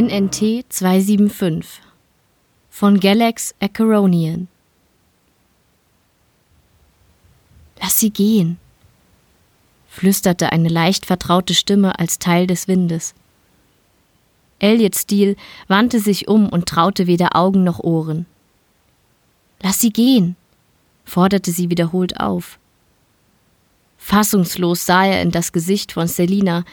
NNT 0.00 0.64
275 0.68 1.80
von 2.70 3.00
Galax 3.00 3.52
Acheronian 3.58 4.46
Lass 7.80 7.98
sie 7.98 8.10
gehen, 8.10 8.58
flüsterte 9.88 10.52
eine 10.52 10.68
leicht 10.68 11.04
vertraute 11.04 11.52
Stimme 11.52 11.98
als 11.98 12.20
Teil 12.20 12.46
des 12.46 12.68
Windes. 12.68 13.12
Elliot 14.60 14.94
Steele 14.94 15.34
wandte 15.66 15.98
sich 15.98 16.28
um 16.28 16.48
und 16.48 16.66
traute 16.68 17.08
weder 17.08 17.34
Augen 17.34 17.64
noch 17.64 17.80
Ohren. 17.80 18.26
Lass 19.60 19.80
sie 19.80 19.90
gehen, 19.90 20.36
forderte 21.04 21.50
sie 21.50 21.70
wiederholt 21.70 22.20
auf. 22.20 22.60
Fassungslos 23.96 24.86
sah 24.86 25.06
er 25.06 25.22
in 25.22 25.32
das 25.32 25.50
Gesicht 25.50 25.90
von 25.90 26.06
Selina, 26.06 26.64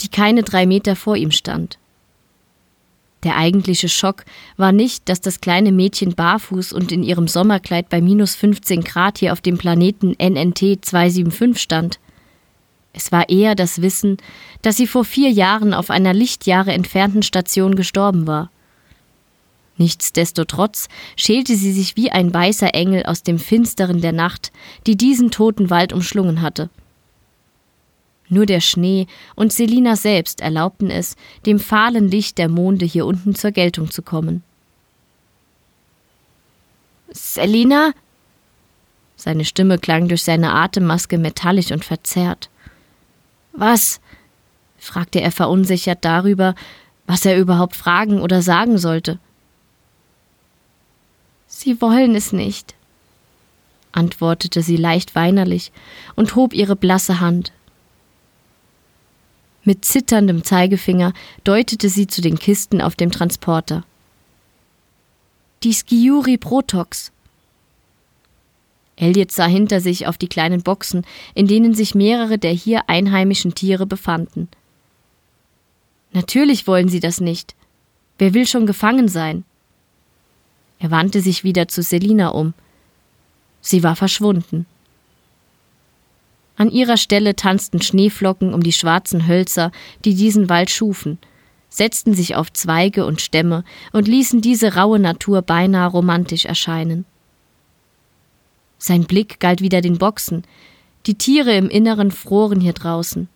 die 0.00 0.08
keine 0.08 0.42
drei 0.42 0.64
Meter 0.64 0.96
vor 0.96 1.16
ihm 1.16 1.30
stand. 1.30 1.78
Der 3.22 3.36
eigentliche 3.36 3.88
Schock 3.88 4.24
war 4.56 4.72
nicht, 4.72 5.08
dass 5.08 5.20
das 5.20 5.40
kleine 5.40 5.72
Mädchen 5.72 6.14
barfuß 6.14 6.72
und 6.72 6.90
in 6.90 7.02
ihrem 7.02 7.28
Sommerkleid 7.28 7.88
bei 7.90 8.00
minus 8.00 8.34
15 8.34 8.82
Grad 8.82 9.18
hier 9.18 9.32
auf 9.32 9.40
dem 9.42 9.58
Planeten 9.58 10.16
NNT 10.18 10.84
275 10.84 11.60
stand. 11.60 12.00
Es 12.92 13.12
war 13.12 13.28
eher 13.28 13.54
das 13.54 13.82
Wissen, 13.82 14.16
dass 14.62 14.76
sie 14.76 14.86
vor 14.86 15.04
vier 15.04 15.30
Jahren 15.30 15.74
auf 15.74 15.90
einer 15.90 16.14
Lichtjahre 16.14 16.72
entfernten 16.72 17.22
Station 17.22 17.76
gestorben 17.76 18.26
war. 18.26 18.50
Nichtsdestotrotz 19.76 20.88
schälte 21.16 21.56
sie 21.56 21.72
sich 21.72 21.96
wie 21.96 22.10
ein 22.10 22.34
weißer 22.34 22.74
Engel 22.74 23.04
aus 23.04 23.22
dem 23.22 23.38
Finsteren 23.38 24.00
der 24.00 24.12
Nacht, 24.12 24.50
die 24.86 24.96
diesen 24.96 25.30
toten 25.30 25.70
Wald 25.70 25.92
umschlungen 25.92 26.42
hatte. 26.42 26.68
Nur 28.30 28.46
der 28.46 28.60
Schnee 28.60 29.08
und 29.34 29.52
Selina 29.52 29.96
selbst 29.96 30.40
erlaubten 30.40 30.88
es, 30.88 31.16
dem 31.46 31.58
fahlen 31.58 32.08
Licht 32.08 32.38
der 32.38 32.48
Monde 32.48 32.86
hier 32.86 33.04
unten 33.04 33.34
zur 33.34 33.50
Geltung 33.50 33.90
zu 33.90 34.02
kommen. 34.02 34.44
Selina? 37.10 37.92
Seine 39.16 39.44
Stimme 39.44 39.78
klang 39.78 40.08
durch 40.08 40.22
seine 40.22 40.54
Atemmaske 40.54 41.18
metallisch 41.18 41.72
und 41.72 41.84
verzerrt. 41.84 42.48
Was? 43.52 44.00
fragte 44.78 45.20
er 45.20 45.32
verunsichert 45.32 46.04
darüber, 46.04 46.54
was 47.06 47.26
er 47.26 47.36
überhaupt 47.36 47.74
fragen 47.74 48.20
oder 48.22 48.40
sagen 48.40 48.78
sollte. 48.78 49.18
Sie 51.48 51.80
wollen 51.80 52.14
es 52.14 52.32
nicht, 52.32 52.74
antwortete 53.92 54.62
sie 54.62 54.76
leicht 54.76 55.16
weinerlich 55.16 55.72
und 56.14 56.36
hob 56.36 56.54
ihre 56.54 56.76
blasse 56.76 57.18
Hand. 57.20 57.52
Mit 59.64 59.84
zitterndem 59.84 60.44
Zeigefinger 60.44 61.12
deutete 61.44 61.88
sie 61.88 62.06
zu 62.06 62.20
den 62.20 62.38
Kisten 62.38 62.80
auf 62.80 62.96
dem 62.96 63.10
Transporter. 63.10 63.84
Die 65.62 65.74
Skiuri 65.74 66.38
Protox, 66.38 67.12
Elliot 69.00 69.32
sah 69.32 69.46
hinter 69.46 69.80
sich 69.80 70.06
auf 70.06 70.18
die 70.18 70.28
kleinen 70.28 70.62
Boxen, 70.62 71.06
in 71.34 71.46
denen 71.46 71.74
sich 71.74 71.94
mehrere 71.94 72.38
der 72.38 72.52
hier 72.52 72.88
einheimischen 72.88 73.54
Tiere 73.54 73.86
befanden. 73.86 74.48
Natürlich 76.12 76.66
wollen 76.66 76.88
sie 76.88 77.00
das 77.00 77.20
nicht. 77.20 77.54
Wer 78.18 78.34
will 78.34 78.46
schon 78.46 78.66
gefangen 78.66 79.08
sein? 79.08 79.44
Er 80.78 80.90
wandte 80.90 81.20
sich 81.20 81.44
wieder 81.44 81.68
zu 81.68 81.82
Selina 81.82 82.28
um. 82.28 82.52
Sie 83.62 83.82
war 83.82 83.96
verschwunden. 83.96 84.66
An 86.60 86.70
ihrer 86.70 86.98
Stelle 86.98 87.36
tanzten 87.36 87.80
Schneeflocken 87.80 88.52
um 88.52 88.62
die 88.62 88.74
schwarzen 88.74 89.26
Hölzer, 89.26 89.72
die 90.04 90.14
diesen 90.14 90.50
Wald 90.50 90.68
schufen, 90.68 91.16
setzten 91.70 92.12
sich 92.12 92.36
auf 92.36 92.52
Zweige 92.52 93.06
und 93.06 93.22
Stämme 93.22 93.64
und 93.94 94.06
ließen 94.06 94.42
diese 94.42 94.74
raue 94.74 94.98
Natur 94.98 95.40
beinahe 95.40 95.88
romantisch 95.88 96.44
erscheinen. 96.44 97.06
Sein 98.76 99.04
Blick 99.04 99.40
galt 99.40 99.62
wieder 99.62 99.80
den 99.80 99.96
Boxen. 99.96 100.44
Die 101.06 101.14
Tiere 101.14 101.56
im 101.56 101.70
Inneren 101.70 102.10
froren 102.10 102.60
hier 102.60 102.74
draußen. 102.74 103.30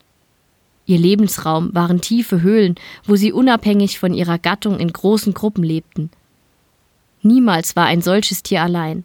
Ihr 0.85 0.99
Lebensraum 0.99 1.75
waren 1.75 2.03
tiefe 2.03 2.43
Höhlen, 2.43 2.75
wo 3.07 3.17
sie 3.17 3.33
unabhängig 3.33 3.99
von 3.99 4.13
ihrer 4.13 4.37
Gattung 4.37 4.79
in 4.79 4.93
großen 4.93 5.33
Gruppen 5.33 5.65
lebten. 5.65 6.11
Niemals 7.23 7.75
war 7.75 7.87
ein 7.87 8.03
solches 8.03 8.43
Tier 8.43 8.61
allein. 8.61 9.03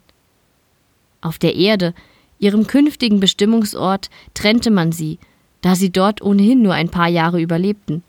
Auf 1.22 1.38
der 1.38 1.56
Erde, 1.56 1.94
ihrem 2.40 2.68
künftigen 2.68 3.20
Bestimmungsort, 3.20 4.10
trennte 4.34 4.72
man 4.72 4.92
sie, 4.92 5.20
da 5.62 5.76
sie 5.76 5.92
dort 5.92 6.22
ohnehin 6.22 6.62
nur 6.62 6.74
ein 6.74 6.90
paar 6.90 7.08
Jahre 7.08 7.42
überlebten. 7.42 8.04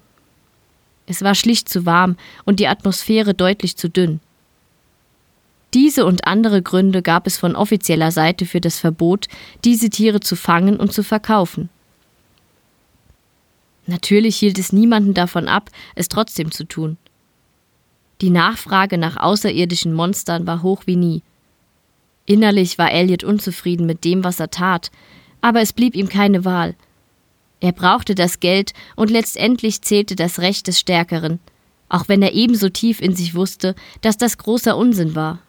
Es 1.07 1.23
war 1.23 1.35
schlicht 1.35 1.69
zu 1.69 1.87
warm 1.87 2.17
und 2.45 2.61
die 2.61 2.69
Atmosphäre 2.69 3.35
deutlich 3.35 3.77
zu 3.77 3.89
dünn. 3.91 4.21
Diese 5.75 6.05
und 6.05 6.27
andere 6.27 6.63
Gründe 6.63 7.03
gab 7.03 7.27
es 7.27 7.37
von 7.37 7.55
offizieller 7.55 8.11
Seite 8.11 8.47
für 8.47 8.61
das 8.61 8.79
Verbot, 8.79 9.29
diese 9.65 9.91
Tiere 9.91 10.21
zu 10.21 10.35
fangen 10.35 10.77
und 10.77 10.93
zu 10.93 11.05
verkaufen. 11.05 11.69
Natürlich 13.87 14.37
hielt 14.37 14.59
es 14.59 14.73
niemanden 14.73 15.15
davon 15.15 15.49
ab, 15.49 15.71
es 15.95 16.09
trotzdem 16.09 16.51
zu 16.51 16.65
tun. 16.65 16.97
Die 18.21 18.31
Nachfrage 18.31 18.99
nach 18.99 19.17
außerirdischen 19.17 19.93
Monstern 19.95 20.47
war 20.47 20.63
hoch 20.63 20.83
wie 20.87 20.97
nie. 20.97 21.23
Innerlich 22.27 22.79
war 22.79 22.93
Elliot 22.93 23.25
unzufrieden 23.25 23.87
mit 23.87 24.05
dem, 24.05 24.25
was 24.25 24.41
er 24.41 24.51
tat, 24.51 24.91
aber 25.41 25.61
es 25.61 25.73
blieb 25.73 25.95
ihm 25.97 26.09
keine 26.09 26.45
Wahl. 26.45 26.77
Er 27.61 27.73
brauchte 27.73 28.15
das 28.15 28.41
Geld 28.41 28.73
und 28.97 29.11
letztendlich 29.11 29.83
zählte 29.83 30.17
das 30.17 30.39
Recht 30.41 30.67
des 30.67 30.81
Stärkeren, 30.81 31.41
auch 31.89 32.09
wenn 32.09 32.23
er 32.23 32.33
ebenso 32.33 32.69
tief 32.69 33.01
in 33.01 33.15
sich 33.15 33.35
wusste, 33.35 33.75
dass 34.01 34.17
das 34.17 34.39
großer 34.39 34.77
Unsinn 34.77 35.15
war. 35.15 35.41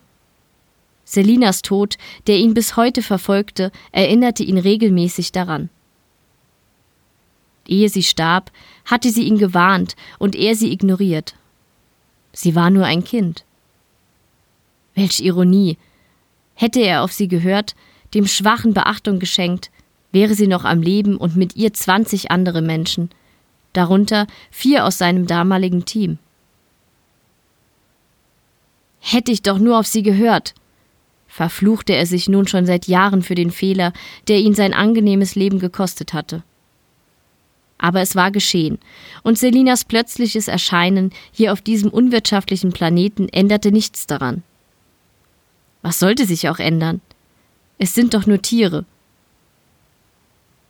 Selinas 1.06 1.62
Tod, 1.62 1.98
der 2.28 2.38
ihn 2.38 2.54
bis 2.54 2.76
heute 2.76 3.02
verfolgte, 3.02 3.72
erinnerte 3.92 4.44
ihn 4.44 4.58
regelmäßig 4.58 5.32
daran. 5.32 5.70
Ehe 7.68 7.90
sie 7.90 8.03
starb, 8.03 8.52
hatte 8.86 9.12
sie 9.12 9.24
ihn 9.24 9.38
gewarnt 9.38 9.96
und 10.20 10.36
er 10.36 10.56
sie 10.56 10.72
ignoriert. 10.72 11.36
Sie 12.34 12.56
war 12.56 12.70
nur 12.70 12.86
ein 12.86 13.03
Kind. 13.03 13.46
Welch 14.96 15.20
Ironie. 15.22 15.78
Hätte 16.62 16.80
er 16.80 17.02
auf 17.02 17.12
sie 17.12 17.28
gehört, 17.28 17.74
dem 18.14 18.28
Schwachen 18.28 18.76
Beachtung 18.76 19.18
geschenkt, 19.18 19.72
wäre 20.12 20.36
sie 20.36 20.46
noch 20.46 20.64
am 20.64 20.84
Leben 20.84 21.18
und 21.18 21.36
mit 21.36 21.56
ihr 21.56 21.74
zwanzig 21.74 22.30
andere 22.30 22.62
Menschen, 22.62 23.10
darunter 23.74 24.28
vier 24.52 24.86
aus 24.86 25.00
seinem 25.00 25.26
damaligen 25.26 25.86
Team. 25.86 26.20
Hätte 29.00 29.32
ich 29.32 29.42
doch 29.42 29.58
nur 29.58 29.80
auf 29.80 29.88
sie 29.88 30.04
gehört, 30.04 30.54
verfluchte 31.28 31.96
er 31.96 32.06
sich 32.06 32.30
nun 32.30 32.46
schon 32.48 32.68
seit 32.68 32.88
Jahren 32.88 33.24
für 33.24 33.34
den 33.34 33.50
Fehler, 33.50 33.92
der 34.28 34.38
ihn 34.38 34.54
sein 34.54 34.76
angenehmes 34.76 35.34
Leben 35.34 35.58
gekostet 35.58 36.14
hatte. 36.14 36.44
Aber 37.80 38.02
es 38.02 38.16
war 38.16 38.30
geschehen, 38.30 38.78
und 39.24 39.40
Selinas 39.40 39.84
plötzliches 39.84 40.48
Erscheinen 40.48 41.12
hier 41.32 41.54
auf 41.54 41.62
diesem 41.62 41.90
unwirtschaftlichen 41.90 42.72
Planeten 42.72 43.30
änderte 43.30 43.72
nichts 43.72 44.06
daran. 44.06 44.44
Was 45.81 46.00
sollte 46.00 46.25
sich 46.25 46.50
auch 46.50 46.59
ändern? 46.59 47.02
Es 47.78 47.94
sind 47.96 48.14
doch 48.14 48.25
nur 48.25 48.42
Tiere. 48.42 48.86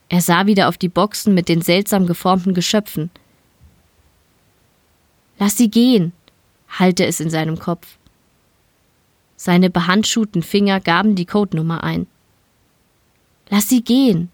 Er 0.09 0.22
sah 0.22 0.45
wieder 0.45 0.67
auf 0.67 0.77
die 0.77 0.89
Boxen 0.89 1.33
mit 1.33 1.49
den 1.49 1.61
seltsam 1.61 2.05
geformten 2.05 2.53
Geschöpfen. 2.53 3.09
Lass 5.39 5.57
sie 5.57 5.69
gehen, 5.69 6.13
hallte 6.69 7.05
es 7.05 7.19
in 7.19 7.29
seinem 7.29 7.59
Kopf. 7.59 7.97
Seine 9.38 9.69
behandschuhten 9.69 10.44
Finger 10.44 10.80
gaben 10.80 11.15
die 11.15 11.25
Codenummer 11.25 11.83
ein. 11.83 12.07
Lass 13.50 13.68
sie 13.68 13.83
gehen. 13.83 14.30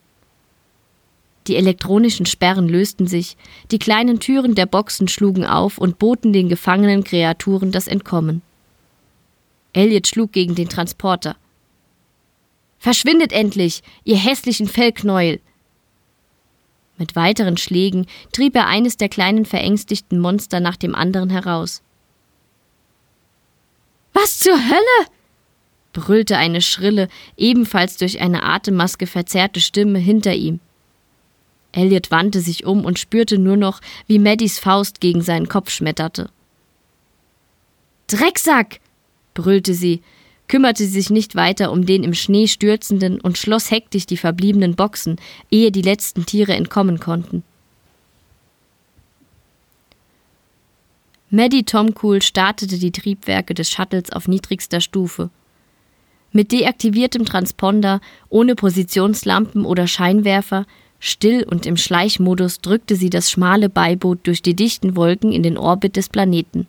Die 1.48 1.56
elektronischen 1.56 2.26
Sperren 2.26 2.68
lösten 2.68 3.08
sich, 3.08 3.38
die 3.72 3.80
kleinen 3.80 4.20
Türen 4.20 4.54
der 4.54 4.66
Boxen 4.66 5.08
schlugen 5.08 5.46
auf 5.46 5.78
und 5.78 5.98
boten 5.98 6.34
den 6.34 6.50
gefangenen 6.50 7.04
Kreaturen 7.04 7.72
das 7.72 7.88
Entkommen. 7.88 8.42
Elliot 9.74 10.08
schlug 10.08 10.32
gegen 10.32 10.56
den 10.56 10.70
Transporter. 10.70 11.36
Verschwindet 12.80 13.32
endlich, 13.32 13.84
ihr 14.04 14.18
hässlichen 14.18 14.68
Fellknäuel! 14.68 15.40
Mit 16.98 17.16
weiteren 17.16 17.58
Schlägen 17.58 18.08
trieb 18.32 18.56
er 18.56 18.68
eines 18.68 18.98
der 18.98 19.10
kleinen 19.10 19.46
verängstigten 19.46 20.20
Monster 20.20 20.60
nach 20.60 20.76
dem 20.76 20.96
anderen 20.96 21.30
heraus. 21.30 21.84
Was 24.14 24.40
zur 24.40 24.58
Hölle? 24.58 25.08
brüllte 25.94 26.38
eine 26.38 26.62
schrille, 26.62 27.08
ebenfalls 27.38 27.98
durch 27.98 28.20
eine 28.20 28.44
Atemmaske 28.44 29.08
verzerrte 29.08 29.60
Stimme 29.60 30.00
hinter 30.00 30.34
ihm. 30.34 30.60
Elliot 31.72 32.12
wandte 32.12 32.40
sich 32.40 32.66
um 32.66 32.86
und 32.86 33.00
spürte 33.00 33.38
nur 33.38 33.58
noch, 33.58 33.82
wie 34.08 34.20
Maddys 34.20 34.60
Faust 34.60 35.02
gegen 35.02 35.22
seinen 35.22 35.48
Kopf 35.48 35.70
schmetterte. 35.70 36.30
Drecksack! 38.08 38.80
Brüllte 39.38 39.76
sie, 39.76 40.02
kümmerte 40.48 40.86
sich 40.86 41.10
nicht 41.12 41.36
weiter 41.36 41.72
um 41.72 41.86
den 41.86 42.04
im 42.04 42.16
Schnee 42.16 42.48
stürzenden 42.48 43.22
und 43.22 43.38
schloss 43.38 43.70
hektisch 43.70 44.08
die 44.08 44.18
verbliebenen 44.18 44.76
Boxen, 44.76 45.18
ehe 45.52 45.72
die 45.72 45.84
letzten 45.84 46.26
Tiere 46.26 46.54
entkommen 46.54 47.00
konnten. 47.00 47.44
Maddie 51.30 51.64
Tomcool 51.64 52.22
startete 52.22 52.80
die 52.80 52.92
Triebwerke 52.92 53.54
des 53.54 53.70
Shuttles 53.70 54.12
auf 54.12 54.28
niedrigster 54.28 54.82
Stufe. 54.82 55.30
Mit 56.32 56.52
deaktiviertem 56.52 57.26
Transponder, 57.26 58.02
ohne 58.30 58.56
Positionslampen 58.56 59.66
oder 59.66 59.88
Scheinwerfer, 59.88 60.66
still 61.00 61.44
und 61.44 61.66
im 61.66 61.78
Schleichmodus 61.78 62.62
drückte 62.62 62.96
sie 62.96 63.10
das 63.10 63.30
schmale 63.30 63.70
Beiboot 63.70 64.26
durch 64.26 64.42
die 64.42 64.56
dichten 64.56 64.96
Wolken 64.96 65.32
in 65.32 65.44
den 65.44 65.58
Orbit 65.58 65.96
des 65.96 66.10
Planeten. 66.10 66.68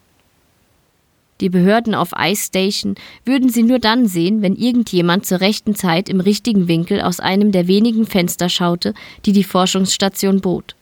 Die 1.41 1.49
Behörden 1.49 1.95
auf 1.95 2.11
Ice 2.19 2.47
Station 2.47 2.97
würden 3.25 3.49
sie 3.49 3.63
nur 3.63 3.79
dann 3.79 4.09
sehen, 4.09 4.43
wenn 4.43 4.57
irgendjemand 4.57 5.25
zur 5.25 5.41
rechten 5.41 5.75
Zeit 5.75 6.09
im 6.09 6.21
richtigen 6.21 6.67
Winkel 6.67 7.01
aus 7.01 7.21
einem 7.21 7.53
der 7.53 7.69
wenigen 7.69 8.07
Fenster 8.07 8.49
schaute, 8.49 8.93
die 9.25 9.33
die 9.33 9.45
Forschungsstation 9.45 10.41
bot. 10.41 10.75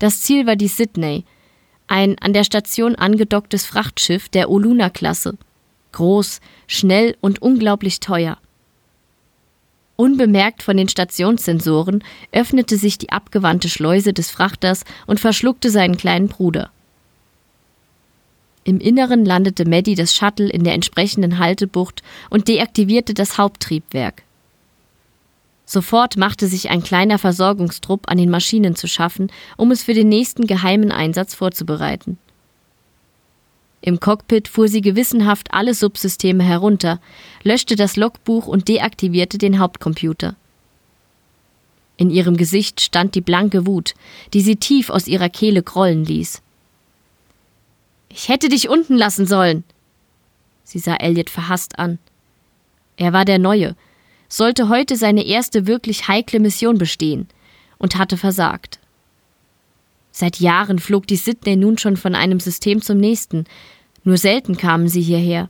Das 0.00 0.20
Ziel 0.22 0.46
war 0.46 0.56
die 0.56 0.68
Sydney, 0.68 1.24
ein 1.86 2.18
an 2.20 2.32
der 2.32 2.44
Station 2.44 2.94
angedocktes 2.94 3.66
Frachtschiff 3.66 4.28
der 4.28 4.50
Oluna-Klasse. 4.50 5.36
Groß, 5.92 6.40
schnell 6.66 7.16
und 7.20 7.42
unglaublich 7.42 8.00
teuer. 8.00 8.38
Unbemerkt 9.96 10.62
von 10.62 10.76
den 10.76 10.88
Stationssensoren 10.88 12.02
öffnete 12.32 12.78
sich 12.78 12.96
die 12.96 13.10
abgewandte 13.10 13.68
Schleuse 13.68 14.14
des 14.14 14.30
Frachters 14.30 14.84
und 15.06 15.20
verschluckte 15.20 15.68
seinen 15.68 15.98
kleinen 15.98 16.28
Bruder. 16.28 16.70
Im 18.70 18.78
Inneren 18.78 19.24
landete 19.24 19.68
Maddie 19.68 19.96
das 19.96 20.14
Shuttle 20.14 20.48
in 20.48 20.62
der 20.62 20.74
entsprechenden 20.74 21.40
Haltebucht 21.40 22.04
und 22.30 22.46
deaktivierte 22.46 23.14
das 23.14 23.36
Haupttriebwerk. 23.36 24.22
Sofort 25.66 26.16
machte 26.16 26.46
sich 26.46 26.70
ein 26.70 26.80
kleiner 26.80 27.18
Versorgungstrupp 27.18 28.08
an 28.08 28.16
den 28.16 28.30
Maschinen 28.30 28.76
zu 28.76 28.86
schaffen, 28.86 29.32
um 29.56 29.72
es 29.72 29.82
für 29.82 29.92
den 29.92 30.08
nächsten 30.08 30.46
geheimen 30.46 30.92
Einsatz 30.92 31.34
vorzubereiten. 31.34 32.16
Im 33.80 33.98
Cockpit 33.98 34.46
fuhr 34.46 34.68
sie 34.68 34.82
gewissenhaft 34.82 35.52
alle 35.52 35.74
Subsysteme 35.74 36.44
herunter, 36.44 37.00
löschte 37.42 37.74
das 37.74 37.96
Logbuch 37.96 38.46
und 38.46 38.68
deaktivierte 38.68 39.36
den 39.36 39.58
Hauptcomputer. 39.58 40.36
In 41.96 42.08
ihrem 42.08 42.36
Gesicht 42.36 42.80
stand 42.80 43.16
die 43.16 43.20
blanke 43.20 43.66
Wut, 43.66 43.94
die 44.32 44.42
sie 44.42 44.54
tief 44.54 44.90
aus 44.90 45.08
ihrer 45.08 45.28
Kehle 45.28 45.64
grollen 45.64 46.04
ließ. 46.04 46.40
Ich 48.12 48.28
hätte 48.28 48.48
dich 48.48 48.68
unten 48.68 48.96
lassen 48.96 49.26
sollen. 49.26 49.64
Sie 50.64 50.78
sah 50.78 50.96
Elliot 50.96 51.30
verhasst 51.30 51.78
an. 51.78 51.98
Er 52.96 53.12
war 53.12 53.24
der 53.24 53.38
Neue, 53.38 53.76
sollte 54.28 54.68
heute 54.68 54.96
seine 54.96 55.24
erste 55.24 55.66
wirklich 55.66 56.08
heikle 56.08 56.40
Mission 56.40 56.76
bestehen 56.76 57.28
und 57.78 57.96
hatte 57.96 58.16
versagt. 58.16 58.78
Seit 60.12 60.40
Jahren 60.40 60.78
flog 60.78 61.06
die 61.06 61.16
Sydney 61.16 61.56
nun 61.56 61.78
schon 61.78 61.96
von 61.96 62.14
einem 62.14 62.40
System 62.40 62.82
zum 62.82 62.98
nächsten, 62.98 63.44
nur 64.04 64.18
selten 64.18 64.56
kamen 64.56 64.88
sie 64.88 65.02
hierher. 65.02 65.48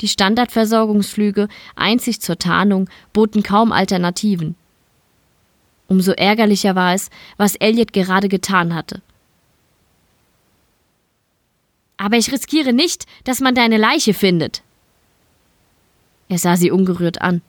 Die 0.00 0.08
Standardversorgungsflüge, 0.08 1.48
einzig 1.76 2.20
zur 2.20 2.38
Tarnung, 2.38 2.88
boten 3.12 3.42
kaum 3.42 3.70
Alternativen. 3.70 4.56
Umso 5.88 6.12
ärgerlicher 6.12 6.74
war 6.74 6.94
es, 6.94 7.10
was 7.36 7.56
Elliot 7.56 7.92
gerade 7.92 8.28
getan 8.28 8.74
hatte. 8.74 9.02
Aber 12.02 12.16
ich 12.16 12.32
riskiere 12.32 12.72
nicht, 12.72 13.06
dass 13.22 13.38
man 13.38 13.54
deine 13.54 13.76
Leiche 13.76 14.12
findet. 14.12 14.62
Er 16.28 16.38
sah 16.38 16.56
sie 16.56 16.72
ungerührt 16.72 17.22
an. 17.22 17.42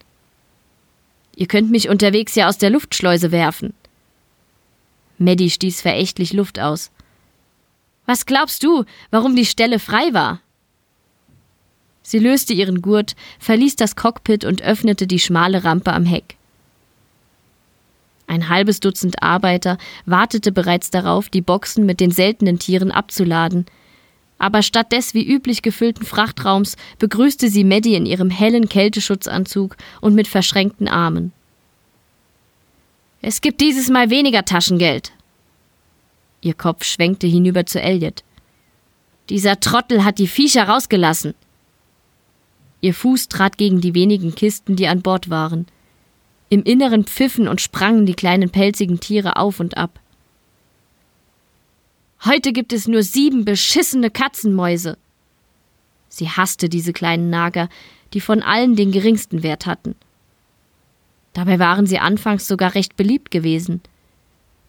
Ihr 1.36 1.48
könnt 1.48 1.72
mich 1.72 1.90
unterwegs 1.90 2.36
ja 2.36 2.48
aus 2.48 2.60
der 2.60 2.70
Luftschleuse 2.70 3.32
werfen. 3.32 3.74
Maddie 5.18 5.50
stieß 5.50 5.82
verächtlich 5.82 6.34
Luft 6.34 6.60
aus. 6.60 6.92
Was 8.06 8.28
glaubst 8.28 8.64
du, 8.64 8.86
warum 9.10 9.36
die 9.36 9.48
Stelle 9.48 9.80
frei 9.80 10.14
war? 10.14 10.40
Sie 12.04 12.20
löste 12.20 12.54
ihren 12.54 12.84
Gurt, 12.84 13.16
verließ 13.40 13.76
das 13.76 13.96
Cockpit 13.96 14.46
und 14.46 14.62
öffnete 14.62 15.08
die 15.08 15.20
schmale 15.20 15.64
Rampe 15.64 15.92
am 15.94 16.06
Heck. 16.06 16.36
Ein 18.28 18.50
halbes 18.50 18.82
Dutzend 18.82 19.24
Arbeiter 19.24 19.80
wartete 20.06 20.52
bereits 20.52 20.92
darauf, 20.92 21.30
die 21.30 21.42
Boxen 21.42 21.88
mit 21.88 22.00
den 22.00 22.12
seltenen 22.12 22.60
Tieren 22.60 22.92
abzuladen, 22.92 23.66
aber 24.44 24.62
statt 24.62 24.92
des 24.92 25.14
wie 25.14 25.26
üblich 25.26 25.62
gefüllten 25.62 26.06
Frachtraums 26.06 26.76
begrüßte 27.00 27.48
sie 27.48 27.64
Maddie 27.64 27.96
in 27.96 28.06
ihrem 28.06 28.30
hellen 28.30 28.68
Kälteschutzanzug 28.68 29.78
und 30.02 30.16
mit 30.16 30.28
verschränkten 30.28 30.90
Armen. 30.90 31.32
Es 33.22 33.40
gibt 33.40 33.62
dieses 33.62 33.90
Mal 33.90 34.10
weniger 34.10 34.44
Taschengeld. 34.44 35.14
Ihr 36.42 36.56
Kopf 36.56 36.84
schwenkte 36.84 37.26
hinüber 37.26 37.66
zu 37.66 37.82
Elliot. 37.82 38.26
Dieser 39.30 39.62
Trottel 39.62 40.04
hat 40.04 40.20
die 40.20 40.28
Viecher 40.28 40.68
rausgelassen. 40.68 41.36
Ihr 42.82 42.94
Fuß 42.94 43.30
trat 43.30 43.58
gegen 43.58 43.80
die 43.80 43.96
wenigen 43.96 44.36
Kisten, 44.36 44.76
die 44.76 44.90
an 44.90 45.02
Bord 45.02 45.30
waren. 45.30 45.68
Im 46.50 46.64
Inneren 46.64 47.06
pfiffen 47.06 47.48
und 47.48 47.62
sprangen 47.62 48.06
die 48.06 48.14
kleinen 48.14 48.50
pelzigen 48.50 49.00
Tiere 49.00 49.38
auf 49.38 49.62
und 49.62 49.78
ab. 49.78 50.02
Heute 52.26 52.54
gibt 52.54 52.72
es 52.72 52.88
nur 52.88 53.04
sieben 53.04 53.44
beschissene 53.44 54.10
Katzenmäuse. 54.10 54.98
Sie 56.08 56.30
hasste 56.30 56.70
diese 56.70 56.94
kleinen 56.94 57.30
Nager, 57.30 57.68
die 58.14 58.22
von 58.22 58.42
allen 58.42 58.78
den 58.78 58.94
geringsten 58.94 59.44
Wert 59.44 59.66
hatten. 59.66 59.96
Dabei 61.34 61.60
waren 61.60 61.86
sie 61.86 62.00
anfangs 62.00 62.48
sogar 62.48 62.76
recht 62.76 62.96
beliebt 62.96 63.30
gewesen. 63.30 63.82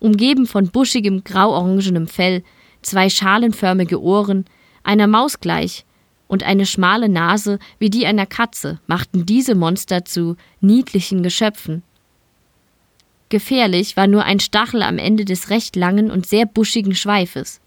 Umgeben 0.01 0.49
von 0.49 0.69
buschigem 0.69 1.23
grau-orangenem 1.23 2.09
Fell, 2.09 2.43
zwei 2.83 3.09
schalenförmige 3.09 4.03
Ohren, 4.03 4.47
einer 4.83 5.07
Maus 5.07 5.39
gleich 5.39 5.85
und 6.27 6.43
eine 6.43 6.67
schmale 6.67 7.09
Nase 7.09 7.61
wie 7.79 7.91
die 7.91 8.05
einer 8.05 8.27
Katze 8.27 8.81
machten 8.89 9.27
diese 9.27 9.55
Monster 9.55 10.05
zu 10.05 10.37
niedlichen 10.61 11.23
Geschöpfen. 11.23 11.85
Gefährlich 13.35 13.97
war 13.97 14.07
nur 14.07 14.23
ein 14.23 14.39
Stachel 14.39 14.81
am 14.81 14.97
Ende 14.97 15.25
des 15.25 15.51
recht 15.51 15.75
langen 15.75 16.13
und 16.13 16.25
sehr 16.25 16.47
buschigen 16.47 16.95
Schweifes. 16.95 17.61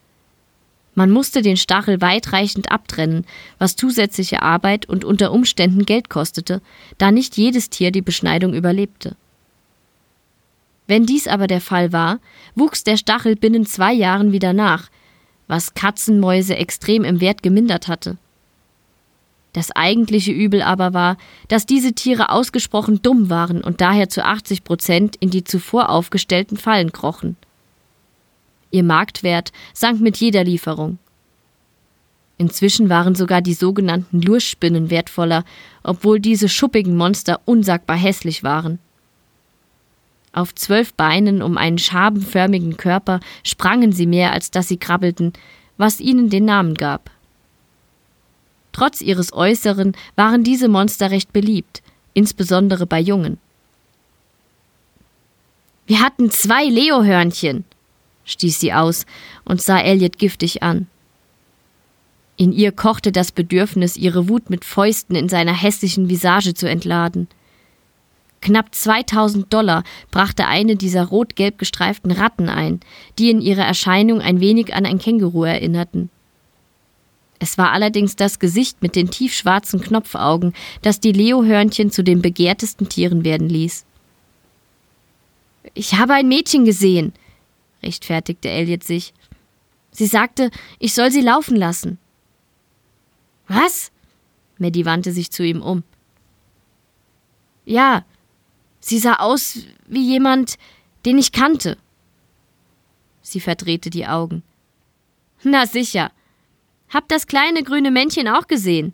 Man 0.96 1.12
musste 1.12 1.42
den 1.42 1.58
Stachel 1.58 2.00
weitreichend 2.00 2.72
abtrennen, 2.72 3.26
was 3.60 3.76
zusätzliche 3.76 4.44
Arbeit 4.44 4.88
und 4.88 5.04
unter 5.04 5.34
Umständen 5.34 5.86
Geld 5.86 6.10
kostete, 6.10 6.62
da 6.98 7.12
nicht 7.12 7.36
jedes 7.36 7.70
Tier 7.70 7.92
die 7.92 8.02
Beschneidung 8.02 8.54
überlebte. 8.54 9.18
Wenn 10.88 11.06
dies 11.06 11.28
aber 11.28 11.48
der 11.48 11.60
Fall 11.60 11.92
war, 11.92 12.22
wuchs 12.56 12.86
der 12.86 12.96
Stachel 12.96 13.36
binnen 13.36 13.66
zwei 13.66 13.92
Jahren 13.92 14.32
wieder 14.32 14.54
nach, 14.54 14.90
was 15.50 15.74
Katzenmäuse 15.74 16.56
extrem 16.56 17.04
im 17.04 17.20
Wert 17.20 17.44
gemindert 17.44 17.90
hatte. 17.90 18.16
Das 19.58 19.72
eigentliche 19.72 20.32
Übel 20.32 20.62
aber 20.62 20.94
war, 20.94 21.18
dass 21.48 21.66
diese 21.66 21.94
Tiere 21.94 22.30
ausgesprochen 22.30 23.02
dumm 23.02 23.32
waren 23.32 23.64
und 23.64 23.82
daher 23.82 24.08
zu 24.08 24.24
80 24.24 24.64
Prozent 24.64 25.16
in 25.16 25.32
die 25.32 25.44
zuvor 25.44 25.90
aufgestellten 25.90 26.58
Fallen 26.58 26.92
krochen. 26.92 27.38
Ihr 28.70 28.84
Marktwert 28.84 29.52
sank 29.74 30.00
mit 30.00 30.18
jeder 30.18 30.44
Lieferung. 30.44 31.00
Inzwischen 32.38 32.90
waren 32.90 33.16
sogar 33.16 33.42
die 33.42 33.56
sogenannten 33.56 34.22
Lurspinnen 34.22 34.92
wertvoller, 34.92 35.44
obwohl 35.82 36.20
diese 36.20 36.50
schuppigen 36.50 36.96
Monster 36.96 37.42
unsagbar 37.46 37.98
hässlich 37.98 38.44
waren. 38.44 38.78
Auf 40.34 40.54
zwölf 40.54 40.94
Beinen 40.94 41.42
um 41.42 41.58
einen 41.58 41.80
schabenförmigen 41.80 42.78
Körper 42.78 43.22
sprangen 43.44 43.92
sie 43.92 44.06
mehr, 44.06 44.34
als 44.34 44.52
dass 44.52 44.68
sie 44.68 44.78
krabbelten, 44.78 45.34
was 45.78 46.00
ihnen 46.00 46.30
den 46.30 46.46
Namen 46.46 46.76
gab. 46.76 47.10
Trotz 48.78 49.02
ihres 49.02 49.34
Äußeren 49.34 49.94
waren 50.16 50.44
diese 50.44 50.68
Monster 50.68 51.10
recht 51.10 51.34
beliebt, 51.34 51.82
insbesondere 52.14 52.86
bei 52.86 53.00
Jungen. 53.00 53.40
Wir 55.88 56.00
hatten 56.00 56.30
zwei 56.30 56.66
Leohörnchen, 56.66 57.66
stieß 58.26 58.60
sie 58.60 58.74
aus 58.74 59.08
und 59.46 59.64
sah 59.64 59.80
Elliot 59.80 60.20
giftig 60.20 60.62
an. 60.62 60.86
In 62.36 62.52
ihr 62.52 62.72
kochte 62.72 63.12
das 63.12 63.32
Bedürfnis, 63.32 63.98
ihre 63.98 64.30
Wut 64.30 64.52
mit 64.52 64.64
Fäusten 64.64 65.16
in 65.16 65.28
seiner 65.28 65.54
hässlichen 65.54 66.08
Visage 66.08 66.54
zu 66.54 66.70
entladen. 66.70 67.28
Knapp 68.42 68.76
2000 68.76 69.52
Dollar 69.52 69.86
brachte 70.12 70.46
eine 70.46 70.76
dieser 70.76 71.06
rot-gelb 71.06 71.58
gestreiften 71.58 72.12
Ratten 72.12 72.48
ein, 72.48 72.82
die 73.18 73.32
in 73.32 73.42
ihrer 73.42 73.66
Erscheinung 73.66 74.22
ein 74.22 74.40
wenig 74.40 74.76
an 74.76 74.86
ein 74.86 75.00
Känguru 75.00 75.46
erinnerten. 75.46 76.12
Es 77.40 77.58
war 77.58 77.72
allerdings 77.72 78.16
das 78.16 78.40
Gesicht 78.40 78.82
mit 78.82 78.96
den 78.96 79.12
tiefschwarzen 79.12 79.80
Knopfaugen, 79.82 80.54
das 80.82 81.00
die 81.00 81.12
Leohörnchen 81.12 81.92
zu 81.92 82.04
den 82.04 82.22
begehrtesten 82.22 82.90
Tieren 82.90 83.24
werden 83.24 83.50
ließ. 83.50 83.86
Ich 85.74 85.94
habe 85.96 86.14
ein 86.14 86.28
Mädchen 86.28 86.66
gesehen, 86.66 87.14
rechtfertigte 87.84 88.50
Elliot 88.50 88.84
sich. 88.84 89.14
Sie 89.92 90.08
sagte, 90.08 90.50
ich 90.80 90.94
soll 90.94 91.12
sie 91.12 91.22
laufen 91.22 91.56
lassen. 91.56 92.00
Was? 93.48 93.92
Maddie 94.58 94.86
wandte 94.86 95.12
sich 95.12 95.32
zu 95.32 95.44
ihm 95.44 95.62
um. 95.62 95.84
Ja, 97.66 98.06
sie 98.80 98.98
sah 98.98 99.16
aus 99.16 99.60
wie 99.88 100.04
jemand, 100.04 100.58
den 101.06 101.18
ich 101.18 101.32
kannte. 101.32 101.78
Sie 103.22 103.40
verdrehte 103.40 103.90
die 103.90 104.08
Augen. 104.08 104.42
Na 105.44 105.68
sicher. 105.68 106.12
Hab 106.90 107.08
das 107.10 107.28
kleine 107.28 107.64
grüne 107.64 107.92
Männchen 107.92 108.28
auch 108.28 108.48
gesehen. 108.48 108.94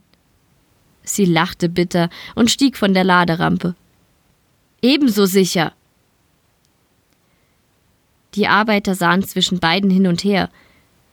Sie 1.04 1.26
lachte 1.26 1.70
bitter 1.70 2.10
und 2.36 2.50
stieg 2.50 2.78
von 2.78 2.94
der 2.94 3.04
Laderampe. 3.04 3.76
Ebenso 4.82 5.26
sicher. 5.26 5.74
Die 8.36 8.48
Arbeiter 8.48 8.96
sahen 8.96 9.24
zwischen 9.24 9.60
beiden 9.60 9.90
hin 9.90 10.08
und 10.08 10.24
her. 10.24 10.50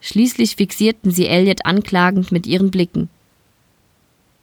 Schließlich 0.00 0.56
fixierten 0.56 1.10
sie 1.10 1.26
Elliot 1.26 1.66
anklagend 1.66 2.32
mit 2.32 2.46
ihren 2.46 2.70
Blicken. 2.70 3.10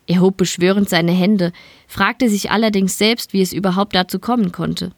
Er 0.05 0.21
hob 0.21 0.37
beschwörend 0.37 0.87
seine 0.87 1.11
Hände, 1.11 1.51
fragte 1.87 2.29
sich 2.29 2.51
allerdings 2.51 2.97
selbst, 2.97 3.33
wie 3.33 3.41
es 3.41 3.51
überhaupt 3.51 3.95
dazu 3.95 4.19
kommen 4.19 4.51
konnte. 4.51 4.93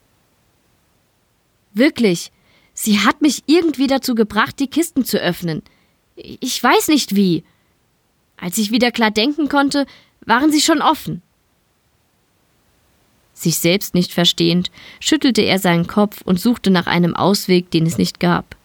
Wirklich, 1.74 2.32
sie 2.74 3.00
hat 3.00 3.22
mich 3.22 3.44
irgendwie 3.48 3.88
dazu 3.88 4.14
gebracht, 4.14 4.60
die 4.60 4.68
Kisten 4.68 5.06
zu 5.06 5.18
öffnen. 5.18 5.64
Ich 6.22 6.62
weiß 6.62 6.90
nicht 6.90 7.16
wie. 7.16 7.44
Als 8.36 8.58
ich 8.58 8.72
wieder 8.72 8.92
klar 8.92 9.12
denken 9.12 9.48
konnte, 9.48 9.86
waren 10.26 10.52
sie 10.52 10.62
schon 10.62 10.82
offen. 10.82 11.22
Sich 13.34 13.58
selbst 13.58 13.96
nicht 13.96 14.14
verstehend, 14.14 14.70
schüttelte 15.00 15.42
er 15.42 15.60
seinen 15.60 15.88
Kopf 15.88 16.22
und 16.22 16.42
suchte 16.42 16.72
nach 16.72 16.88
einem 16.88 17.16
Ausweg, 17.16 17.72
den 17.72 17.86
es 17.86 17.98
nicht 17.98 18.20
gab. 18.20 18.58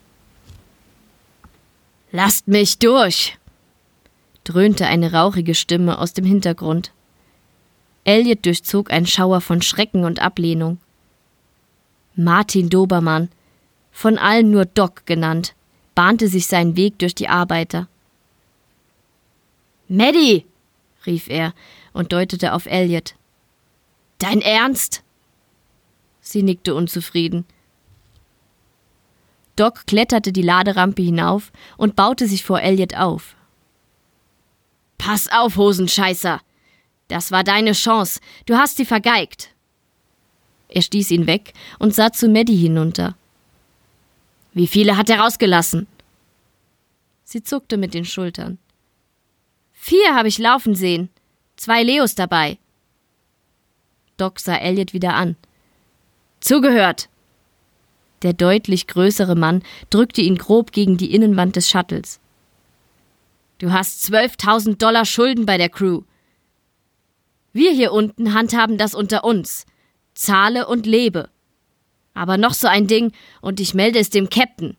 Lasst 2.11 2.49
mich 2.49 2.79
durch! 2.79 3.39
dröhnte 4.43 4.87
eine 4.87 5.13
rauchige 5.13 5.55
Stimme 5.55 5.99
aus 5.99 6.13
dem 6.13 6.25
Hintergrund. 6.25 6.93
Elliot 8.03 8.45
durchzog 8.45 8.93
ein 8.93 9.07
Schauer 9.07 9.41
von 9.41 9.63
Schrecken 9.63 10.05
und 10.05 10.21
Ablehnung. 10.21 10.79
Martin 12.17 12.69
Dobermann, 12.69 13.31
von 13.91 14.19
allen 14.19 14.51
nur 14.51 14.67
Doc 14.67 15.07
genannt, 15.07 15.54
bahnte 15.95 16.29
sich 16.29 16.47
seinen 16.47 16.77
Weg 16.77 16.99
durch 16.99 17.15
die 17.15 17.29
Arbeiter. 17.29 17.89
Maddie! 19.89 20.47
rief 21.07 21.29
er 21.29 21.55
und 21.93 22.13
deutete 22.13 22.53
auf 22.53 22.67
Elliot. 22.67 23.15
Dein 24.19 24.41
Ernst? 24.41 25.03
Sie 26.21 26.43
nickte 26.43 26.75
unzufrieden. 26.75 27.45
Doc 29.57 29.87
kletterte 29.87 30.33
die 30.33 30.43
Laderampe 30.43 31.03
hinauf 31.03 31.53
und 31.77 31.95
baute 31.95 32.27
sich 32.27 32.43
vor 32.43 32.61
Elliot 32.61 32.97
auf. 32.97 33.37
Pass 34.99 35.29
auf, 35.31 35.57
Hosenscheißer! 35.57 36.41
Das 37.09 37.31
war 37.31 37.45
deine 37.45 37.73
Chance. 37.73 38.21
Du 38.47 38.57
hast 38.57 38.79
sie 38.79 38.87
vergeigt. 38.87 39.51
Er 40.69 40.83
stieß 40.83 41.11
ihn 41.11 41.27
weg 41.27 41.53
und 41.79 41.95
sah 41.95 42.11
zu 42.11 42.29
Maddie 42.29 42.57
hinunter. 42.57 43.15
Wie 44.55 44.69
viele 44.69 44.97
hat 44.97 45.11
er 45.11 45.19
rausgelassen? 45.19 45.89
Sie 47.25 47.43
zuckte 47.43 47.77
mit 47.77 47.93
den 47.93 48.05
Schultern. 48.05 48.59
Vier 49.73 50.15
habe 50.15 50.29
ich 50.29 50.39
laufen 50.39 50.77
sehen. 50.77 51.11
Zwei 51.57 51.83
Leos 51.83 52.15
dabei. 52.15 52.59
Doc 54.17 54.39
sah 54.39 54.57
Elliot 54.57 54.93
wieder 54.93 55.15
an. 55.15 55.37
Zugehört! 56.39 57.09
Der 58.23 58.33
deutlich 58.33 58.87
größere 58.87 59.35
Mann 59.35 59.63
drückte 59.91 60.23
ihn 60.23 60.39
grob 60.39 60.71
gegen 60.73 60.97
die 60.97 61.13
Innenwand 61.13 61.57
des 61.57 61.69
Shuttles. 61.69 62.21
Du 63.59 63.73
hast 63.73 64.07
12.000 64.07 64.79
Dollar 64.79 65.05
Schulden 65.05 65.47
bei 65.47 65.59
der 65.59 65.69
Crew. 65.69 66.03
Wir 67.53 67.73
hier 67.73 67.93
unten 67.93 68.35
handhaben 68.35 68.79
das 68.79 68.95
unter 68.95 69.25
uns. 69.25 69.67
Zahle 70.15 70.67
und 70.67 70.87
lebe. 70.87 71.29
Aber 72.15 72.39
noch 72.39 72.55
so 72.55 72.69
ein 72.69 72.87
Ding 72.87 73.13
und 73.41 73.61
ich 73.61 73.75
melde 73.75 73.99
es 73.99 74.11
dem 74.11 74.31
Captain. 74.31 74.77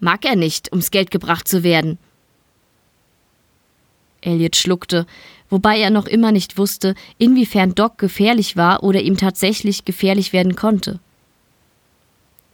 Mag 0.00 0.24
er 0.24 0.36
nicht, 0.36 0.72
ums 0.72 0.90
Geld 0.90 1.10
gebracht 1.10 1.46
zu 1.46 1.62
werden. 1.62 1.98
Elliot 4.22 4.56
schluckte, 4.56 5.06
wobei 5.48 5.78
er 5.78 5.90
noch 5.90 6.06
immer 6.06 6.32
nicht 6.32 6.58
wusste, 6.58 6.94
inwiefern 7.18 7.74
Doc 7.74 7.98
gefährlich 7.98 8.56
war 8.56 8.82
oder 8.82 9.00
ihm 9.00 9.16
tatsächlich 9.16 9.84
gefährlich 9.84 10.32
werden 10.32 10.56
konnte. 10.56 11.00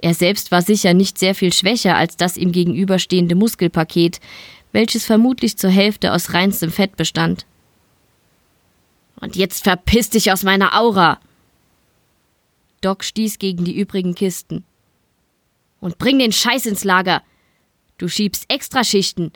Er 0.02 0.14
selbst 0.14 0.52
war 0.52 0.62
sicher 0.62 0.95
nicht 0.95 1.19
sehr 1.19 1.35
viel 1.35 1.52
schwächer 1.52 1.97
als 1.97 2.16
das 2.16 2.37
ihm 2.37 2.52
gegenüberstehende 2.52 3.35
Muskelpaket, 3.35 4.21
welches 4.73 5.05
vermutlich 5.05 5.57
zur 5.57 5.71
Hälfte 5.71 6.12
aus 6.12 6.35
reinstem 6.35 6.71
Fett 6.71 6.97
bestand. 6.97 7.47
Und 9.21 9.37
jetzt 9.37 9.64
verpiss 9.64 10.11
dich 10.11 10.31
aus 10.33 10.43
meiner 10.43 10.78
Aura! 10.78 11.19
Doc 12.87 13.02
stieß 13.02 13.40
gegen 13.40 13.64
die 13.64 13.76
übrigen 13.76 14.14
Kisten. 14.14 14.64
Und 15.81 15.99
bring 15.99 16.21
den 16.21 16.31
Scheiß 16.31 16.66
ins 16.66 16.85
Lager! 16.85 17.21
Du 17.99 18.07
schiebst 18.07 18.45
Extraschichten. 18.49 19.33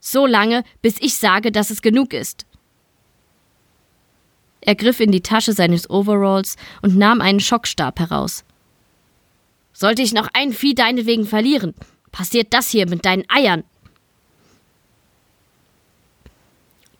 So 0.00 0.26
lange, 0.26 0.64
bis 0.80 0.96
ich 1.00 1.16
sage, 1.16 1.52
dass 1.52 1.70
es 1.70 1.80
genug 1.80 2.12
ist. 2.12 2.44
Er 4.62 4.74
griff 4.74 4.98
in 4.98 5.12
die 5.12 5.20
Tasche 5.20 5.52
seines 5.52 5.88
Overalls 5.90 6.56
und 6.82 6.96
nahm 6.96 7.20
einen 7.20 7.38
Schockstab 7.38 8.00
heraus. 8.00 8.44
Sollte 9.72 10.02
ich 10.02 10.12
noch 10.12 10.28
ein 10.32 10.52
Vieh 10.52 10.74
deinetwegen 10.74 11.24
verlieren, 11.24 11.74
passiert 12.10 12.52
das 12.52 12.68
hier 12.68 12.88
mit 12.88 13.04
deinen 13.04 13.24
Eiern. 13.28 13.62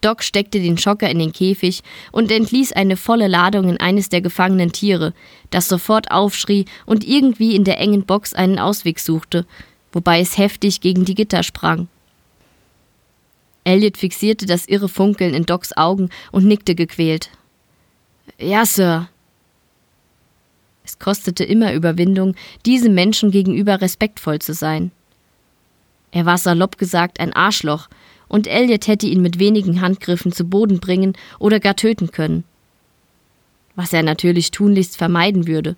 Doc 0.03 0.23
steckte 0.23 0.61
den 0.61 0.77
Schocker 0.77 1.09
in 1.09 1.19
den 1.19 1.33
Käfig 1.33 1.83
und 2.11 2.31
entließ 2.31 2.73
eine 2.73 2.97
volle 2.97 3.29
Ladung 3.29 3.69
in 3.69 3.81
eines 3.81 4.11
der 4.11 4.21
gefangenen 4.21 4.73
Tiere, 4.73 5.15
das 5.51 5.69
sofort 5.69 6.11
aufschrie 6.11 6.67
und 6.85 7.07
irgendwie 7.07 7.57
in 7.57 7.65
der 7.65 7.79
engen 7.79 8.05
Box 8.05 8.35
einen 8.35 8.59
Ausweg 8.59 9.01
suchte, 9.01 9.47
wobei 9.93 10.21
es 10.21 10.37
heftig 10.37 10.81
gegen 10.81 11.05
die 11.05 11.15
Gitter 11.15 11.43
sprang. 11.43 11.89
Elliot 13.65 13.97
fixierte 13.97 14.45
das 14.45 14.67
irre 14.67 14.89
Funkeln 14.89 15.35
in 15.35 15.47
Docs 15.47 15.77
Augen 15.77 16.11
und 16.33 16.45
nickte 16.45 16.75
gequält. 16.75 17.31
Ja, 18.39 18.67
Sir. 18.67 19.09
Es 20.85 20.99
kostete 20.99 21.45
immer 21.45 21.73
Überwindung, 21.73 22.35
diesem 22.67 22.95
Menschen 22.95 23.31
gegenüber 23.31 23.81
respektvoll 23.81 24.41
zu 24.41 24.53
sein. 24.53 24.91
Er 26.11 26.27
war 26.27 26.39
salopp 26.39 26.77
gesagt 26.77 27.21
ein 27.21 27.33
Arschloch 27.33 27.89
und 28.33 28.47
Elliot 28.47 28.87
hätte 28.87 29.07
ihn 29.07 29.21
mit 29.21 29.39
wenigen 29.39 29.83
Handgriffen 29.83 30.33
zu 30.33 30.47
Boden 30.47 30.81
bringen 30.81 31.13
oder 31.39 31.61
gar 31.61 31.77
töten 31.77 32.13
können. 32.13 32.45
Was 33.77 33.93
er 33.93 34.03
natürlich 34.03 34.51
tunlichst 34.51 34.97
vermeiden 34.97 35.47
würde. 35.47 35.77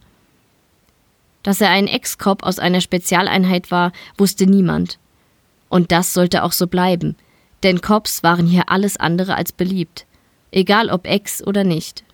Dass 1.42 1.60
er 1.60 1.70
ein 1.70 1.88
Ex-Cop 1.88 2.44
aus 2.44 2.60
einer 2.60 2.80
Spezialeinheit 2.80 3.72
war, 3.72 3.90
wusste 4.16 4.46
niemand. 4.46 5.00
Und 5.68 5.90
das 5.90 6.14
sollte 6.14 6.44
auch 6.44 6.52
so 6.52 6.68
bleiben, 6.68 7.16
denn 7.64 7.80
Cops 7.80 8.22
waren 8.22 8.46
hier 8.46 8.70
alles 8.70 8.98
andere 8.98 9.34
als 9.34 9.50
beliebt, 9.50 10.06
egal 10.52 10.90
ob 10.90 11.08
Ex 11.08 11.44
oder 11.44 11.64
nicht. 11.64 12.04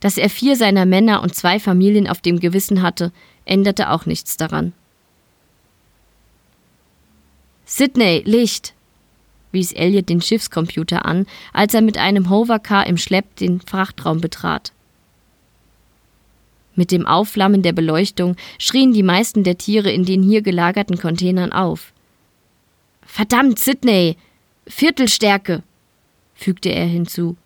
Dass 0.00 0.18
er 0.18 0.28
vier 0.28 0.56
seiner 0.56 0.84
Männer 0.84 1.22
und 1.22 1.34
zwei 1.34 1.58
Familien 1.58 2.06
auf 2.06 2.20
dem 2.20 2.38
Gewissen 2.38 2.82
hatte, 2.82 3.12
änderte 3.46 3.88
auch 3.88 4.04
nichts 4.04 4.36
daran. 4.36 4.74
Sydney, 7.64 8.22
Licht! 8.26 8.73
Wies 9.54 9.72
Elliot 9.72 10.10
den 10.10 10.20
Schiffscomputer 10.20 11.06
an, 11.06 11.26
als 11.52 11.72
er 11.72 11.80
mit 11.80 11.96
einem 11.96 12.28
Hovercar 12.28 12.86
im 12.86 12.98
Schlepp 12.98 13.36
den 13.36 13.60
Frachtraum 13.60 14.20
betrat. 14.20 14.72
Mit 16.74 16.90
dem 16.90 17.06
Aufflammen 17.06 17.62
der 17.62 17.72
Beleuchtung 17.72 18.36
schrien 18.58 18.92
die 18.92 19.02
meisten 19.02 19.44
der 19.44 19.56
Tiere 19.56 19.90
in 19.90 20.04
den 20.04 20.22
hier 20.22 20.42
gelagerten 20.42 20.98
Containern 20.98 21.52
auf. 21.52 21.92
Verdammt, 23.06 23.58
Sydney! 23.58 24.16
Viertelstärke! 24.66 25.62
fügte 26.34 26.70
er 26.70 26.86
hinzu. 26.86 27.36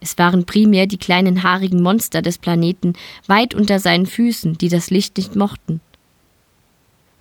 Es 0.00 0.18
waren 0.18 0.46
primär 0.46 0.86
die 0.86 0.98
kleinen 0.98 1.42
haarigen 1.42 1.82
Monster 1.82 2.22
des 2.22 2.38
Planeten 2.38 2.94
weit 3.26 3.54
unter 3.54 3.78
seinen 3.78 4.06
Füßen, 4.06 4.58
die 4.58 4.68
das 4.68 4.90
Licht 4.90 5.16
nicht 5.16 5.36
mochten. 5.36 5.80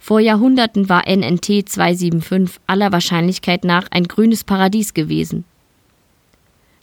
Vor 0.03 0.19
Jahrhunderten 0.19 0.89
war 0.89 1.03
NNT 1.07 1.69
275 1.69 2.59
aller 2.65 2.91
Wahrscheinlichkeit 2.91 3.63
nach 3.63 3.85
ein 3.91 4.05
grünes 4.05 4.43
Paradies 4.43 4.95
gewesen. 4.95 5.45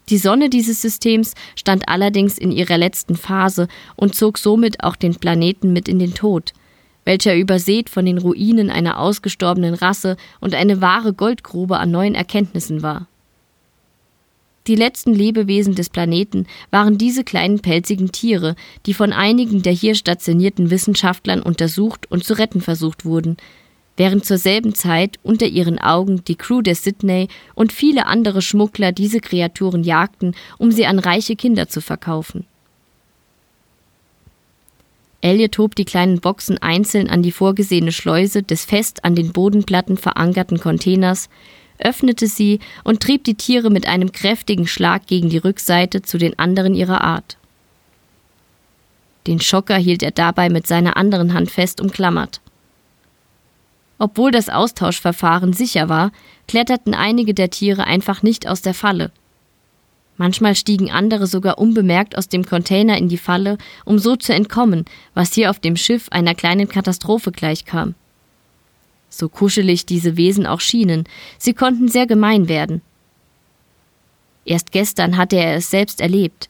Die 0.09 0.19
Sonne 0.19 0.49
dieses 0.49 0.81
Systems 0.81 1.35
stand 1.57 1.89
allerdings 1.89 2.39
in 2.39 2.53
ihrer 2.53 2.79
letzten 2.79 3.17
Phase 3.17 3.67
und 3.97 4.15
zog 4.15 4.39
somit 4.39 4.85
auch 4.85 4.95
den 4.95 5.17
Planeten 5.17 5.73
mit 5.73 5.89
in 5.89 5.99
den 5.99 6.15
Tod, 6.15 6.53
welcher 7.05 7.35
übersät 7.35 7.91
von 7.91 8.07
den 8.07 8.19
Ruinen 8.19 8.71
einer 8.71 9.01
ausgestorbenen 9.01 9.75
Rasse 9.75 10.17
und 10.39 10.55
eine 10.55 10.81
wahre 10.81 11.13
Goldgrube 11.13 11.77
an 11.79 11.91
neuen 11.91 12.15
Erkenntnissen 12.15 12.83
war. 12.83 13.09
Die 14.69 14.75
letzten 14.75 15.15
Lebewesen 15.15 15.75
des 15.75 15.89
Planeten 15.89 16.47
waren 16.71 16.99
diese 16.99 17.25
kleinen 17.25 17.61
pelzigen 17.61 18.13
Tiere, 18.13 18.55
die 18.85 18.93
von 18.93 19.15
einigen 19.15 19.63
der 19.63 19.73
hier 19.73 19.95
stationierten 19.95 20.71
Wissenschaftlern 20.71 21.43
untersucht 21.43 22.05
und 22.11 22.23
zu 22.23 22.35
retten 22.35 22.61
versucht 22.61 23.07
wurden, 23.07 23.39
während 23.97 24.27
zur 24.27 24.37
selben 24.37 24.75
Zeit 24.75 25.19
unter 25.23 25.47
ihren 25.47 25.79
Augen 25.79 26.23
die 26.23 26.37
Crew 26.37 26.61
der 26.61 26.75
Sydney 26.75 27.29
und 27.55 27.73
viele 27.73 28.05
andere 28.05 28.43
Schmuggler 28.43 28.93
diese 28.93 29.21
Kreaturen 29.21 29.85
jagten, 29.85 30.35
um 30.59 30.71
sie 30.71 30.85
an 30.85 30.99
reiche 30.99 31.35
Kinder 31.35 31.69
zu 31.69 31.81
verkaufen. 31.81 32.45
Elliot 35.23 35.57
hob 35.57 35.77
die 35.77 35.87
kleinen 35.87 36.21
Boxen 36.21 36.59
einzeln 36.59 37.09
an 37.09 37.23
die 37.23 37.33
vorgesehene 37.33 37.91
Schleuse 37.91 38.43
des 38.43 38.67
fest 38.67 39.05
an 39.05 39.15
den 39.15 39.33
Bodenplatten 39.33 39.97
verankerten 39.97 40.61
Containers, 40.61 41.31
öffnete 41.79 42.27
sie 42.27 42.61
und 42.85 43.01
trieb 43.01 43.25
die 43.25 43.35
Tiere 43.35 43.71
mit 43.71 43.87
einem 43.87 44.13
kräftigen 44.13 44.67
Schlag 44.67 45.07
gegen 45.07 45.29
die 45.29 45.39
Rückseite 45.39 46.03
zu 46.03 46.19
den 46.19 46.39
anderen 46.39 46.75
ihrer 46.75 47.03
Art. 47.03 47.37
Den 49.27 49.41
Schocker 49.41 49.77
hielt 49.77 50.03
er 50.03 50.11
dabei 50.11 50.49
mit 50.49 50.67
seiner 50.67 50.97
anderen 50.97 51.35
Hand 51.35 51.51
fest 51.51 51.81
umklammert. 51.81 52.41
Obwohl 53.99 54.31
das 54.31 54.49
Austauschverfahren 54.49 55.53
sicher 55.53 55.89
war, 55.89 56.13
kletterten 56.47 56.95
einige 56.95 57.35
der 57.35 57.51
Tiere 57.51 57.85
einfach 57.85 58.23
nicht 58.23 58.47
aus 58.49 58.63
der 58.63 58.75
Falle. 58.75 59.11
Manchmal 60.17 60.55
stiegen 60.55 60.91
andere 60.91 61.27
sogar 61.27 61.59
unbemerkt 61.59 62.17
aus 62.17 62.29
dem 62.29 62.45
Container 62.45 62.97
in 62.97 63.09
die 63.09 63.19
Falle, 63.19 63.59
um 63.85 63.99
so 63.99 64.17
zu 64.17 64.35
entkommen, 64.35 64.85
was 65.15 65.33
hier 65.33 65.51
auf 65.51 65.61
dem 65.61 65.77
Schiff 65.77 66.09
einer 66.11 66.35
kleinen 66.35 66.69
Katastrophe 66.69 67.31
gleichkam. 67.31 67.95
So 69.11 69.29
kuschelig 69.29 69.87
diese 69.87 70.17
Wesen 70.17 70.47
auch 70.47 70.61
schienen, 70.61 71.05
sie 71.39 71.55
konnten 71.55 71.89
sehr 71.89 72.07
gemein 72.07 72.49
werden. 72.49 72.83
Erst 74.45 74.73
gestern 74.73 75.17
hatte 75.17 75.37
er 75.37 75.57
es 75.57 75.71
selbst 75.71 76.01
erlebt. 76.01 76.49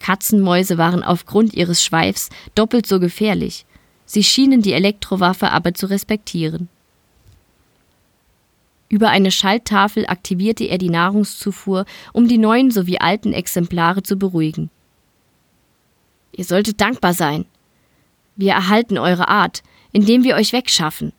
Katzenmäuse 0.00 0.78
waren 0.78 1.02
aufgrund 1.02 1.54
ihres 1.54 1.82
Schweifs 1.82 2.28
doppelt 2.54 2.86
so 2.86 3.00
gefährlich, 3.00 3.66
Sie 4.06 4.22
schienen 4.22 4.62
die 4.62 4.72
Elektrowaffe 4.72 5.50
aber 5.50 5.74
zu 5.74 5.86
respektieren. 5.90 6.68
Über 8.88 9.10
eine 9.10 9.32
Schalttafel 9.32 10.06
aktivierte 10.06 10.64
er 10.64 10.78
die 10.78 10.90
Nahrungszufuhr, 10.90 11.84
um 12.12 12.28
die 12.28 12.38
neuen 12.38 12.70
sowie 12.70 12.98
alten 12.98 13.32
Exemplare 13.32 14.04
zu 14.04 14.16
beruhigen. 14.16 14.70
Ihr 16.30 16.44
solltet 16.44 16.80
dankbar 16.80 17.14
sein. 17.14 17.46
Wir 18.36 18.52
erhalten 18.52 18.96
eure 18.96 19.26
Art, 19.26 19.64
indem 19.90 20.22
wir 20.22 20.36
euch 20.36 20.52
wegschaffen. 20.52 21.12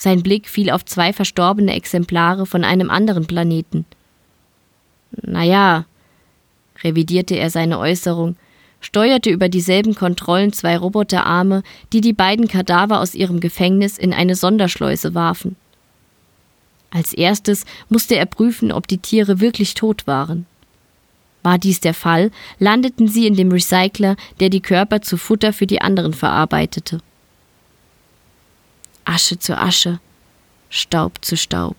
Sein 0.00 0.22
Blick 0.22 0.48
fiel 0.48 0.70
auf 0.70 0.84
zwei 0.84 1.12
verstorbene 1.12 1.74
Exemplare 1.74 2.46
von 2.46 2.62
einem 2.62 2.88
anderen 2.88 3.26
Planeten. 3.26 3.84
Naja, 5.10 5.86
revidierte 6.84 7.34
er 7.34 7.50
seine 7.50 7.80
Äußerung, 7.80 8.36
steuerte 8.80 9.28
über 9.28 9.48
dieselben 9.48 9.96
Kontrollen 9.96 10.52
zwei 10.52 10.78
Roboterarme, 10.78 11.64
die 11.92 12.00
die 12.00 12.12
beiden 12.12 12.46
Kadaver 12.46 13.00
aus 13.00 13.16
ihrem 13.16 13.40
Gefängnis 13.40 13.98
in 13.98 14.14
eine 14.14 14.36
Sonderschleuse 14.36 15.16
warfen. 15.16 15.56
Als 16.90 17.12
erstes 17.12 17.64
musste 17.88 18.14
er 18.14 18.26
prüfen, 18.26 18.70
ob 18.70 18.86
die 18.86 18.98
Tiere 18.98 19.40
wirklich 19.40 19.74
tot 19.74 20.06
waren. 20.06 20.46
War 21.42 21.58
dies 21.58 21.80
der 21.80 21.94
Fall, 21.94 22.30
landeten 22.60 23.08
sie 23.08 23.26
in 23.26 23.34
dem 23.34 23.50
Recycler, 23.50 24.14
der 24.38 24.48
die 24.48 24.62
Körper 24.62 25.02
zu 25.02 25.16
Futter 25.16 25.52
für 25.52 25.66
die 25.66 25.80
anderen 25.80 26.12
verarbeitete. 26.12 27.00
Asche 29.08 29.38
zu 29.38 29.56
Asche, 29.56 30.00
Staub 30.68 31.24
zu 31.24 31.38
Staub, 31.38 31.76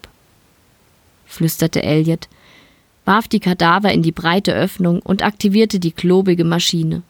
flüsterte 1.27 1.83
Elliot, 1.83 2.27
warf 3.05 3.27
die 3.27 3.39
Kadaver 3.39 3.93
in 3.93 4.01
die 4.01 4.11
breite 4.11 4.51
Öffnung 4.51 4.99
und 5.03 5.21
aktivierte 5.21 5.79
die 5.79 5.91
klobige 5.91 6.43
Maschine. 6.43 7.03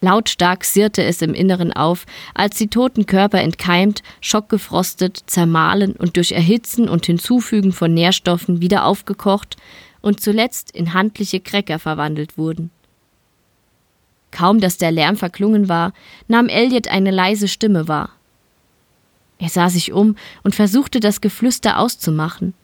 Lautstark 0.00 0.64
sirrte 0.64 1.04
es 1.04 1.20
im 1.20 1.34
Inneren 1.34 1.74
auf, 1.74 2.06
als 2.32 2.56
die 2.56 2.68
toten 2.68 3.04
Körper 3.04 3.42
entkeimt, 3.42 4.02
schockgefrostet, 4.22 5.22
zermahlen 5.26 5.92
und 5.92 6.16
durch 6.16 6.32
Erhitzen 6.32 6.88
und 6.88 7.04
Hinzufügen 7.04 7.72
von 7.72 7.92
Nährstoffen 7.92 8.62
wieder 8.62 8.86
aufgekocht 8.86 9.58
und 10.00 10.22
zuletzt 10.22 10.70
in 10.70 10.94
handliche 10.94 11.40
Cracker 11.40 11.78
verwandelt 11.78 12.38
wurden. 12.38 12.70
Kaum 14.30 14.60
dass 14.60 14.78
der 14.78 14.92
Lärm 14.92 15.16
verklungen 15.16 15.68
war, 15.68 15.92
nahm 16.26 16.48
Elliot 16.48 16.88
eine 16.88 17.10
leise 17.10 17.46
Stimme 17.46 17.86
wahr. 17.86 18.12
Er 19.40 19.48
sah 19.48 19.70
sich 19.70 19.92
um 19.92 20.16
und 20.44 20.54
versuchte 20.54 21.00
das 21.00 21.20
Geflüster 21.20 21.78
auszumachen. 21.78 22.54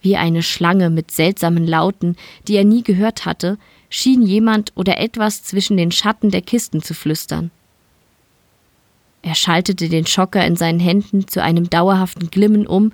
Wie 0.00 0.16
eine 0.16 0.42
Schlange 0.42 0.90
mit 0.90 1.10
seltsamen 1.10 1.66
Lauten, 1.66 2.16
die 2.46 2.56
er 2.56 2.64
nie 2.64 2.82
gehört 2.82 3.26
hatte, 3.26 3.58
schien 3.90 4.22
jemand 4.22 4.72
oder 4.76 4.98
etwas 4.98 5.42
zwischen 5.42 5.76
den 5.76 5.92
Schatten 5.92 6.30
der 6.30 6.42
Kisten 6.42 6.82
zu 6.82 6.94
flüstern. 6.94 7.50
Er 9.22 9.34
schaltete 9.34 9.88
den 9.88 10.06
Schocker 10.06 10.44
in 10.46 10.56
seinen 10.56 10.80
Händen 10.80 11.28
zu 11.28 11.42
einem 11.42 11.68
dauerhaften 11.68 12.30
Glimmen 12.30 12.66
um 12.66 12.92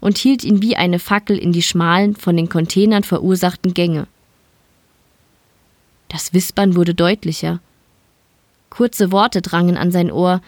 und 0.00 0.18
hielt 0.18 0.44
ihn 0.44 0.60
wie 0.60 0.76
eine 0.76 0.98
Fackel 0.98 1.38
in 1.38 1.52
die 1.52 1.62
schmalen, 1.62 2.16
von 2.16 2.36
den 2.36 2.48
Containern 2.48 3.04
verursachten 3.04 3.72
Gänge. 3.72 4.06
Das 6.08 6.34
Wispern 6.34 6.74
wurde 6.74 6.94
deutlicher. 6.94 7.60
Kurze 8.68 9.12
Worte 9.12 9.42
drangen 9.42 9.76
an 9.76 9.92
sein 9.92 10.10
Ohr, 10.10 10.42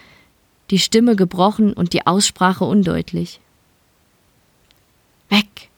die 0.73 0.79
Stimme 0.79 1.17
gebrochen 1.17 1.75
und 1.75 1.93
die 1.93 2.07
Aussprache 2.07 2.65
undeutlich. 2.65 3.41
Weg! 5.29 5.69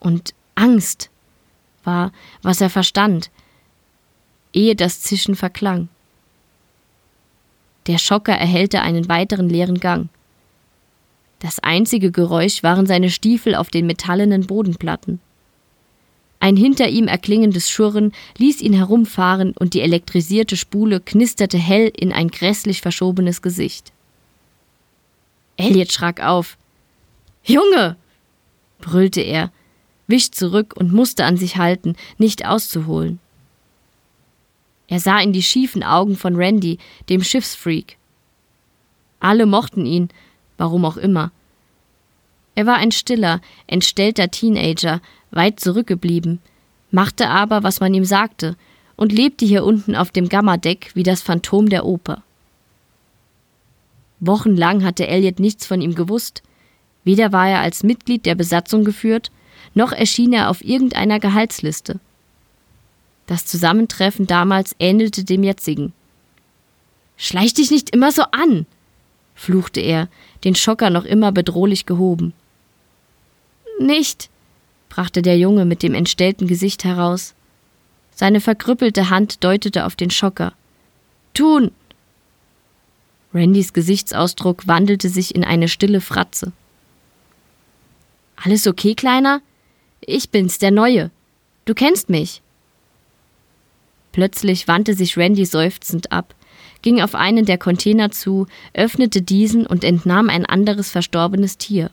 und 0.00 0.34
Angst 0.56 1.10
war, 1.84 2.10
was 2.42 2.60
er 2.60 2.70
verstand, 2.70 3.30
ehe 4.52 4.74
das 4.74 5.00
Zischen 5.02 5.36
verklang. 5.36 5.88
Der 7.86 7.98
Schocker 7.98 8.32
erhellte 8.32 8.82
einen 8.82 9.08
weiteren 9.08 9.48
leeren 9.48 9.78
Gang. 9.78 10.08
Das 11.38 11.60
einzige 11.60 12.10
Geräusch 12.10 12.62
waren 12.62 12.86
seine 12.86 13.10
Stiefel 13.10 13.54
auf 13.54 13.70
den 13.70 13.86
metallenen 13.86 14.46
Bodenplatten. 14.46 15.20
Ein 16.40 16.56
hinter 16.56 16.88
ihm 16.88 17.06
erklingendes 17.06 17.70
Schurren 17.70 18.12
ließ 18.38 18.60
ihn 18.60 18.72
herumfahren 18.72 19.52
und 19.58 19.74
die 19.74 19.82
elektrisierte 19.82 20.56
Spule 20.56 21.00
knisterte 21.00 21.58
hell 21.58 21.92
in 21.96 22.12
ein 22.12 22.28
grässlich 22.28 22.80
verschobenes 22.80 23.42
Gesicht. 23.42 23.92
Elliot 25.60 25.92
schrak 25.92 26.20
auf. 26.20 26.56
Junge! 27.44 27.96
brüllte 28.80 29.20
er, 29.20 29.52
wich 30.06 30.32
zurück 30.32 30.74
und 30.76 30.92
musste 30.92 31.24
an 31.24 31.36
sich 31.36 31.56
halten, 31.56 31.96
nicht 32.18 32.46
auszuholen. 32.46 33.18
Er 34.88 34.98
sah 34.98 35.20
in 35.20 35.32
die 35.32 35.42
schiefen 35.42 35.84
Augen 35.84 36.16
von 36.16 36.34
Randy, 36.34 36.78
dem 37.08 37.22
Schiffsfreak. 37.22 37.96
Alle 39.20 39.46
mochten 39.46 39.86
ihn, 39.86 40.08
warum 40.56 40.84
auch 40.84 40.96
immer. 40.96 41.30
Er 42.54 42.66
war 42.66 42.76
ein 42.76 42.90
stiller, 42.90 43.40
entstellter 43.66 44.30
Teenager, 44.30 45.00
weit 45.30 45.60
zurückgeblieben, 45.60 46.40
machte 46.90 47.28
aber, 47.28 47.62
was 47.62 47.80
man 47.80 47.94
ihm 47.94 48.04
sagte, 48.04 48.56
und 48.96 49.12
lebte 49.12 49.46
hier 49.46 49.64
unten 49.64 49.94
auf 49.94 50.10
dem 50.10 50.28
Gammadeck 50.28 50.90
wie 50.94 51.04
das 51.04 51.22
Phantom 51.22 51.68
der 51.68 51.86
Oper. 51.86 52.22
Wochenlang 54.20 54.84
hatte 54.84 55.08
Elliot 55.08 55.40
nichts 55.40 55.66
von 55.66 55.80
ihm 55.80 55.94
gewusst. 55.94 56.42
Weder 57.04 57.32
war 57.32 57.48
er 57.48 57.60
als 57.60 57.82
Mitglied 57.82 58.26
der 58.26 58.34
Besatzung 58.34 58.84
geführt, 58.84 59.30
noch 59.74 59.92
erschien 59.92 60.32
er 60.32 60.50
auf 60.50 60.64
irgendeiner 60.64 61.18
Gehaltsliste. 61.18 61.98
Das 63.26 63.46
Zusammentreffen 63.46 64.26
damals 64.26 64.74
ähnelte 64.78 65.24
dem 65.24 65.42
jetzigen. 65.42 65.92
Schleich 67.16 67.54
dich 67.54 67.70
nicht 67.70 67.90
immer 67.90 68.12
so 68.12 68.22
an, 68.32 68.66
fluchte 69.34 69.80
er, 69.80 70.08
den 70.44 70.54
Schocker 70.54 70.90
noch 70.90 71.04
immer 71.04 71.32
bedrohlich 71.32 71.86
gehoben. 71.86 72.32
Nicht, 73.78 74.28
brachte 74.88 75.22
der 75.22 75.38
Junge 75.38 75.64
mit 75.64 75.82
dem 75.82 75.94
entstellten 75.94 76.46
Gesicht 76.46 76.84
heraus. 76.84 77.34
Seine 78.10 78.40
verkrüppelte 78.40 79.08
Hand 79.08 79.42
deutete 79.44 79.86
auf 79.86 79.96
den 79.96 80.10
Schocker. 80.10 80.52
Tun! 81.32 81.70
Randys 83.32 83.72
Gesichtsausdruck 83.72 84.66
wandelte 84.66 85.08
sich 85.08 85.34
in 85.34 85.44
eine 85.44 85.68
stille 85.68 86.00
Fratze. 86.00 86.52
Alles 88.36 88.66
okay, 88.66 88.94
Kleiner? 88.94 89.40
Ich 90.00 90.30
bin's, 90.30 90.58
der 90.58 90.70
Neue. 90.70 91.10
Du 91.64 91.74
kennst 91.74 92.08
mich. 92.08 92.42
Plötzlich 94.12 94.66
wandte 94.66 94.94
sich 94.94 95.16
Randy 95.16 95.44
seufzend 95.44 96.10
ab, 96.10 96.34
ging 96.82 97.00
auf 97.00 97.14
einen 97.14 97.44
der 97.44 97.58
Container 97.58 98.10
zu, 98.10 98.46
öffnete 98.72 99.22
diesen 99.22 99.66
und 99.66 99.84
entnahm 99.84 100.28
ein 100.28 100.46
anderes 100.46 100.90
verstorbenes 100.90 101.58
Tier. 101.58 101.90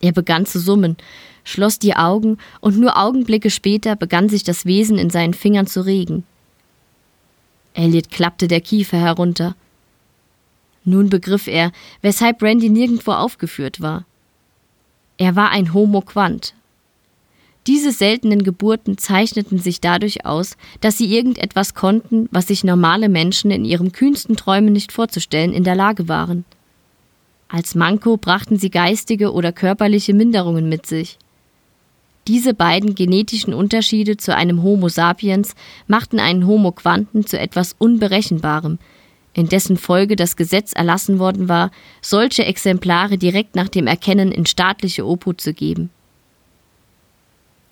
Er 0.00 0.12
begann 0.12 0.46
zu 0.46 0.60
summen, 0.60 0.96
schloss 1.44 1.78
die 1.78 1.96
Augen, 1.96 2.38
und 2.60 2.78
nur 2.78 2.96
Augenblicke 2.96 3.50
später 3.50 3.96
begann 3.96 4.28
sich 4.28 4.44
das 4.44 4.66
Wesen 4.66 4.98
in 4.98 5.10
seinen 5.10 5.34
Fingern 5.34 5.66
zu 5.66 5.84
regen. 5.84 6.24
Elliot 7.74 8.10
klappte 8.10 8.48
der 8.48 8.60
Kiefer 8.60 8.98
herunter. 8.98 9.54
Nun 10.84 11.08
begriff 11.08 11.46
er, 11.46 11.72
weshalb 12.00 12.42
Randy 12.42 12.68
nirgendwo 12.68 13.12
aufgeführt 13.12 13.80
war. 13.80 14.04
Er 15.16 15.36
war 15.36 15.50
ein 15.50 15.72
Homo 15.72 16.00
quant. 16.00 16.54
Diese 17.68 17.92
seltenen 17.92 18.42
Geburten 18.42 18.98
zeichneten 18.98 19.58
sich 19.58 19.80
dadurch 19.80 20.26
aus, 20.26 20.56
dass 20.80 20.98
sie 20.98 21.14
irgendetwas 21.14 21.74
konnten, 21.74 22.28
was 22.32 22.48
sich 22.48 22.64
normale 22.64 23.08
Menschen 23.08 23.52
in 23.52 23.64
ihrem 23.64 23.92
kühnsten 23.92 24.36
Träumen 24.36 24.72
nicht 24.72 24.90
vorzustellen 24.90 25.52
in 25.52 25.62
der 25.62 25.76
Lage 25.76 26.08
waren. 26.08 26.44
Als 27.48 27.76
Manko 27.76 28.16
brachten 28.16 28.58
sie 28.58 28.70
geistige 28.70 29.32
oder 29.32 29.52
körperliche 29.52 30.14
Minderungen 30.14 30.68
mit 30.68 30.86
sich. 30.86 31.18
Diese 32.28 32.54
beiden 32.54 32.94
genetischen 32.94 33.52
Unterschiede 33.52 34.16
zu 34.16 34.34
einem 34.34 34.62
Homo 34.62 34.88
sapiens 34.88 35.54
machten 35.88 36.20
einen 36.20 36.46
Homo 36.46 36.70
quanten 36.70 37.26
zu 37.26 37.38
etwas 37.38 37.74
Unberechenbarem, 37.78 38.78
in 39.34 39.48
dessen 39.48 39.76
Folge 39.76 40.14
das 40.14 40.36
Gesetz 40.36 40.72
erlassen 40.72 41.18
worden 41.18 41.48
war, 41.48 41.72
solche 42.00 42.44
Exemplare 42.44 43.18
direkt 43.18 43.56
nach 43.56 43.68
dem 43.68 43.86
Erkennen 43.88 44.30
in 44.30 44.46
staatliche 44.46 45.06
Obhut 45.06 45.40
zu 45.40 45.52
geben. 45.52 45.90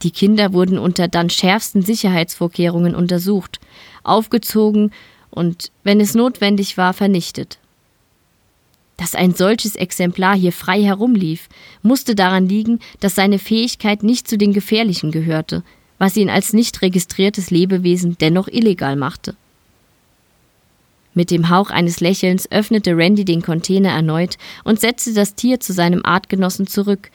Die 0.02 0.10
Kinder 0.10 0.52
wurden 0.52 0.78
unter 0.78 1.06
dann 1.06 1.30
schärfsten 1.30 1.82
Sicherheitsvorkehrungen 1.82 2.94
untersucht, 2.94 3.60
aufgezogen 4.02 4.92
und, 5.30 5.70
wenn 5.84 6.00
es 6.00 6.14
notwendig 6.14 6.76
war, 6.76 6.92
vernichtet. 6.94 7.59
Dass 9.00 9.14
ein 9.14 9.34
solches 9.34 9.76
Exemplar 9.76 10.36
hier 10.36 10.52
frei 10.52 10.82
herumlief, 10.82 11.48
musste 11.80 12.14
daran 12.14 12.50
liegen, 12.50 12.80
dass 13.00 13.14
seine 13.14 13.38
Fähigkeit 13.38 14.02
nicht 14.02 14.28
zu 14.28 14.36
den 14.36 14.52
gefährlichen 14.52 15.10
gehörte, 15.10 15.62
was 15.96 16.18
ihn 16.18 16.28
als 16.28 16.52
nicht 16.52 16.82
registriertes 16.82 17.50
Lebewesen 17.50 18.18
dennoch 18.20 18.46
illegal 18.46 18.96
machte. 18.96 19.36
Mit 21.14 21.30
dem 21.30 21.48
Hauch 21.48 21.70
eines 21.70 22.00
Lächelns 22.00 22.52
öffnete 22.52 22.94
Randy 22.94 23.24
den 23.24 23.40
Container 23.40 23.88
erneut 23.88 24.36
und 24.64 24.80
setzte 24.80 25.14
das 25.14 25.34
Tier 25.34 25.60
zu 25.60 25.72
seinem 25.72 26.04
Artgenossen 26.04 26.66
zurück, 26.66 27.10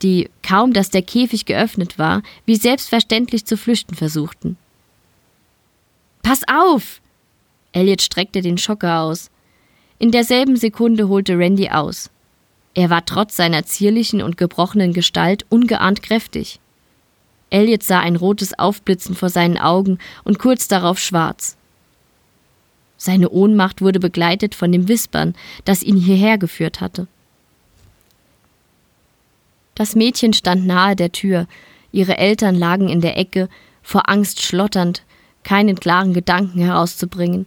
die, 0.00 0.30
kaum 0.42 0.72
dass 0.72 0.88
der 0.88 1.02
Käfig 1.02 1.44
geöffnet 1.44 1.98
war, 1.98 2.22
wie 2.46 2.56
selbstverständlich 2.56 3.44
zu 3.44 3.58
flüchten 3.58 3.94
versuchten. 3.94 4.56
Pass 6.22 6.40
auf! 6.48 7.02
Elliot 7.72 8.00
streckte 8.00 8.40
den 8.40 8.56
Schocker 8.56 9.00
aus. 9.00 9.30
In 9.98 10.10
derselben 10.10 10.56
Sekunde 10.56 11.08
holte 11.08 11.38
Randy 11.38 11.70
aus. 11.70 12.10
Er 12.74 12.90
war 12.90 13.06
trotz 13.06 13.36
seiner 13.36 13.64
zierlichen 13.64 14.20
und 14.20 14.36
gebrochenen 14.36 14.92
Gestalt 14.92 15.46
ungeahnt 15.48 16.02
kräftig. 16.02 16.60
Elliot 17.48 17.82
sah 17.82 18.00
ein 18.00 18.16
rotes 18.16 18.58
Aufblitzen 18.58 19.14
vor 19.14 19.30
seinen 19.30 19.56
Augen 19.56 19.98
und 20.24 20.38
kurz 20.38 20.68
darauf 20.68 20.98
schwarz. 20.98 21.56
Seine 22.98 23.30
Ohnmacht 23.30 23.80
wurde 23.80 24.00
begleitet 24.00 24.54
von 24.54 24.72
dem 24.72 24.88
Wispern, 24.88 25.34
das 25.64 25.82
ihn 25.82 25.96
hierher 25.96 26.36
geführt 26.36 26.80
hatte. 26.80 27.06
Das 29.74 29.94
Mädchen 29.94 30.32
stand 30.32 30.66
nahe 30.66 30.96
der 30.96 31.12
Tür, 31.12 31.46
ihre 31.92 32.18
Eltern 32.18 32.54
lagen 32.54 32.88
in 32.88 33.00
der 33.00 33.16
Ecke, 33.16 33.48
vor 33.82 34.08
Angst 34.08 34.42
schlotternd, 34.42 35.02
keinen 35.44 35.78
klaren 35.78 36.12
Gedanken 36.12 36.60
herauszubringen. 36.60 37.46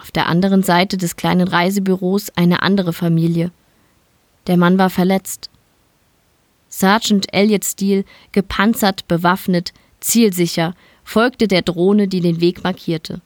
Auf 0.00 0.10
der 0.10 0.26
anderen 0.26 0.62
Seite 0.62 0.96
des 0.96 1.16
kleinen 1.16 1.48
Reisebüros 1.48 2.30
eine 2.36 2.62
andere 2.62 2.92
Familie. 2.92 3.50
Der 4.46 4.56
Mann 4.56 4.78
war 4.78 4.90
verletzt. 4.90 5.50
Sergeant 6.68 7.32
Elliot 7.32 7.64
Steele, 7.64 8.04
gepanzert, 8.32 9.08
bewaffnet, 9.08 9.72
zielsicher, 10.00 10.74
folgte 11.04 11.48
der 11.48 11.62
Drohne, 11.62 12.08
die 12.08 12.20
den 12.20 12.40
Weg 12.40 12.62
markierte. 12.62 13.20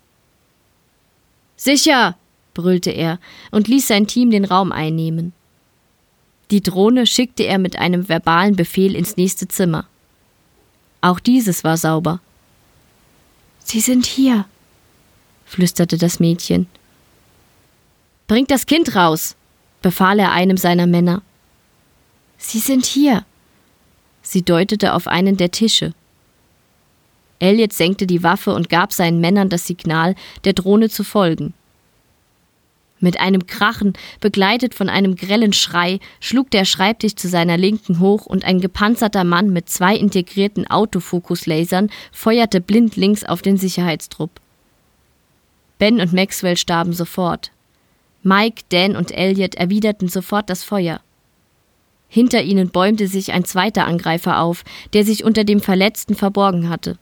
Sicher! 1.57 2.17
brüllte 2.55 2.91
er 2.91 3.19
und 3.51 3.67
ließ 3.69 3.89
sein 3.89 4.07
Team 4.07 4.31
den 4.31 4.45
Raum 4.45 4.73
einnehmen. 4.73 5.33
Die 6.51 6.61
Drohne 6.61 7.07
schickte 7.07 7.45
er 7.45 7.59
mit 7.59 7.77
einem 7.77 8.11
verbalen 8.11 8.57
Befehl 8.57 8.95
ins 8.95 9.17
nächste 9.17 9.49
Zimmer. 9.49 9.87
Auch 11.01 11.19
dieses 11.19 11.65
war 11.65 11.79
sauber. 11.79 12.21
Sie 13.65 13.81
sind 13.81 14.05
hier, 14.05 14.45
flüsterte 15.53 15.99
das 15.99 16.19
Mädchen. 16.19 16.67
Bringt 18.27 18.51
das 18.51 18.65
Kind 18.65 18.97
raus, 18.97 19.37
befahl 19.83 20.19
er 20.19 20.33
einem 20.33 20.57
seiner 20.57 20.87
Männer. 20.87 21.21
Sie 22.39 22.59
sind 22.59 22.87
hier. 22.87 23.25
Sie 24.23 24.43
deutete 24.43 24.95
auf 24.95 25.07
einen 25.07 25.37
der 25.37 25.51
Tische. 25.51 25.93
Elliot 27.39 27.73
senkte 27.73 28.07
die 28.07 28.23
Waffe 28.23 28.55
und 28.55 28.71
gab 28.71 28.93
seinen 28.93 29.21
Männern 29.21 29.49
das 29.49 29.67
Signal, 29.67 30.15
der 30.45 30.55
Drohne 30.55 30.89
zu 30.89 31.05
folgen. 31.05 31.53
Mit 33.01 33.19
einem 33.21 33.47
Krachen, 33.49 33.95
begleitet 34.21 34.75
von 34.75 34.89
einem 34.89 35.17
grellen 35.17 35.53
Schrei, 35.53 35.99
schlug 36.21 36.51
der 36.53 36.65
Schreibtisch 36.65 37.17
zu 37.17 37.29
seiner 37.29 37.59
Linken 37.59 37.99
hoch 37.99 38.27
und 38.27 38.45
ein 38.45 38.61
gepanzerter 38.61 39.25
Mann 39.25 39.51
mit 39.53 39.69
zwei 39.69 39.97
integrierten 39.97 40.71
Autofokuslasern 40.71 41.91
feuerte 42.13 42.61
blind 42.61 42.95
links 42.97 43.25
auf 43.25 43.43
den 43.43 43.57
Sicherheitstrupp. 43.57 44.42
Ben 45.83 46.01
und 46.01 46.13
Maxwell 46.13 46.57
starben 46.57 46.93
sofort. 46.93 47.51
Mike, 48.23 48.63
Dan 48.69 48.95
und 48.95 49.11
Elliot 49.11 49.57
erwiderten 49.57 50.07
sofort 50.07 50.49
das 50.49 50.63
Feuer. 50.63 51.01
Hinter 52.07 52.41
ihnen 52.41 52.71
bäumte 52.71 53.09
sich 53.09 53.33
ein 53.33 53.45
zweiter 53.45 53.85
Angreifer 53.85 54.39
auf, 54.39 54.63
der 54.93 55.05
sich 55.05 55.25
unter 55.25 55.43
dem 55.43 55.59
Verletzten 55.59 56.15
verborgen 56.15 56.69
hatte. 56.69 56.99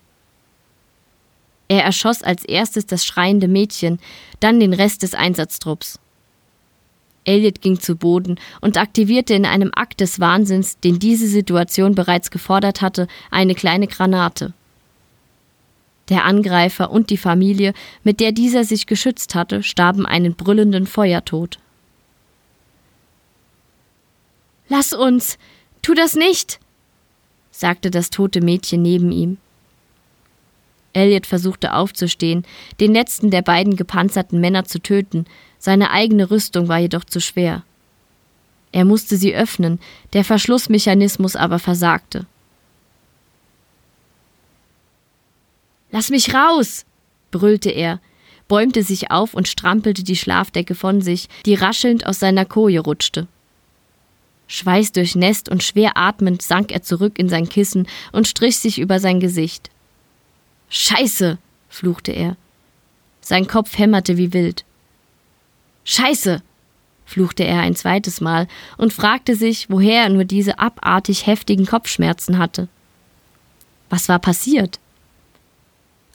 Er 1.69 1.85
erschoss 1.85 2.23
als 2.23 2.43
erstes 2.47 2.87
das 2.87 3.05
schreiende 3.05 3.49
Mädchen, 3.49 3.99
dann 4.41 4.59
den 4.61 4.73
Rest 4.73 5.03
des 5.03 5.13
Einsatztrupps. 5.13 5.99
Elliot 7.27 7.61
ging 7.61 7.81
zu 7.81 7.97
Boden 7.97 8.41
und 8.63 8.79
aktivierte 8.79 9.35
in 9.35 9.45
einem 9.45 9.73
Akt 9.75 10.01
des 10.01 10.21
Wahnsinns, 10.21 10.81
den 10.81 10.99
diese 10.99 11.27
Situation 11.27 11.95
bereits 11.95 12.31
gefordert 12.31 12.81
hatte, 12.81 13.09
eine 13.31 13.55
kleine 13.55 13.89
Granate. 13.89 14.55
Der 16.11 16.25
Angreifer 16.25 16.91
und 16.91 17.09
die 17.11 17.17
Familie, 17.17 17.73
mit 18.03 18.21
der 18.21 18.33
dieser 18.33 18.65
sich 18.65 18.87
geschützt 18.87 19.35
hatte, 19.35 19.63
starben 19.63 20.05
einen 20.05 20.35
brüllenden 20.35 20.87
Feuertod. 20.87 21.59
Lass 24.69 24.93
uns. 24.93 25.39
Tu 25.83 25.95
das 25.95 26.15
nicht. 26.15 26.61
sagte 27.51 27.91
das 27.91 28.11
tote 28.11 28.41
Mädchen 28.41 28.83
neben 28.83 29.13
ihm. 29.13 29.39
Elliot 30.93 31.27
versuchte 31.27 31.75
aufzustehen, 31.75 32.45
den 32.81 32.93
letzten 32.93 33.31
der 33.31 33.43
beiden 33.43 33.77
gepanzerten 33.77 34.41
Männer 34.41 34.65
zu 34.65 34.81
töten, 34.81 35.27
seine 35.59 35.91
eigene 35.91 36.31
Rüstung 36.31 36.69
war 36.69 36.79
jedoch 36.79 37.05
zu 37.05 37.21
schwer. 37.21 37.63
Er 38.73 38.85
musste 38.85 39.17
sie 39.17 39.35
öffnen, 39.35 39.79
der 40.13 40.25
Verschlussmechanismus 40.25 41.37
aber 41.37 41.59
versagte. 41.59 42.27
Lass 45.91 46.11
mich 46.11 46.35
raus! 46.35 46.85
brüllte 47.31 47.71
er, 47.71 48.01
bäumte 48.49 48.83
sich 48.83 49.11
auf 49.11 49.35
und 49.35 49.47
strampelte 49.47 50.03
die 50.03 50.17
Schlafdecke 50.17 50.75
von 50.75 51.01
sich, 51.01 51.29
die 51.47 51.55
raschelnd 51.55 52.07
aus 52.07 52.19
seiner 52.19 52.45
Koje 52.45 52.81
rutschte. 52.81 53.29
Schweißdurchnässt 54.49 55.49
und 55.49 55.63
schwer 55.63 55.97
atmend 55.97 56.43
sank 56.43 56.73
er 56.73 56.83
zurück 56.83 57.21
in 57.21 57.29
sein 57.29 57.49
Kissen 57.49 57.87
und 58.11 58.27
strich 58.27 58.59
sich 58.59 58.81
über 58.81 58.99
sein 58.99 59.21
Gesicht. 59.21 59.71
Scheiße, 60.71 61.39
fluchte 61.69 62.11
er. 62.11 62.37
Sein 63.21 63.47
Kopf 63.47 63.79
hämmerte 63.79 64.17
wie 64.17 64.33
wild. 64.33 64.65
Scheiße, 65.85 66.43
fluchte 67.05 67.45
er 67.45 67.61
ein 67.61 67.77
zweites 67.77 68.21
Mal 68.21 68.49
und 68.77 68.93
fragte 68.93 69.37
sich, 69.37 69.71
woher 69.71 70.03
er 70.03 70.09
nur 70.09 70.25
diese 70.25 70.59
abartig 70.59 71.27
heftigen 71.27 71.67
Kopfschmerzen 71.67 72.39
hatte. 72.39 72.67
Was 73.89 74.09
war 74.09 74.19
passiert? 74.19 74.81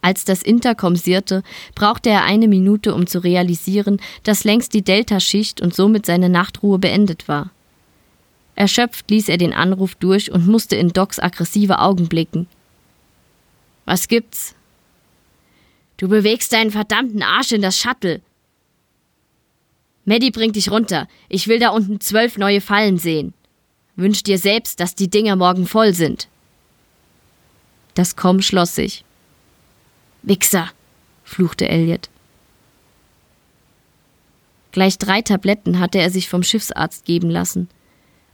Als 0.06 0.24
das 0.24 0.44
Intercom 0.44 0.96
sirrte, 0.96 1.42
brauchte 1.74 2.12
er 2.12 2.26
eine 2.26 2.48
Minute, 2.48 2.94
um 2.94 3.08
zu 3.08 3.24
realisieren, 3.24 4.00
dass 4.22 4.44
längst 4.44 4.76
die 4.76 4.84
Delta-Schicht 4.84 5.62
und 5.62 5.74
somit 5.74 6.06
seine 6.06 6.30
Nachtruhe 6.30 6.78
beendet 6.78 7.28
war. 7.28 7.50
Erschöpft 8.54 9.10
ließ 9.10 9.30
er 9.30 9.38
den 9.38 9.52
Anruf 9.52 9.96
durch 9.96 10.32
und 10.32 10.46
musste 10.46 10.76
in 10.76 10.90
Docs 10.90 11.18
aggressive 11.18 11.80
Augen 11.80 12.08
blicken. 12.08 12.46
Was 13.86 14.08
gibt's? 14.08 14.54
Du 15.98 16.08
bewegst 16.08 16.54
deinen 16.54 16.70
verdammten 16.70 17.24
Arsch 17.24 17.54
in 17.54 17.64
das 17.64 17.80
Shuttle. 17.80 18.22
Maddie 20.04 20.30
bringt 20.30 20.56
dich 20.56 20.70
runter. 20.70 21.08
Ich 21.30 21.48
will 21.48 21.58
da 21.58 21.70
unten 21.70 22.00
zwölf 22.00 22.38
neue 22.38 22.62
Fallen 22.62 23.00
sehen. 23.00 23.34
Wünsch 23.96 24.22
dir 24.22 24.38
selbst, 24.38 24.80
dass 24.80 24.94
die 24.94 25.10
Dinger 25.10 25.36
morgen 25.36 25.66
voll 25.66 25.96
sind. 25.96 26.28
Das 27.96 28.16
Komm 28.16 28.44
schloss 28.44 28.76
sich. 28.76 29.05
Wichser, 30.28 30.72
fluchte 31.24 31.70
Elliot. 31.70 32.10
Gleich 34.72 34.98
drei 34.98 35.22
Tabletten 35.22 35.80
hatte 35.80 36.00
er 36.00 36.10
sich 36.10 36.30
vom 36.30 36.42
Schiffsarzt 36.42 37.06
geben 37.06 37.30
lassen. 37.30 37.70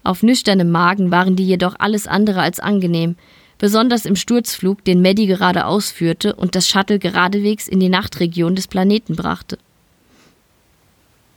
Auf 0.01 0.23
nüchternem 0.23 0.71
Magen 0.71 1.11
waren 1.11 1.35
die 1.35 1.45
jedoch 1.45 1.75
alles 1.79 2.07
andere 2.07 2.41
als 2.41 2.61
angenehm, 2.61 3.17
besonders 3.57 4.05
im 4.05 4.15
Sturzflug, 4.15 4.85
den 4.85 5.01
Maddie 5.01 5.27
gerade 5.27 5.65
ausführte 5.65 6.33
und 6.33 6.55
das 6.55 6.65
Shuttle 6.67 6.97
geradewegs 6.97 7.67
in 7.67 7.81
die 7.81 7.89
Nachtregion 7.89 8.55
des 8.55 8.69
Planeten 8.69 9.17
brachte. 9.17 9.59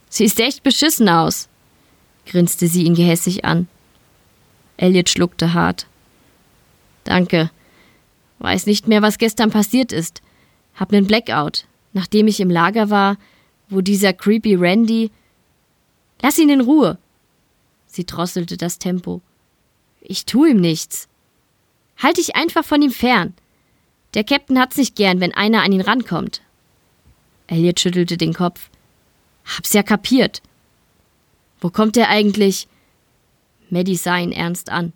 Siehst 0.07 0.39
echt 0.39 0.63
beschissen 0.63 1.09
aus, 1.09 1.49
grinste 2.25 2.67
sie 2.67 2.83
ihn 2.83 2.95
gehässig 2.95 3.43
an. 3.43 3.67
Elliot 4.77 5.09
schluckte 5.09 5.53
hart. 5.53 5.85
Danke. 7.03 7.51
Weiß 8.39 8.65
nicht 8.67 8.87
mehr, 8.87 9.01
was 9.01 9.17
gestern 9.17 9.51
passiert 9.51 9.91
ist. 9.91 10.21
Hab 10.75 10.91
nen 10.91 11.07
Blackout, 11.07 11.65
nachdem 11.93 12.27
ich 12.27 12.39
im 12.39 12.49
Lager 12.49 12.89
war, 12.89 13.17
wo 13.69 13.81
dieser 13.81 14.13
creepy 14.13 14.55
Randy. 14.55 15.11
Lass 16.21 16.37
ihn 16.37 16.49
in 16.49 16.61
Ruhe! 16.61 16.97
Sie 17.87 18.05
drosselte 18.05 18.57
das 18.57 18.77
Tempo. 18.77 19.21
Ich 20.01 20.25
tu 20.25 20.45
ihm 20.45 20.59
nichts. 20.59 21.07
Halt 21.97 22.17
dich 22.17 22.35
einfach 22.35 22.65
von 22.65 22.81
ihm 22.81 22.91
fern. 22.91 23.33
Der 24.13 24.23
Captain 24.23 24.59
hat's 24.59 24.77
nicht 24.77 24.95
gern, 24.95 25.19
wenn 25.19 25.33
einer 25.33 25.63
an 25.63 25.71
ihn 25.71 25.81
rankommt. 25.81 26.41
Elliot 27.47 27.79
schüttelte 27.79 28.17
den 28.17 28.33
Kopf. 28.33 28.69
Hab's 29.45 29.73
ja 29.73 29.83
kapiert. 29.83 30.41
Wo 31.59 31.69
kommt 31.69 31.97
er 31.97 32.09
eigentlich? 32.09 32.67
Maddie 33.69 33.95
sah 33.95 34.17
ihn 34.17 34.31
ernst 34.31 34.69
an. 34.69 34.93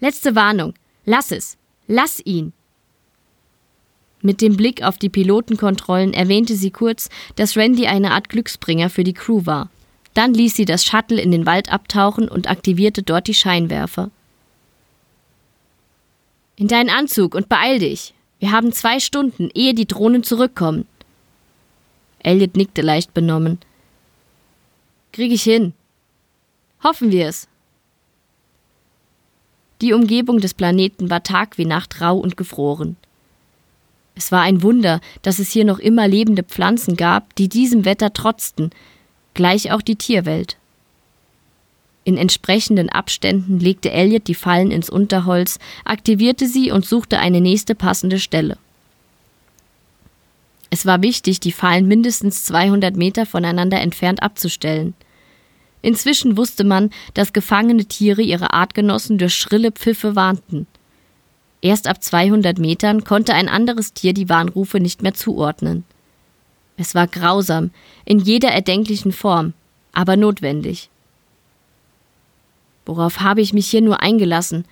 Letzte 0.00 0.34
Warnung. 0.34 0.74
Lass 1.04 1.30
es. 1.30 1.58
Lass 1.86 2.20
ihn. 2.24 2.52
Mit 4.22 4.42
dem 4.42 4.56
Blick 4.56 4.82
auf 4.82 4.98
die 4.98 5.08
Pilotenkontrollen 5.08 6.12
erwähnte 6.12 6.54
sie 6.54 6.70
kurz, 6.70 7.08
dass 7.36 7.56
Randy 7.56 7.86
eine 7.86 8.12
Art 8.12 8.28
Glücksbringer 8.28 8.90
für 8.90 9.04
die 9.04 9.14
Crew 9.14 9.46
war. 9.46 9.70
Dann 10.14 10.34
ließ 10.34 10.54
sie 10.56 10.64
das 10.64 10.84
Shuttle 10.84 11.20
in 11.20 11.30
den 11.30 11.46
Wald 11.46 11.72
abtauchen 11.72 12.28
und 12.28 12.50
aktivierte 12.50 13.02
dort 13.02 13.28
die 13.28 13.34
Scheinwerfer. 13.34 14.10
In 16.56 16.68
deinen 16.68 16.90
Anzug 16.90 17.34
und 17.34 17.48
beeil 17.48 17.78
dich. 17.78 18.12
Wir 18.38 18.52
haben 18.52 18.72
zwei 18.72 19.00
Stunden, 19.00 19.50
ehe 19.54 19.72
die 19.72 19.86
Drohnen 19.86 20.22
zurückkommen. 20.22 20.86
Elliot 22.18 22.56
nickte 22.56 22.82
leicht 22.82 23.14
benommen. 23.14 23.58
Krieg 25.12 25.32
ich 25.32 25.42
hin. 25.42 25.72
Hoffen 26.82 27.10
wir 27.10 27.28
es. 27.28 27.48
Die 29.80 29.94
Umgebung 29.94 30.40
des 30.40 30.52
Planeten 30.52 31.08
war 31.08 31.22
Tag 31.22 31.56
wie 31.56 31.64
Nacht 31.64 32.00
rau 32.02 32.18
und 32.18 32.36
gefroren. 32.36 32.96
Es 34.20 34.30
war 34.30 34.42
ein 34.42 34.62
Wunder, 34.62 35.00
dass 35.22 35.38
es 35.38 35.50
hier 35.50 35.64
noch 35.64 35.78
immer 35.78 36.06
lebende 36.06 36.42
Pflanzen 36.42 36.94
gab, 36.94 37.34
die 37.36 37.48
diesem 37.48 37.86
Wetter 37.86 38.12
trotzten, 38.12 38.68
gleich 39.32 39.72
auch 39.72 39.80
die 39.80 39.96
Tierwelt. 39.96 40.58
In 42.04 42.18
entsprechenden 42.18 42.90
Abständen 42.90 43.60
legte 43.60 43.90
Elliot 43.90 44.28
die 44.28 44.34
Fallen 44.34 44.72
ins 44.72 44.90
Unterholz, 44.90 45.58
aktivierte 45.86 46.46
sie 46.46 46.70
und 46.70 46.84
suchte 46.84 47.18
eine 47.18 47.40
nächste 47.40 47.74
passende 47.74 48.18
Stelle. 48.18 48.58
Es 50.68 50.84
war 50.84 51.00
wichtig, 51.00 51.40
die 51.40 51.50
Fallen 51.50 51.88
mindestens 51.88 52.44
200 52.44 52.96
Meter 52.96 53.24
voneinander 53.24 53.80
entfernt 53.80 54.22
abzustellen. 54.22 54.92
Inzwischen 55.80 56.36
wusste 56.36 56.64
man, 56.64 56.90
dass 57.14 57.32
gefangene 57.32 57.86
Tiere 57.86 58.20
ihre 58.20 58.52
Artgenossen 58.52 59.16
durch 59.16 59.34
schrille 59.34 59.72
Pfiffe 59.72 60.14
warnten. 60.14 60.66
Erst 61.62 61.88
ab 61.88 62.02
200 62.02 62.58
Metern 62.58 63.04
konnte 63.04 63.34
ein 63.34 63.48
anderes 63.48 63.92
Tier 63.92 64.14
die 64.14 64.28
Warnrufe 64.28 64.80
nicht 64.80 65.02
mehr 65.02 65.14
zuordnen. 65.14 65.84
Es 66.76 66.94
war 66.94 67.06
grausam, 67.06 67.70
in 68.06 68.18
jeder 68.18 68.48
erdenklichen 68.50 69.12
Form, 69.12 69.52
aber 69.92 70.16
notwendig. 70.16 70.88
Worauf 72.86 73.20
habe 73.20 73.42
ich 73.42 73.52
mich 73.52 73.68
hier 73.68 73.82
nur 73.82 74.00
eingelassen? 74.00 74.64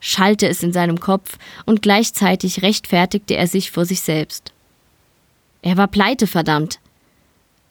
schallte 0.00 0.48
es 0.48 0.62
in 0.62 0.72
seinem 0.72 1.00
Kopf, 1.00 1.38
und 1.66 1.82
gleichzeitig 1.82 2.62
rechtfertigte 2.62 3.34
er 3.34 3.48
sich 3.48 3.72
vor 3.72 3.84
sich 3.84 4.00
selbst. 4.00 4.52
Er 5.60 5.76
war 5.76 5.88
pleite, 5.88 6.28
verdammt. 6.28 6.78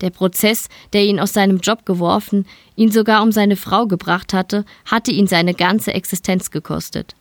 Der 0.01 0.09
Prozess, 0.09 0.67
der 0.91 1.05
ihn 1.05 1.19
aus 1.19 1.33
seinem 1.33 1.59
Job 1.59 1.85
geworfen, 1.85 2.45
ihn 2.75 2.91
sogar 2.91 3.23
um 3.23 3.31
seine 3.31 3.55
Frau 3.55 3.87
gebracht 3.87 4.33
hatte, 4.33 4.65
hatte 4.85 5.11
ihn 5.11 5.27
seine 5.27 5.53
ganze 5.53 5.93
Existenz 5.93 6.51
gekostet. 6.51 7.15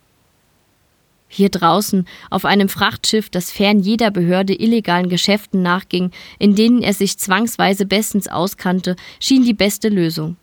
Hier 1.29 1.49
draußen, 1.49 2.07
auf 2.29 2.45
einem 2.45 2.69
Frachtschiff, 2.69 3.29
das 3.29 3.51
fern 3.51 3.79
jeder 3.79 4.11
Behörde 4.11 4.53
illegalen 4.53 5.09
Geschäften 5.09 5.61
nachging, 5.61 6.11
in 6.39 6.55
denen 6.55 6.81
er 6.81 6.93
sich 6.93 7.17
zwangsweise 7.17 7.85
bestens 7.85 8.27
auskannte, 8.27 8.95
schien 9.19 9.43
die 9.43 9.53
beste 9.53 9.89
Lösung. 9.89 10.37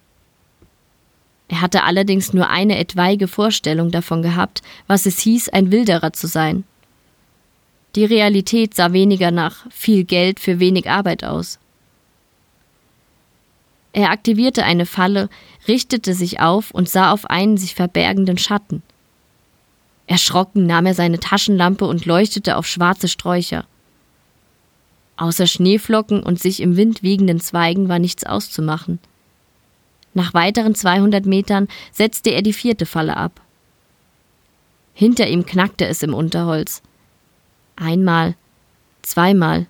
Er 1.49 1.61
hatte 1.61 1.85
allerdings 1.85 2.33
nur 2.33 2.49
eine 2.49 2.79
etwaige 2.79 3.29
Vorstellung 3.29 3.91
davon 3.91 4.23
gehabt, 4.23 4.63
was 4.87 5.07
es 5.07 5.19
hieß, 5.21 5.51
ein 5.51 5.71
Wilderer 5.71 6.13
zu 6.13 6.27
sein. 6.27 6.65
Die 7.97 8.05
Realität 8.05 8.75
sah 8.75 8.93
weniger 8.93 9.31
nach 9.31 9.71
viel 9.71 10.05
Geld 10.05 10.41
für 10.41 10.59
wenig 10.59 10.91
Arbeit 10.91 11.25
aus. 11.25 11.59
Er 13.93 14.11
aktivierte 14.11 14.65
eine 14.65 14.87
Falle, 14.87 15.29
richtete 15.69 16.15
sich 16.15 16.41
auf 16.41 16.73
und 16.73 16.89
sah 16.89 17.13
auf 17.13 17.27
einen 17.31 17.57
sich 17.57 17.75
verbergenden 17.75 18.37
Schatten– 18.37 18.83
Erschrocken 20.07 20.67
nahm 20.67 20.87
er 20.87 20.95
seine 20.95 21.19
Taschenlampe 21.19 21.87
und 21.87 22.05
leuchtete 22.05 22.57
auf 22.57 22.67
schwarze 22.67 23.09
Sträucher. 23.09 23.65
Außer 25.17 25.47
Schneeflocken 25.47 26.23
und 26.23 26.41
sich 26.41 26.61
im 26.61 26.77
Wind 26.77 27.03
wiegenden 27.03 27.41
Zweigen 27.41 27.89
war 27.89 27.99
nichts 27.99 28.25
auszumachen. 28.25 28.99
Nach 30.13 30.35
weiteren 30.35 30.75
200 30.75 31.27
Metern 31.27 31.69
setzte 31.93 32.31
er 32.31 32.43
die 32.43 32.53
vierte 32.53 32.87
Falle 32.87 33.17
ab. 33.17 33.41
Hinter 34.93 35.27
ihm 35.29 35.45
knackte 35.45 35.87
es 35.87 36.03
im 36.03 36.15
Unterholz. 36.15 36.83
Einmal, 37.77 38.37
zweimal. 39.03 39.67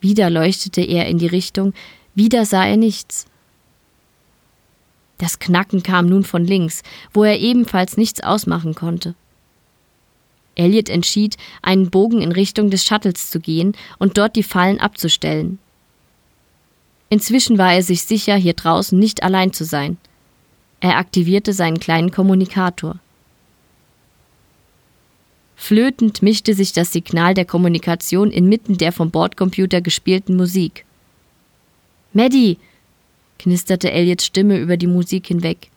Wieder 0.00 0.30
leuchtete 0.30 0.82
er 0.82 1.06
in 1.06 1.18
die 1.18 1.26
Richtung, 1.26 1.72
wieder 2.14 2.44
sah 2.44 2.66
er 2.66 2.76
nichts. 2.76 3.26
Das 5.18 5.38
Knacken 5.38 5.82
kam 5.82 6.06
nun 6.06 6.24
von 6.24 6.44
links, 6.44 6.82
wo 7.12 7.24
er 7.24 7.38
ebenfalls 7.38 7.96
nichts 7.96 8.22
ausmachen 8.22 8.74
konnte. 8.74 9.14
Elliot 10.56 10.88
entschied, 10.88 11.36
einen 11.62 11.90
Bogen 11.90 12.20
in 12.22 12.32
Richtung 12.32 12.70
des 12.70 12.84
Shuttles 12.84 13.30
zu 13.30 13.40
gehen 13.40 13.76
und 13.98 14.18
dort 14.18 14.36
die 14.36 14.42
Fallen 14.42 14.80
abzustellen. 14.80 15.58
Inzwischen 17.08 17.58
war 17.58 17.74
er 17.74 17.82
sich 17.82 18.02
sicher, 18.02 18.36
hier 18.36 18.54
draußen 18.54 18.98
nicht 18.98 19.22
allein 19.22 19.52
zu 19.52 19.64
sein. 19.64 19.98
Er 20.80 20.98
aktivierte 20.98 21.52
seinen 21.52 21.80
kleinen 21.80 22.10
Kommunikator. 22.10 22.98
Flötend 25.56 26.22
mischte 26.22 26.54
sich 26.54 26.72
das 26.72 26.92
Signal 26.92 27.34
der 27.34 27.44
Kommunikation 27.44 28.30
inmitten 28.30 28.76
der 28.76 28.92
vom 28.92 29.10
Bordcomputer 29.10 29.80
gespielten 29.80 30.36
Musik. 30.36 30.84
Maddie, 32.12 32.58
knisterte 33.44 33.92
Elliots 33.92 34.24
Stimme 34.24 34.58
über 34.58 34.78
die 34.78 34.86
Musik 34.86 35.26
hinweg. 35.26 35.68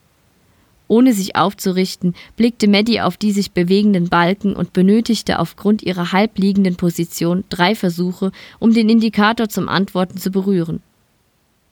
Ohne 0.88 1.13
sich 1.13 1.36
aufzurichten, 1.36 2.15
blickte 2.38 2.69
Maddie 2.69 3.01
auf 3.01 3.17
die 3.17 3.34
sich 3.34 3.51
bewegenden 3.51 4.08
Balken 4.08 4.56
und 4.56 4.71
benötigte 4.71 5.39
aufgrund 5.39 5.84
ihrer 5.84 6.13
halbliegenden 6.13 6.77
Position 6.77 7.43
drei 7.49 7.75
Versuche, 7.75 8.32
um 8.60 8.73
den 8.73 8.88
Indikator 8.88 9.49
zum 9.49 9.67
Antworten 9.67 10.17
zu 10.17 10.32
berühren. 10.32 10.82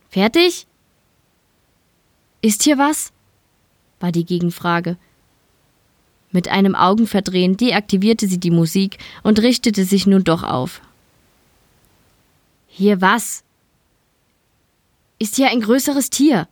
Fertig? 0.09 0.67
Ist 2.41 2.63
hier 2.63 2.77
was? 2.77 3.13
war 4.01 4.11
die 4.11 4.25
Gegenfrage. 4.25 4.97
Mit 6.31 6.49
einem 6.49 6.75
Augenverdrehen 6.75 7.55
deaktivierte 7.55 8.27
sie 8.27 8.41
die 8.41 8.51
Musik 8.51 8.97
und 9.23 9.39
richtete 9.39 9.85
sich 9.85 10.05
nun 10.07 10.25
doch 10.25 10.43
auf. 10.43 10.81
Hier 12.67 12.99
was? 12.99 13.44
Ist 15.17 15.35
hier 15.35 15.49
ein 15.49 15.61
größeres 15.61 16.09
Tier? 16.09 16.47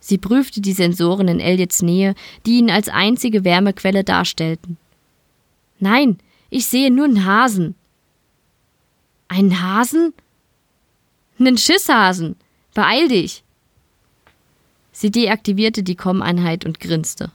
Sie 0.00 0.18
prüfte 0.18 0.60
die 0.60 0.72
Sensoren 0.72 1.28
in 1.28 1.38
Elliots 1.38 1.80
Nähe, 1.80 2.14
die 2.44 2.58
ihn 2.58 2.70
als 2.70 2.88
einzige 2.88 3.44
Wärmequelle 3.44 4.02
darstellten. 4.02 4.76
Nein, 5.78 6.18
ich 6.50 6.66
sehe 6.66 6.90
nur 6.90 7.04
einen 7.04 7.24
Hasen. 7.24 7.76
Einen 9.28 9.62
Hasen? 9.62 10.12
Nen 11.38 11.56
Schisshasen. 11.56 12.36
Beeil 12.74 13.08
dich. 13.08 13.44
Sie 14.90 15.10
deaktivierte 15.10 15.82
die 15.82 15.94
Com-Einheit 15.94 16.64
und 16.64 16.80
grinste. 16.80 17.30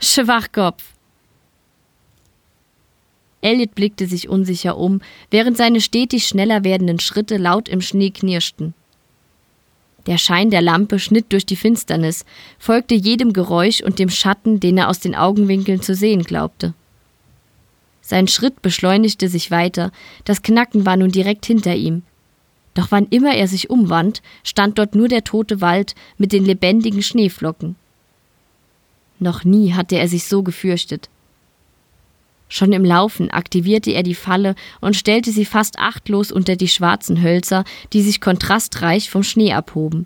Schwachkopf. 0.00 0.82
Elliot 3.40 3.74
blickte 3.74 4.06
sich 4.06 4.28
unsicher 4.28 4.76
um, 4.76 5.00
während 5.30 5.56
seine 5.56 5.80
stetig 5.80 6.26
schneller 6.26 6.64
werdenden 6.64 7.00
Schritte 7.00 7.36
laut 7.36 7.68
im 7.68 7.80
Schnee 7.80 8.10
knirschten. 8.10 8.74
Der 10.06 10.18
Schein 10.18 10.50
der 10.50 10.62
Lampe 10.62 10.98
schnitt 10.98 11.26
durch 11.32 11.46
die 11.46 11.56
Finsternis, 11.56 12.24
folgte 12.58 12.94
jedem 12.94 13.32
Geräusch 13.32 13.80
und 13.82 13.98
dem 13.98 14.10
Schatten, 14.10 14.58
den 14.58 14.78
er 14.78 14.88
aus 14.88 15.00
den 15.00 15.14
Augenwinkeln 15.14 15.80
zu 15.80 15.94
sehen 15.94 16.24
glaubte. 16.24 16.74
Sein 18.00 18.26
Schritt 18.26 18.62
beschleunigte 18.62 19.28
sich 19.28 19.50
weiter, 19.50 19.92
das 20.24 20.42
Knacken 20.42 20.84
war 20.84 20.96
nun 20.96 21.12
direkt 21.12 21.46
hinter 21.46 21.74
ihm. 21.76 22.02
Doch 22.74 22.90
wann 22.90 23.06
immer 23.10 23.34
er 23.34 23.46
sich 23.46 23.70
umwand, 23.70 24.22
stand 24.42 24.78
dort 24.78 24.94
nur 24.94 25.08
der 25.08 25.24
tote 25.24 25.60
Wald 25.60 25.94
mit 26.18 26.32
den 26.32 26.44
lebendigen 26.44 27.02
Schneeflocken. 27.02 27.76
Noch 29.18 29.44
nie 29.44 29.72
hatte 29.74 29.96
er 29.96 30.08
sich 30.08 30.24
so 30.24 30.42
gefürchtet. 30.42 31.08
Schon 32.54 32.74
im 32.74 32.84
Laufen 32.84 33.30
aktivierte 33.30 33.92
er 33.92 34.02
die 34.02 34.14
Falle 34.14 34.56
und 34.82 34.94
stellte 34.94 35.32
sie 35.32 35.46
fast 35.46 35.78
achtlos 35.78 36.30
unter 36.30 36.54
die 36.54 36.68
schwarzen 36.68 37.22
Hölzer, 37.22 37.64
die 37.94 38.02
sich 38.02 38.20
kontrastreich 38.20 39.08
vom 39.08 39.22
Schnee 39.22 39.54
abhoben. 39.54 40.04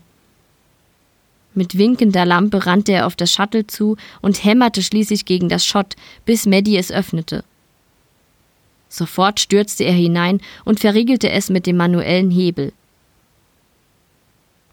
Mit 1.54 1.76
winkender 1.76 2.24
Lampe 2.24 2.64
rannte 2.64 2.92
er 2.92 3.09
auf 3.09 3.16
das 3.16 3.32
Shuttle 3.32 3.66
zu 3.66 3.96
und 4.22 4.44
hämmerte 4.44 4.80
schließlich 4.85 5.24
gegen 5.24 5.48
das 5.48 5.66
Schott, 5.66 5.96
bis 6.24 6.46
Maddie 6.46 6.76
es 6.76 6.92
öffnete. 6.92 7.42
Sofort 8.88 9.40
stürzte 9.40 9.82
er 9.82 9.94
hinein 9.94 10.40
und 10.64 10.78
verriegelte 10.78 11.28
es 11.28 11.50
mit 11.50 11.66
dem 11.66 11.76
manuellen 11.76 12.30
Hebel. 12.30 12.72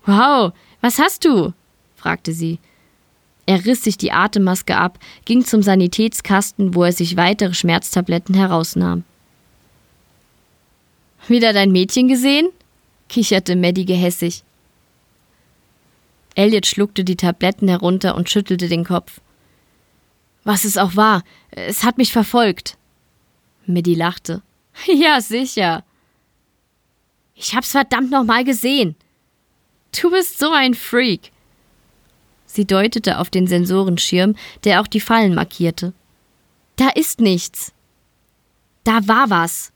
Wow, 0.05 0.53
was 0.79 0.99
hast 0.99 1.25
du? 1.25 1.53
fragte 1.95 2.33
sie. 2.33 2.59
Er 3.45 3.65
riss 3.65 3.83
sich 3.83 3.97
die 3.97 4.11
Atemmaske 4.11 4.77
ab, 4.77 4.99
ging 5.25 5.43
zum 5.43 5.61
Sanitätskasten, 5.61 6.75
wo 6.75 6.83
er 6.83 6.93
sich 6.93 7.17
weitere 7.17 7.53
Schmerztabletten 7.53 8.35
herausnahm. 8.35 9.03
Wieder 11.27 11.53
dein 11.53 11.71
Mädchen 11.71 12.07
gesehen? 12.07 12.49
kicherte 13.09 13.55
Maddie 13.55 13.85
gehässig. 13.85 14.43
Elliot 16.35 16.65
schluckte 16.65 17.03
die 17.03 17.15
Tabletten 17.15 17.67
herunter 17.67 18.15
und 18.15 18.29
schüttelte 18.29 18.67
den 18.67 18.83
Kopf. 18.85 19.21
Was 20.43 20.65
es 20.65 20.77
auch 20.77 20.95
war, 20.95 21.23
es 21.51 21.83
hat 21.83 21.97
mich 21.97 22.11
verfolgt. 22.11 22.77
Maddie 23.65 23.95
lachte. 23.95 24.41
Ja, 24.87 25.21
sicher. 25.21 25.83
Ich 27.35 27.55
hab's 27.55 27.71
verdammt 27.71 28.09
nochmal 28.09 28.43
gesehen. 28.43 28.95
Du 29.99 30.09
bist 30.09 30.39
so 30.39 30.51
ein 30.51 30.73
Freak. 30.73 31.31
Sie 32.53 32.65
deutete 32.65 33.17
auf 33.17 33.31
den 33.31 33.47
Sensorenschirm, 33.47 34.35
der 34.63 34.79
auch 34.79 34.85
die 34.85 34.99
Fallen 34.99 35.33
markierte. 35.33 35.91
Da 36.75 36.89
ist 36.89 37.19
nichts. 37.19 37.73
Da 38.83 39.07
war 39.07 39.31
was. 39.31 39.71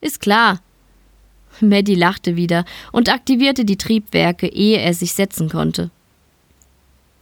Ist 0.00 0.20
klar. 0.20 0.60
Maddie 1.60 1.96
lachte 1.96 2.36
wieder 2.36 2.64
und 2.92 3.08
aktivierte 3.08 3.64
die 3.64 3.78
Triebwerke, 3.78 4.46
ehe 4.46 4.78
er 4.78 4.94
sich 4.94 5.14
setzen 5.14 5.48
konnte. 5.48 5.90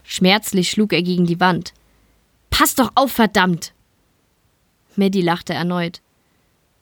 Schmerzlich 0.05 0.71
schlug 0.71 0.93
er 0.93 1.03
gegen 1.03 1.25
die 1.25 1.41
Wand. 1.41 1.73
Pass 2.51 2.75
doch 2.75 2.93
auf, 2.97 3.13
verdammt! 3.13 3.73
Maddie 4.95 5.23
lachte 5.23 5.55
erneut. 5.55 6.03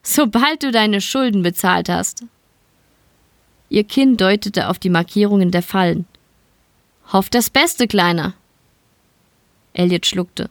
Sobald 0.03 0.65
du 0.65 0.73
deine 0.73 1.01
Schulden 1.01 1.45
bezahlt 1.45 1.89
hast. 1.89 2.25
Ihr 3.69 3.85
Kinn 3.85 4.17
deutete 4.17 4.69
auf 4.69 4.81
die 4.81 4.91
Markierungen 4.91 5.53
der 5.53 5.63
Fallen. 5.63 6.07
Hoff 7.13 7.31
das 7.31 7.49
Beste, 7.49 7.89
Kleiner. 7.89 8.35
Elliot 9.73 10.07
schluckte. 10.07 10.51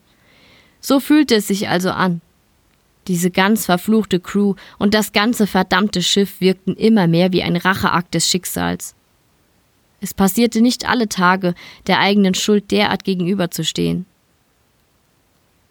So 0.80 1.00
fühlte 1.00 1.36
es 1.36 1.48
sich 1.48 1.70
also 1.70 1.92
an. 1.92 2.22
Diese 3.08 3.32
ganz 3.32 3.66
verfluchte 3.66 4.20
Crew 4.20 4.56
und 4.78 4.94
das 4.94 5.14
ganze 5.14 5.48
verdammte 5.48 6.02
Schiff 6.02 6.42
wirkten 6.42 6.76
immer 6.76 7.08
mehr 7.08 7.32
wie 7.32 7.44
ein 7.44 7.56
Racheakt 7.56 8.14
des 8.14 8.28
Schicksals. 8.28 8.96
Es 10.02 10.14
passierte 10.14 10.62
nicht 10.62 10.88
alle 10.88 11.08
Tage, 11.08 11.56
der 11.88 12.00
eigenen 12.00 12.34
Schuld 12.34 12.72
derart 12.72 13.04
gegenüberzustehen. 13.04 14.06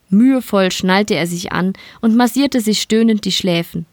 Mühevoll 0.09 0.71
schnallte 0.71 1.15
er 1.15 1.27
sich 1.27 1.53
an 1.53 1.73
und 2.01 2.17
massierte 2.17 2.61
sich 2.61 2.81
stöhnend 2.81 3.25
die 3.25 3.33
Schläfen. 3.33 3.87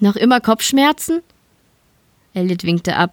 Noch 0.00 0.16
immer 0.16 0.40
Kopfschmerzen? 0.40 1.20
Elliot 2.34 2.64
winkte 2.64 2.96
ab. 2.96 3.12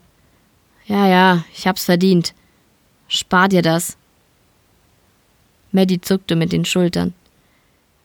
Ja, 0.87 1.07
ja, 1.07 1.43
ich 1.53 1.67
hab's 1.67 1.85
verdient. 1.85 2.33
Spar 3.07 3.49
dir 3.49 3.61
das. 3.61 3.97
Maddie 5.71 5.99
zuckte 5.99 6.35
mit 6.35 6.51
den 6.51 6.65
Schultern. 6.65 7.13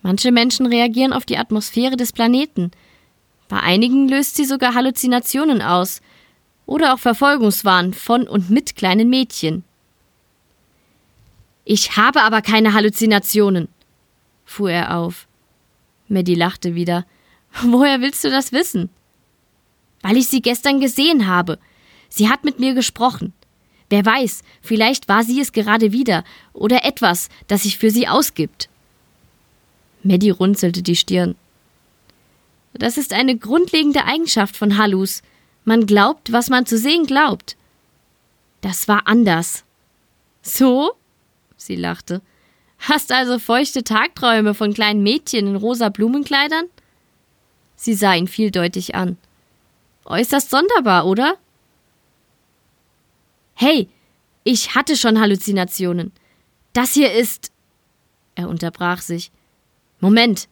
Manche 0.03 0.33
Menschen 0.33 0.67
reagieren 0.67 1.13
auf 1.13 1.27
die 1.27 1.37
Atmosphäre 1.37 1.97
des 1.97 2.13
Planeten. 2.13 2.71
Bei 3.49 3.61
einigen 3.61 4.09
löst 4.09 4.37
sie 4.37 4.45
sogar 4.45 4.75
Halluzinationen 4.75 5.61
aus 5.61 6.01
oder 6.67 6.95
auch 6.95 6.99
Verfolgungswahn 6.99 7.93
von 7.93 8.27
und 8.27 8.49
mit 8.49 8.77
kleinen 8.77 9.11
Mädchen. 9.11 9.65
Ich 11.65 11.97
habe 11.97 12.23
aber 12.23 12.43
keine 12.43 12.73
Halluzinationen, 12.73 13.69
fuhr 14.45 14.71
er 14.71 14.97
auf. 14.97 15.27
Maddie 16.09 16.35
lachte 16.35 16.75
wieder. 16.75 17.05
Woher 17.63 18.01
willst 18.01 18.25
du 18.25 18.31
das 18.31 18.53
wissen? 18.53 18.89
Weil 20.03 20.17
ich 20.17 20.29
sie 20.29 20.41
gestern 20.41 20.81
gesehen 20.81 21.27
habe. 21.27 21.59
Sie 22.11 22.29
hat 22.29 22.45
mit 22.45 22.59
mir 22.59 22.75
gesprochen. 22.75 23.33
Wer 23.89 24.05
weiß, 24.05 24.43
vielleicht 24.61 25.09
war 25.09 25.25
sie 25.25 25.41
es 25.41 25.53
gerade 25.53 25.93
wieder 25.93 26.25
oder 26.53 26.85
etwas, 26.85 27.29
das 27.47 27.63
sich 27.63 27.79
für 27.79 27.91
sie 27.91 28.07
ausgibt. 28.07 28.69
Maddie 30.03 30.31
runzelte 30.31 30.83
die 30.83 30.97
Stirn. 30.97 31.35
Das 32.75 32.99
ist 32.99 33.13
eine 33.13 33.37
grundlegende 33.37 34.05
Eigenschaft 34.05 34.57
von 34.57 34.77
Hallus. 34.77 35.23
Man 35.65 35.87
glaubt, 35.87 36.33
was 36.33 36.51
man 36.51 36.67
zu 36.67 36.79
sehen 36.79 37.07
glaubt. 37.07 37.57
Das 38.61 38.87
war 38.89 39.07
anders. 39.07 39.65
So? 40.43 40.93
Sie 41.57 41.77
lachte. 41.77 42.23
Hast 42.79 43.13
also 43.13 43.39
feuchte 43.39 43.85
Tagträume 43.85 44.55
von 44.55 44.73
kleinen 44.73 45.03
Mädchen 45.03 45.47
in 45.47 45.57
rosa 45.57 45.91
Blumenkleidern? 45.91 46.67
Sie 47.77 47.95
sah 47.95 48.15
ihn 48.15 48.29
vieldeutig 48.29 48.95
an. 48.95 49.19
Äußerst 50.05 50.51
sonderbar, 50.51 51.07
oder? 51.07 51.37
Hey, 53.63 53.89
ich 54.43 54.75
hatte 54.75 54.97
schon 54.97 55.21
Halluzinationen. 55.21 56.13
Das 56.73 56.95
hier 56.95 57.13
ist. 57.13 57.53
Er 58.35 58.49
unterbrach 58.49 59.03
sich. 59.03 59.31
Moment. 60.01 60.49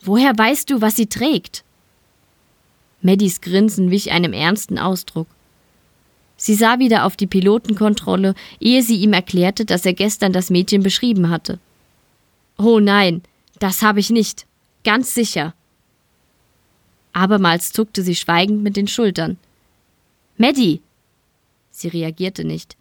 Woher 0.00 0.36
weißt 0.36 0.68
du, 0.68 0.80
was 0.80 0.96
sie 0.96 1.06
trägt? 1.06 1.62
Maddies 3.02 3.40
Grinsen 3.40 3.92
wich 3.92 4.10
einem 4.10 4.32
ernsten 4.32 4.80
Ausdruck. 4.80 5.28
Sie 6.36 6.56
sah 6.56 6.80
wieder 6.80 7.04
auf 7.04 7.14
die 7.16 7.28
Pilotenkontrolle, 7.28 8.34
ehe 8.58 8.82
sie 8.82 8.96
ihm 8.96 9.12
erklärte, 9.12 9.64
dass 9.64 9.86
er 9.86 9.94
gestern 9.94 10.32
das 10.32 10.50
Mädchen 10.50 10.82
beschrieben 10.82 11.30
hatte. 11.30 11.60
Oh 12.58 12.80
nein, 12.80 13.22
das 13.60 13.80
habe 13.80 14.00
ich 14.00 14.10
nicht. 14.10 14.44
Ganz 14.82 15.14
sicher. 15.14 15.54
Abermals 17.12 17.70
zuckte 17.70 18.02
sie 18.02 18.16
schweigend 18.16 18.64
mit 18.64 18.74
den 18.74 18.88
Schultern. 18.88 19.36
Maddie! 20.36 20.82
Sie 21.74 21.88
reagierte 21.88 22.44
nicht. 22.44 22.76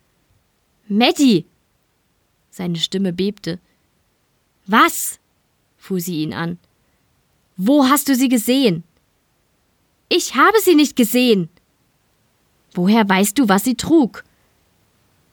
Maddie! 0.87 1.47
Seine 2.51 2.77
Stimme 2.77 3.11
bebte. 3.11 3.59
Was? 4.67 5.19
fuhr 5.77 5.99
sie 5.99 6.21
ihn 6.21 6.31
an. 6.31 6.59
Wo 7.57 7.85
hast 7.85 8.07
du 8.07 8.15
sie 8.15 8.29
gesehen? 8.29 8.83
Ich 10.09 10.35
habe 10.35 10.59
sie 10.61 10.75
nicht 10.75 10.95
gesehen. 10.95 11.49
Woher 12.75 13.09
weißt 13.09 13.39
du, 13.39 13.49
was 13.49 13.63
sie 13.63 13.73
trug? 13.73 14.23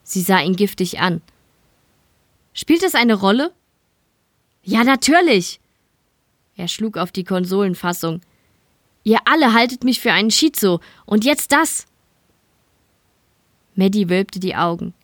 Sie 0.05 0.23
sah 0.23 0.40
ihn 0.40 0.57
giftig 0.57 0.99
an. 0.99 1.20
Spielt 2.55 2.83
es 2.83 2.94
eine 2.94 3.14
Rolle? 3.14 3.53
Ja, 4.62 4.85
natürlich. 4.85 5.61
Er 6.57 6.66
schlug 6.66 6.96
auf 6.96 7.12
die 7.12 7.25
Konsolenfassung. 7.25 8.23
Ihr 9.05 9.18
alle 9.27 9.53
haltet 9.53 9.85
mich 9.85 10.01
für 10.01 10.12
einen 10.12 10.31
Schizo, 10.31 10.81
und 11.05 11.27
jetzt 11.27 11.53
das. 11.53 11.87
Maddie 13.74 14.09
wölbte 14.09 14.40
die 14.40 14.56
Augen. 14.56 14.94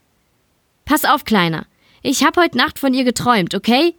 Pass 0.84 1.04
auf, 1.04 1.24
Kleiner. 1.24 1.66
Ich 2.02 2.24
hab 2.24 2.36
heute 2.36 2.56
Nacht 2.56 2.78
von 2.78 2.94
ihr 2.94 3.04
geträumt, 3.04 3.54
okay? 3.54 3.94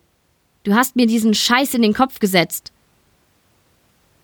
Du 0.63 0.73
hast 0.73 0.95
mir 0.95 1.08
diesen 1.08 1.34
Scheiß 1.34 1.73
in 1.73 1.82
den 1.82 1.93
Kopf 1.93 2.19
gesetzt. 2.19 2.71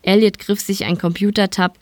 Elliot 0.01 0.39
griff 0.39 0.60
sich 0.60 0.86
ein 0.86 0.97
Computertab, 0.97 1.77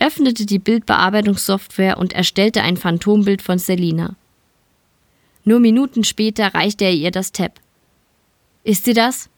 öffnete 0.00 0.46
die 0.46 0.58
Bildbearbeitungssoftware 0.58 1.98
und 1.98 2.12
erstellte 2.12 2.62
ein 2.62 2.76
Phantombild 2.76 3.42
von 3.42 3.58
Selina. 3.58 4.16
Nur 5.44 5.60
Minuten 5.60 6.04
später 6.04 6.54
reichte 6.54 6.84
er 6.84 6.92
ihr 6.94 7.10
das 7.10 7.32
Tab. 7.32 7.60
Ist 8.64 8.84
sie 8.84 8.94
das? 8.94 9.28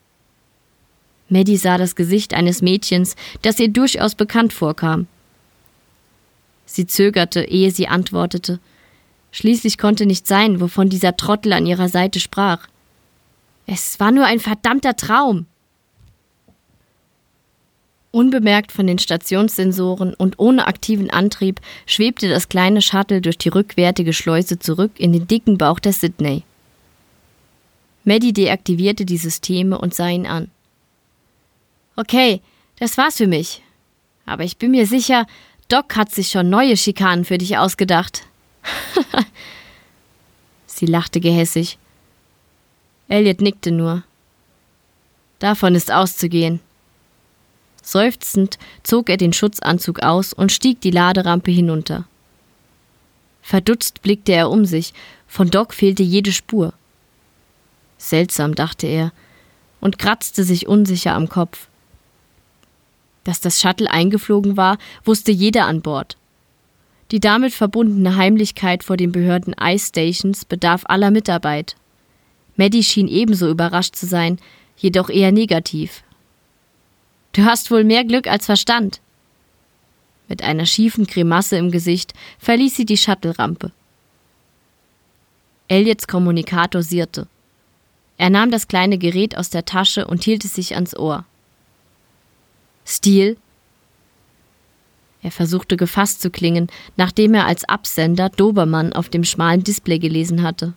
Maddie 1.29 1.57
sah 1.57 1.79
das 1.79 1.97
Gesicht 1.97 2.35
eines 2.35 2.63
Mädchens, 2.63 3.17
das 3.43 3.59
ihr 3.59 3.69
durchaus 3.69 4.15
bekannt 4.15 4.53
vorkam. 4.53 5.09
Sie 6.67 6.87
zögerte, 6.87 7.43
ehe 7.43 7.71
sie 7.71 7.89
antwortete. 7.89 8.61
Schließlich 9.31 9.79
konnte 9.79 10.05
nicht 10.05 10.27
sein, 10.27 10.61
wovon 10.61 10.89
dieser 10.89 11.17
Trottel 11.17 11.53
an 11.53 11.67
ihrer 11.67 11.89
Seite 11.89 12.21
sprach. 12.21 12.67
Es 13.67 13.99
war 13.99 14.11
nur 14.11 14.27
ein 14.27 14.41
verdammter 14.41 14.97
Traum. 14.97 15.47
Unbemerkt 18.11 18.73
von 18.73 18.87
den 18.87 18.99
Stationssensoren 18.99 20.15
und 20.15 20.39
ohne 20.39 20.67
aktiven 20.67 21.11
Antrieb 21.11 21.61
schwebte 21.85 22.29
das 22.29 22.49
kleine 22.49 22.81
Shuttle 22.81 23.21
durch 23.21 23.37
die 23.37 23.51
rückwärtige 23.51 24.13
Schleuse 24.13 24.59
zurück 24.59 24.93
in 24.97 25.13
den 25.13 25.27
dicken 25.27 25.59
Bauch 25.59 25.81
der 25.81 25.93
Sydney. 25.93 26.45
Maddie 28.05 28.33
deaktivierte 28.33 29.05
die 29.05 29.19
Systeme 29.19 29.79
und 29.79 29.93
sah 29.93 30.09
ihn 30.09 30.27
an. 30.27 30.51
Okay, 31.97 32.41
das 32.79 32.97
war's 32.97 33.17
für 33.17 33.27
mich. 33.27 33.63
Aber 34.25 34.45
ich 34.45 34.57
bin 34.57 34.71
mir 34.71 34.87
sicher, 34.87 35.27
Doc 35.69 35.97
hat 35.97 36.13
sich 36.13 36.29
schon 36.29 36.49
neue 36.49 36.77
Schikanen 36.77 37.25
für 37.25 37.39
dich 37.39 37.59
ausgedacht. 37.59 38.23
Sie 40.67 40.87
lachte 40.87 41.21
gehässig. 41.21 41.79
Elliot 43.09 43.41
nickte 43.41 43.73
nur. 43.73 44.05
Davon 45.39 45.75
ist 45.75 45.91
auszugehen. 45.91 46.61
Seufzend 47.83 48.59
zog 48.83 49.09
er 49.09 49.17
den 49.17 49.33
Schutzanzug 49.33 50.01
aus 50.03 50.33
und 50.33 50.53
stieg 50.53 50.81
die 50.81 50.91
Laderampe 50.91 51.51
hinunter. 51.51 52.05
Verdutzt 53.43 54.03
blickte 54.03 54.33
er 54.33 54.51
um 54.51 54.65
sich, 54.65 54.93
von 55.29 55.51
Doc 55.51 55.73
fehlte 55.73 56.03
jede 56.03 56.33
Spur. 56.33 56.73
Seltsam, 57.99 58.55
dachte 58.55 58.87
er, 58.87 59.13
und 59.81 59.99
kratzte 59.99 60.43
sich 60.43 60.67
unsicher 60.67 61.15
am 61.15 61.29
Kopf. 61.29 61.69
Dass 63.27 63.41
das 63.41 63.61
Shuttle 63.61 63.91
eingeflogen 63.91 64.57
war, 64.57 64.79
wusste 65.05 65.33
jeder 65.33 65.67
an 65.67 65.83
Bord. 65.83 66.17
Die 67.11 67.19
damit 67.19 67.53
verbundene 67.53 68.15
Heimlichkeit 68.15 68.85
vor 68.85 68.97
den 68.97 69.11
Behörden 69.11 69.53
Ice 69.61 69.89
Stations 69.89 70.45
bedarf 70.45 70.85
aller 70.87 71.11
Mitarbeit. 71.11 71.75
Maddie 72.55 72.85
schien 72.85 73.09
ebenso 73.09 73.51
überrascht 73.51 73.97
zu 73.97 74.07
sein, 74.07 74.39
jedoch 74.77 75.11
eher 75.11 75.33
negativ. 75.33 76.05
Du 77.33 77.45
hast 77.45 77.73
wohl 77.73 77.83
mehr 77.83 78.05
Glück 78.05 78.29
als 78.29 78.47
Verstand. 78.47 79.01
Mit 80.29 80.45
einer 80.45 80.65
schiefen 80.65 81.05
Grimasse 81.05 81.57
im 81.57 81.73
Gesicht 81.73 82.15
verließ 82.39 82.77
sie 82.77 82.87
die 82.87 82.97
Shuttle-Rampe. 82.97 83.73
Elliots 85.67 86.07
Kommunikator 86.07 86.85
sirrte. 86.85 87.27
Er 88.19 88.31
nahm 88.31 88.53
das 88.53 88.69
kleine 88.69 88.99
Gerät 88.99 89.37
aus 89.37 89.51
der 89.51 89.65
Tasche 89.65 90.07
und 90.07 90.23
hielt 90.23 90.45
es 90.45 90.55
sich 90.55 90.77
ans 90.77 90.97
Ohr. 90.97 91.25
Stil? 92.87 93.37
Er 95.23 95.33
versuchte 95.33 95.77
gefasst 95.77 96.23
zu 96.23 96.31
klingen, 96.31 96.69
nachdem 96.97 97.35
er 97.35 97.47
als 97.47 97.65
Absender 97.65 98.29
Dobermann 98.29 98.93
auf 98.93 99.09
dem 99.09 99.25
schmalen 99.25 99.65
Display 99.65 99.99
gelesen 99.99 100.43
hatte. 100.43 100.75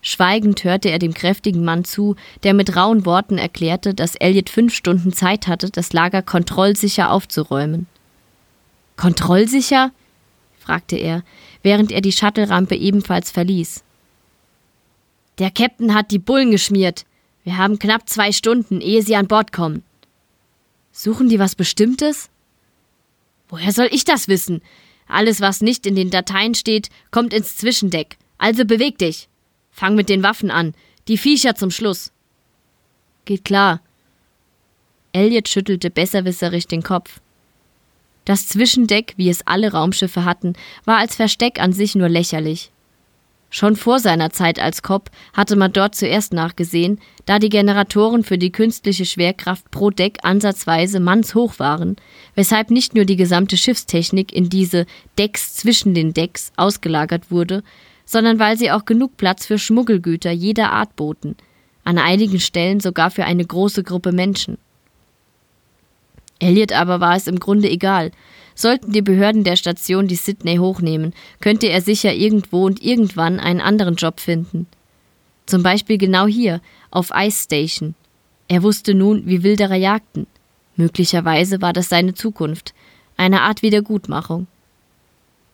Schweigend 0.00 0.64
hörte 0.64 0.90
er 0.90 0.98
dem 0.98 1.14
kräftigen 1.14 1.62
Mann 1.62 1.84
zu, 1.84 2.16
der 2.42 2.54
mit 2.54 2.74
rauen 2.74 3.04
Worten 3.04 3.38
erklärte, 3.38 3.94
dass 3.94 4.16
Elliot 4.16 4.48
fünf 4.48 4.74
Stunden 4.74 5.12
Zeit 5.12 5.46
hatte, 5.46 5.70
das 5.70 5.92
Lager 5.92 6.22
kontrollsicher 6.22 7.10
aufzuräumen. 7.10 7.86
Kontrollsicher? 8.96 9.92
fragte 10.58 10.96
er, 10.96 11.22
während 11.62 11.92
er 11.92 12.00
die 12.00 12.12
Shuttle-Rampe 12.12 12.76
ebenfalls 12.76 13.30
verließ. 13.30 13.84
Der 15.38 15.50
Captain 15.50 15.94
hat 15.94 16.10
die 16.10 16.18
Bullen 16.18 16.50
geschmiert. 16.50 17.04
Wir 17.44 17.58
haben 17.58 17.78
knapp 17.78 18.08
zwei 18.08 18.32
Stunden, 18.32 18.80
ehe 18.80 19.02
sie 19.02 19.16
an 19.16 19.28
Bord 19.28 19.52
kommen. 19.52 19.82
Suchen 20.92 21.28
die 21.28 21.38
was 21.38 21.54
Bestimmtes? 21.54 22.28
Woher 23.48 23.72
soll 23.72 23.88
ich 23.90 24.04
das 24.04 24.28
wissen? 24.28 24.62
Alles, 25.08 25.40
was 25.40 25.60
nicht 25.60 25.86
in 25.86 25.96
den 25.96 26.10
Dateien 26.10 26.54
steht, 26.54 26.88
kommt 27.10 27.34
ins 27.34 27.56
Zwischendeck. 27.56 28.16
Also 28.38 28.64
beweg 28.64 28.98
dich. 28.98 29.28
Fang 29.70 29.94
mit 29.94 30.08
den 30.08 30.22
Waffen 30.22 30.50
an. 30.50 30.74
Die 31.08 31.18
Viecher 31.18 31.54
zum 31.54 31.70
Schluss. 31.70 32.12
Geht 33.24 33.44
klar. 33.44 33.80
Elliot 35.12 35.48
schüttelte 35.48 35.90
besserwisserisch 35.90 36.66
den 36.66 36.82
Kopf. 36.82 37.20
Das 38.24 38.48
Zwischendeck, 38.48 39.14
wie 39.16 39.28
es 39.28 39.46
alle 39.46 39.72
Raumschiffe 39.72 40.24
hatten, 40.24 40.54
war 40.84 40.98
als 40.98 41.16
Versteck 41.16 41.60
an 41.60 41.72
sich 41.72 41.94
nur 41.94 42.08
lächerlich. 42.08 42.70
Schon 43.54 43.76
vor 43.76 43.98
seiner 43.98 44.30
Zeit 44.30 44.58
als 44.58 44.80
Cop 44.80 45.10
hatte 45.34 45.56
man 45.56 45.74
dort 45.74 45.94
zuerst 45.94 46.32
nachgesehen, 46.32 46.98
da 47.26 47.38
die 47.38 47.50
Generatoren 47.50 48.24
für 48.24 48.38
die 48.38 48.50
künstliche 48.50 49.04
Schwerkraft 49.04 49.70
pro 49.70 49.90
Deck 49.90 50.20
ansatzweise 50.22 51.00
mannshoch 51.00 51.58
waren, 51.58 51.96
weshalb 52.34 52.70
nicht 52.70 52.94
nur 52.94 53.04
die 53.04 53.16
gesamte 53.16 53.58
Schiffstechnik 53.58 54.32
in 54.32 54.48
diese 54.48 54.86
Decks 55.18 55.54
zwischen 55.54 55.92
den 55.92 56.14
Decks 56.14 56.50
ausgelagert 56.56 57.30
wurde, 57.30 57.62
sondern 58.06 58.38
weil 58.38 58.56
sie 58.56 58.70
auch 58.70 58.86
genug 58.86 59.18
Platz 59.18 59.44
für 59.44 59.58
Schmuggelgüter 59.58 60.30
jeder 60.30 60.72
Art 60.72 60.96
boten, 60.96 61.36
an 61.84 61.98
einigen 61.98 62.40
Stellen 62.40 62.80
sogar 62.80 63.10
für 63.10 63.26
eine 63.26 63.44
große 63.44 63.82
Gruppe 63.82 64.12
Menschen. 64.12 64.56
Elliot 66.38 66.72
aber 66.72 67.00
war 67.00 67.16
es 67.16 67.26
im 67.26 67.38
Grunde 67.38 67.68
egal, 67.68 68.12
Sollten 68.62 68.92
die 68.92 69.02
Behörden 69.02 69.42
der 69.42 69.56
Station 69.56 70.06
die 70.06 70.14
Sydney 70.14 70.58
hochnehmen, 70.58 71.14
könnte 71.40 71.66
er 71.68 71.80
sicher 71.80 72.14
irgendwo 72.14 72.64
und 72.64 72.80
irgendwann 72.80 73.40
einen 73.40 73.60
anderen 73.60 73.96
Job 73.96 74.20
finden. 74.20 74.68
Zum 75.46 75.64
Beispiel 75.64 75.98
genau 75.98 76.28
hier, 76.28 76.60
auf 76.92 77.10
Ice 77.12 77.42
Station. 77.42 77.96
Er 78.46 78.62
wusste 78.62 78.94
nun, 78.94 79.26
wie 79.26 79.42
Wilderer 79.42 79.74
jagten. 79.74 80.28
Möglicherweise 80.76 81.60
war 81.60 81.72
das 81.72 81.88
seine 81.88 82.14
Zukunft, 82.14 82.72
eine 83.16 83.40
Art 83.40 83.62
Wiedergutmachung. 83.62 84.46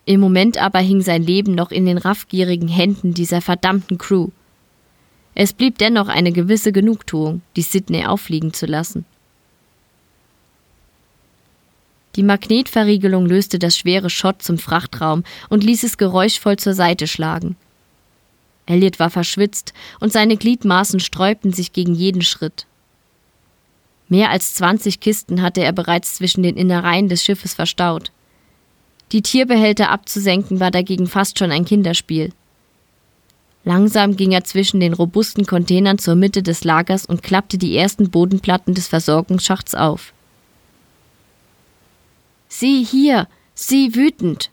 Im 0.04 0.20
Moment 0.20 0.58
aber 0.58 0.80
hing 0.80 1.00
sein 1.00 1.22
Leben 1.22 1.54
noch 1.54 1.70
in 1.70 1.86
den 1.86 1.96
raffgierigen 1.96 2.68
Händen 2.68 3.14
dieser 3.14 3.40
verdammten 3.40 3.96
Crew. 3.96 4.28
Es 5.34 5.54
blieb 5.54 5.78
dennoch 5.78 6.08
eine 6.08 6.32
gewisse 6.32 6.72
Genugtuung, 6.72 7.40
die 7.56 7.62
Sydney 7.62 8.04
auffliegen 8.04 8.52
zu 8.52 8.66
lassen. 8.66 9.06
Die 12.18 12.24
Magnetverriegelung 12.24 13.26
löste 13.26 13.60
das 13.60 13.78
schwere 13.78 14.10
Schott 14.10 14.42
zum 14.42 14.58
Frachtraum 14.58 15.22
und 15.50 15.62
ließ 15.62 15.84
es 15.84 15.98
geräuschvoll 15.98 16.56
zur 16.56 16.74
Seite 16.74 17.06
schlagen. 17.06 17.54
Elliot 18.66 18.98
war 18.98 19.08
verschwitzt 19.08 19.72
und 20.00 20.12
seine 20.12 20.36
Gliedmaßen 20.36 20.98
sträubten 20.98 21.52
sich 21.52 21.72
gegen 21.72 21.94
jeden 21.94 22.22
Schritt. 22.22 22.66
Mehr 24.08 24.30
als 24.30 24.54
20 24.54 24.98
Kisten 24.98 25.42
hatte 25.42 25.62
er 25.62 25.72
bereits 25.72 26.16
zwischen 26.16 26.42
den 26.42 26.56
Innereien 26.56 27.08
des 27.08 27.22
Schiffes 27.22 27.54
verstaut. 27.54 28.10
Die 29.12 29.22
Tierbehälter 29.22 29.88
abzusenken 29.90 30.58
war 30.58 30.72
dagegen 30.72 31.06
fast 31.06 31.38
schon 31.38 31.52
ein 31.52 31.66
Kinderspiel. 31.66 32.32
Langsam 33.62 34.16
ging 34.16 34.32
er 34.32 34.42
zwischen 34.42 34.80
den 34.80 34.92
robusten 34.92 35.46
Containern 35.46 35.98
zur 35.98 36.16
Mitte 36.16 36.42
des 36.42 36.64
Lagers 36.64 37.06
und 37.06 37.22
klappte 37.22 37.58
die 37.58 37.76
ersten 37.76 38.10
Bodenplatten 38.10 38.74
des 38.74 38.88
Versorgungsschachts 38.88 39.76
auf. 39.76 40.12
Sieh 42.48 42.84
hier, 42.84 43.28
sieh 43.54 43.94
wütend. 43.94 44.50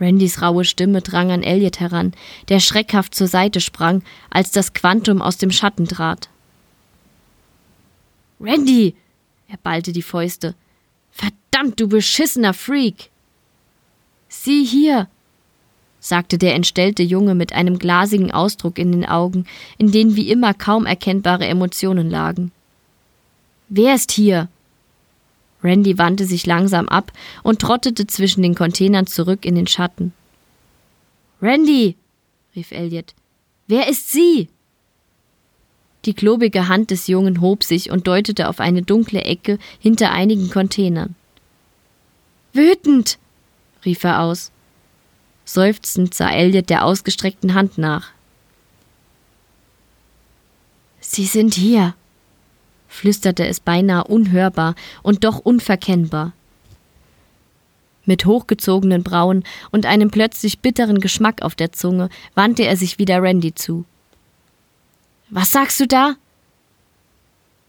Randys 0.00 0.42
raue 0.42 0.64
Stimme 0.64 1.00
drang 1.00 1.30
an 1.30 1.42
Elliot 1.42 1.80
heran, 1.80 2.12
der 2.48 2.60
schreckhaft 2.60 3.14
zur 3.14 3.28
Seite 3.28 3.60
sprang, 3.60 4.02
als 4.30 4.50
das 4.50 4.72
Quantum 4.72 5.22
aus 5.22 5.38
dem 5.38 5.50
Schatten 5.50 5.86
trat. 5.86 6.28
Randy! 8.40 8.94
Er 9.48 9.56
ballte 9.62 9.92
die 9.92 10.02
Fäuste. 10.02 10.54
Verdammt, 11.10 11.80
du 11.80 11.88
beschissener 11.88 12.52
Freak! 12.52 13.10
Sieh 14.28 14.64
hier! 14.64 15.08
sagte 15.98 16.38
der 16.38 16.54
entstellte 16.54 17.02
Junge 17.02 17.34
mit 17.34 17.52
einem 17.52 17.78
glasigen 17.78 18.30
Ausdruck 18.30 18.78
in 18.78 18.92
den 18.92 19.06
Augen, 19.06 19.46
in 19.78 19.90
denen 19.90 20.14
wie 20.14 20.30
immer 20.30 20.54
kaum 20.54 20.86
erkennbare 20.86 21.46
Emotionen 21.46 22.10
lagen. 22.10 22.52
Wer 23.68 23.94
ist 23.94 24.12
hier? 24.12 24.48
Randy 25.62 25.98
wandte 25.98 26.26
sich 26.26 26.46
langsam 26.46 26.88
ab 26.88 27.12
und 27.42 27.60
trottete 27.60 28.06
zwischen 28.06 28.42
den 28.42 28.54
Containern 28.54 29.06
zurück 29.06 29.44
in 29.44 29.54
den 29.54 29.66
Schatten. 29.66 30.12
Randy, 31.42 31.96
rief 32.54 32.72
Elliot, 32.72 33.14
wer 33.66 33.88
ist 33.88 34.10
sie? 34.10 34.48
Die 36.04 36.14
klobige 36.14 36.68
Hand 36.68 36.90
des 36.90 37.08
Jungen 37.08 37.40
hob 37.40 37.64
sich 37.64 37.90
und 37.90 38.06
deutete 38.06 38.48
auf 38.48 38.60
eine 38.60 38.82
dunkle 38.82 39.22
Ecke 39.22 39.58
hinter 39.80 40.12
einigen 40.12 40.50
Containern. 40.50 41.16
Wütend, 42.52 43.18
rief 43.84 44.04
er 44.04 44.20
aus. 44.20 44.52
Seufzend 45.44 46.14
sah 46.14 46.30
Elliot 46.30 46.70
der 46.70 46.84
ausgestreckten 46.84 47.54
Hand 47.54 47.76
nach. 47.76 48.10
Sie 51.00 51.26
sind 51.26 51.54
hier, 51.54 51.94
flüsterte 52.88 53.46
es 53.46 53.60
beinahe 53.60 54.04
unhörbar 54.04 54.74
und 55.02 55.24
doch 55.24 55.38
unverkennbar. 55.38 56.32
Mit 58.04 58.24
hochgezogenen 58.24 59.02
Brauen 59.02 59.42
und 59.72 59.84
einem 59.84 60.10
plötzlich 60.10 60.60
bitteren 60.60 61.00
Geschmack 61.00 61.42
auf 61.42 61.56
der 61.56 61.72
Zunge 61.72 62.08
wandte 62.34 62.64
er 62.64 62.76
sich 62.76 62.98
wieder 62.98 63.20
Randy 63.20 63.54
zu. 63.54 63.84
Was 65.28 65.50
sagst 65.50 65.80
du 65.80 65.86
da? 65.88 66.14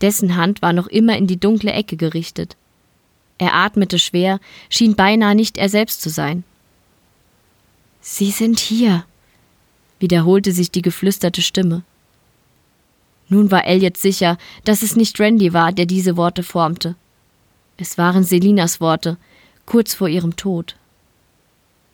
Dessen 0.02 0.36
Hand 0.36 0.62
war 0.62 0.74
noch 0.74 0.88
immer 0.88 1.18
in 1.18 1.26
die 1.26 1.40
dunkle 1.40 1.72
Ecke 1.72 1.98
gerichtet. 1.98 2.56
Er 3.40 3.56
atmete 3.56 3.98
schwer, 3.98 4.40
schien 4.70 4.96
beinahe 4.96 5.34
nicht 5.34 5.58
er 5.58 5.70
selbst 5.70 6.02
zu 6.02 6.10
sein. 6.10 6.44
Sie 8.02 8.32
sind 8.32 8.60
hier, 8.60 9.06
wiederholte 10.00 10.52
sich 10.52 10.72
die 10.72 10.84
geflüsterte 10.84 11.42
Stimme. 11.42 11.84
Nun 13.30 13.52
war 13.52 13.66
Elliot 13.66 13.98
sicher, 13.98 14.38
dass 14.64 14.84
es 14.84 14.96
nicht 14.96 15.20
Randy 15.20 15.54
war, 15.54 15.72
der 15.72 15.86
diese 15.86 16.16
Worte 16.18 16.44
formte. 16.44 16.96
Es 17.78 17.98
waren 17.98 18.24
Selinas 18.24 18.80
Worte, 18.80 19.18
kurz 19.66 19.94
vor 19.94 20.08
ihrem 20.08 20.36
Tod. 20.36 20.76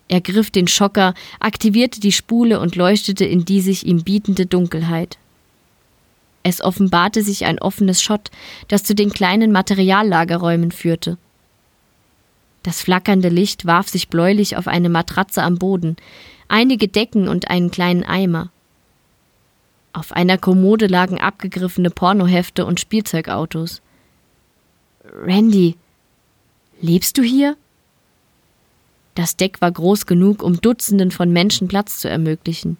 Er 0.08 0.22
griff 0.22 0.52
den 0.52 0.68
Schocker, 0.68 1.14
aktivierte 1.40 2.00
die 2.00 2.12
Spule 2.12 2.60
und 2.60 2.76
leuchtete 2.76 3.26
in 3.26 3.46
die 3.46 3.62
sich 3.62 3.86
ihm 3.86 4.04
bietende 4.04 4.46
Dunkelheit. 4.46 5.18
Es 6.44 6.62
offenbarte 6.62 7.24
sich 7.24 7.46
ein 7.46 7.60
offenes 7.60 8.04
Schott, 8.04 8.30
das 8.68 8.84
zu 8.84 8.94
den 8.94 9.12
kleinen 9.12 9.52
Materiallagerräumen 9.52 10.72
führte. 10.72 11.18
Das 12.64 12.82
flackernde 12.82 13.30
Licht 13.30 13.66
warf 13.66 13.90
sich 13.90 14.10
bläulich 14.10 14.56
auf 14.56 14.68
eine 14.68 14.90
Matratze 14.90 15.42
am 15.42 15.58
Boden, 15.58 15.98
einige 16.48 16.88
Decken 16.88 17.28
und 17.28 17.50
einen 17.50 17.72
kleinen 17.72 18.04
Eimer. 18.04 18.52
Auf 19.94 20.12
einer 20.12 20.40
Kommode 20.40 20.88
lagen 20.88 21.22
abgegriffene 21.22 21.92
Pornohefte 21.92 22.66
und 22.66 22.80
Spielzeugautos. 22.80 23.82
Randy, 25.06 25.76
lebst 26.82 27.18
du 27.18 27.22
hier? 27.22 27.56
Das 29.14 29.38
Deck 29.38 29.62
war 29.62 29.72
groß 29.72 30.08
genug, 30.08 30.42
um 30.42 30.60
Dutzenden 30.60 31.12
von 31.12 31.32
Menschen 31.32 31.68
Platz 31.68 32.00
zu 32.00 32.10
ermöglichen. 32.10 32.78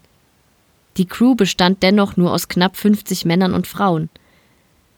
Die 0.98 1.06
Crew 1.06 1.36
bestand 1.36 1.84
dennoch 1.84 2.18
nur 2.18 2.34
aus 2.34 2.48
knapp 2.48 2.76
50 2.76 3.26
Männern 3.26 3.54
und 3.54 3.68
Frauen. 3.68 4.10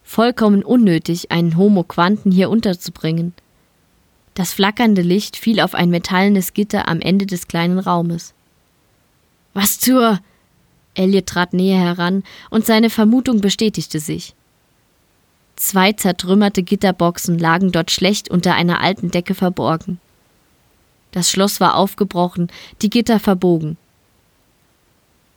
Vollkommen 0.03 0.63
unnötig, 0.63 1.31
einen 1.31 1.57
Homo 1.57 1.83
Quanten 1.83 2.31
hier 2.31 2.49
unterzubringen. 2.49 3.33
Das 4.35 4.53
flackernde 4.53 5.01
Licht 5.01 5.35
fiel 5.35 5.59
auf 5.59 5.73
ein 5.73 5.89
metallenes 5.89 6.53
Gitter 6.53 6.87
am 6.87 7.01
Ende 7.01 7.25
des 7.25 7.47
kleinen 7.47 7.79
Raumes. 7.79 8.33
Was 9.53 9.79
zur. 9.79 10.19
Elliot 10.95 11.27
trat 11.27 11.53
näher 11.53 11.79
heran 11.79 12.23
und 12.49 12.65
seine 12.65 12.89
Vermutung 12.89 13.41
bestätigte 13.41 13.99
sich. 13.99 14.33
Zwei 15.55 15.93
zertrümmerte 15.93 16.63
Gitterboxen 16.63 17.39
lagen 17.39 17.71
dort 17.71 17.91
schlecht 17.91 18.29
unter 18.29 18.55
einer 18.55 18.81
alten 18.81 19.11
Decke 19.11 19.35
verborgen. 19.35 19.99
Das 21.11 21.31
Schloss 21.31 21.61
war 21.61 21.75
aufgebrochen, 21.75 22.49
die 22.81 22.89
Gitter 22.89 23.19
verbogen. 23.19 23.77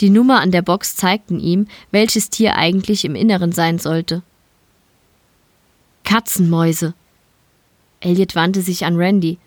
Die 0.00 0.10
Nummer 0.10 0.40
an 0.40 0.50
der 0.50 0.62
Box 0.62 0.96
zeigten 0.96 1.38
ihm, 1.38 1.68
welches 1.90 2.30
Tier 2.30 2.56
eigentlich 2.56 3.04
im 3.04 3.14
Inneren 3.14 3.52
sein 3.52 3.78
sollte. 3.78 4.22
Katzenmäuse. 6.04 6.94
Elliot 8.00 8.34
wandte 8.34 8.62
sich 8.62 8.84
an 8.84 8.96
Randy. 8.96 9.38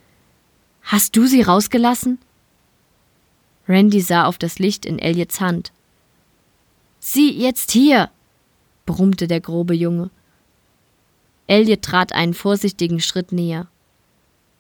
Hast 0.84 1.16
du 1.16 1.26
sie 1.26 1.42
rausgelassen? 1.42 2.20
Randy 3.68 4.02
sah 4.02 4.26
auf 4.26 4.38
das 4.38 4.60
Licht 4.60 4.86
in 4.86 5.00
Elliots 5.00 5.40
Hand. 5.40 5.72
Sieh 7.04 7.32
jetzt 7.32 7.72
hier, 7.72 8.12
brummte 8.86 9.28
der 9.28 9.42
grobe 9.42 9.74
Junge. 9.74 10.12
Elliot 11.48 11.82
trat 11.82 12.14
einen 12.14 12.36
vorsichtigen 12.36 13.02
Schritt 13.02 13.32
näher. 13.32 13.68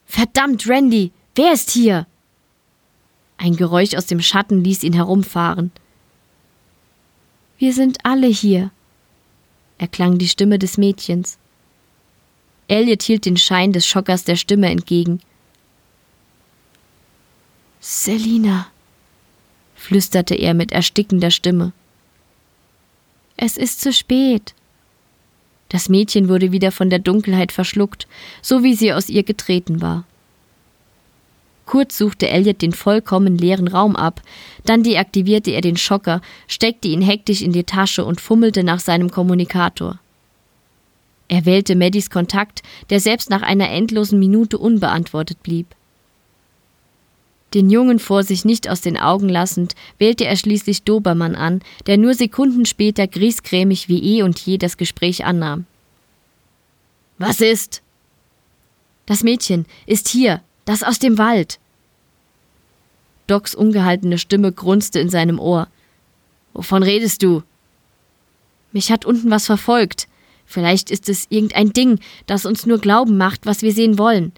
Verdammt, 0.07 0.67
Randy, 0.67 1.11
wer 1.35 1.53
ist 1.53 1.69
hier? 1.69 2.07
Ein 3.37 3.55
Geräusch 3.55 3.93
aus 3.93 4.07
dem 4.07 4.21
Schatten 4.21 4.63
ließ 4.63 4.81
ihn 4.83 4.93
herumfahren. 4.93 5.71
Wir 7.59 7.73
sind 7.73 7.99
alle 8.03 8.27
hier, 8.27 8.71
erklang 9.77 10.17
die 10.17 10.27
Stimme 10.27 10.57
des 10.57 10.79
Mädchens. 10.79 11.37
Elliot 12.67 13.03
hielt 13.03 13.25
den 13.25 13.37
Schein 13.37 13.71
des 13.71 13.85
Schockers 13.85 14.23
der 14.23 14.35
Stimme 14.35 14.69
entgegen. 14.71 15.21
Selina, 17.79 18.67
flüsterte 19.75 20.33
er 20.33 20.55
mit 20.55 20.71
erstickender 20.71 21.29
Stimme. 21.29 21.71
Es 23.43 23.57
ist 23.57 23.81
zu 23.81 23.91
spät. 23.91 24.53
Das 25.69 25.89
Mädchen 25.89 26.29
wurde 26.29 26.51
wieder 26.51 26.71
von 26.71 26.91
der 26.91 26.99
Dunkelheit 26.99 27.51
verschluckt, 27.51 28.07
so 28.43 28.63
wie 28.63 28.75
sie 28.75 28.93
aus 28.93 29.09
ihr 29.09 29.23
getreten 29.23 29.81
war. 29.81 30.03
Kurz 31.65 31.97
suchte 31.97 32.29
Elliot 32.29 32.61
den 32.61 32.71
vollkommen 32.71 33.39
leeren 33.39 33.67
Raum 33.67 33.95
ab, 33.95 34.21
dann 34.63 34.83
deaktivierte 34.83 35.49
er 35.49 35.61
den 35.61 35.75
Schocker, 35.75 36.21
steckte 36.47 36.87
ihn 36.87 37.01
hektisch 37.01 37.41
in 37.41 37.51
die 37.51 37.63
Tasche 37.63 38.05
und 38.05 38.21
fummelte 38.21 38.63
nach 38.63 38.79
seinem 38.79 39.09
Kommunikator. 39.09 39.97
Er 41.27 41.43
wählte 41.43 41.75
Maddys 41.75 42.11
Kontakt, 42.11 42.61
der 42.91 42.99
selbst 42.99 43.31
nach 43.31 43.41
einer 43.41 43.71
endlosen 43.71 44.19
Minute 44.19 44.59
unbeantwortet 44.59 45.41
blieb. 45.41 45.73
Den 47.53 47.69
Jungen 47.69 47.99
vor 47.99 48.23
sich 48.23 48.45
nicht 48.45 48.69
aus 48.69 48.79
den 48.81 48.97
Augen 48.97 49.27
lassend, 49.27 49.75
wählte 49.97 50.25
er 50.25 50.37
schließlich 50.37 50.83
Dobermann 50.83 51.35
an, 51.35 51.61
der 51.85 51.97
nur 51.97 52.13
Sekunden 52.13 52.65
später 52.65 53.07
griesgrämig 53.07 53.89
wie 53.89 54.17
eh 54.17 54.23
und 54.23 54.39
je 54.39 54.57
das 54.57 54.77
Gespräch 54.77 55.25
annahm. 55.25 55.65
Was 57.17 57.41
ist? 57.41 57.81
Das 59.05 59.23
Mädchen 59.23 59.65
ist 59.85 60.07
hier, 60.07 60.41
das 60.65 60.83
aus 60.83 60.99
dem 60.99 61.17
Wald. 61.17 61.59
Docs 63.27 63.53
ungehaltene 63.53 64.17
Stimme 64.17 64.51
grunzte 64.51 64.99
in 64.99 65.09
seinem 65.09 65.39
Ohr. 65.39 65.67
Wovon 66.53 66.83
redest 66.83 67.21
du? 67.21 67.43
Mich 68.71 68.91
hat 68.91 69.05
unten 69.05 69.29
was 69.29 69.45
verfolgt. 69.45 70.07
Vielleicht 70.45 70.91
ist 70.91 71.09
es 71.09 71.27
irgendein 71.29 71.73
Ding, 71.73 71.99
das 72.25 72.45
uns 72.45 72.65
nur 72.65 72.79
glauben 72.79 73.17
macht, 73.17 73.45
was 73.45 73.61
wir 73.61 73.73
sehen 73.73 73.97
wollen. 73.97 74.31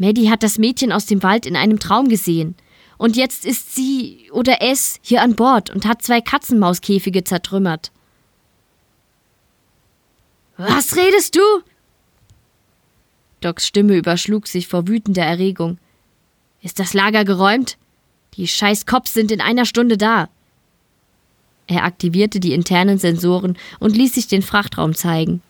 Maddie 0.00 0.30
hat 0.30 0.42
das 0.42 0.56
Mädchen 0.56 0.92
aus 0.92 1.04
dem 1.04 1.22
Wald 1.22 1.44
in 1.44 1.56
einem 1.56 1.78
Traum 1.78 2.08
gesehen. 2.08 2.54
Und 2.96 3.16
jetzt 3.16 3.44
ist 3.44 3.74
sie 3.74 4.30
oder 4.32 4.62
es 4.62 4.98
hier 5.02 5.20
an 5.20 5.36
Bord 5.36 5.68
und 5.68 5.84
hat 5.84 6.00
zwei 6.00 6.22
Katzenmauskäfige 6.22 7.22
zertrümmert. 7.22 7.92
Was 10.56 10.96
redest 10.96 11.36
du? 11.36 11.40
Docs 13.42 13.66
Stimme 13.66 13.94
überschlug 13.94 14.46
sich 14.46 14.68
vor 14.68 14.88
wütender 14.88 15.22
Erregung. 15.22 15.76
Ist 16.62 16.78
das 16.78 16.94
Lager 16.94 17.26
geräumt? 17.26 17.76
Die 18.34 18.48
scheiß 18.48 18.86
Cops 18.86 19.12
sind 19.12 19.30
in 19.30 19.42
einer 19.42 19.66
Stunde 19.66 19.98
da. 19.98 20.30
Er 21.66 21.84
aktivierte 21.84 22.40
die 22.40 22.54
internen 22.54 22.96
Sensoren 22.96 23.58
und 23.80 23.96
ließ 23.96 24.14
sich 24.14 24.28
den 24.28 24.42
Frachtraum 24.42 24.94
zeigen. 24.94 25.42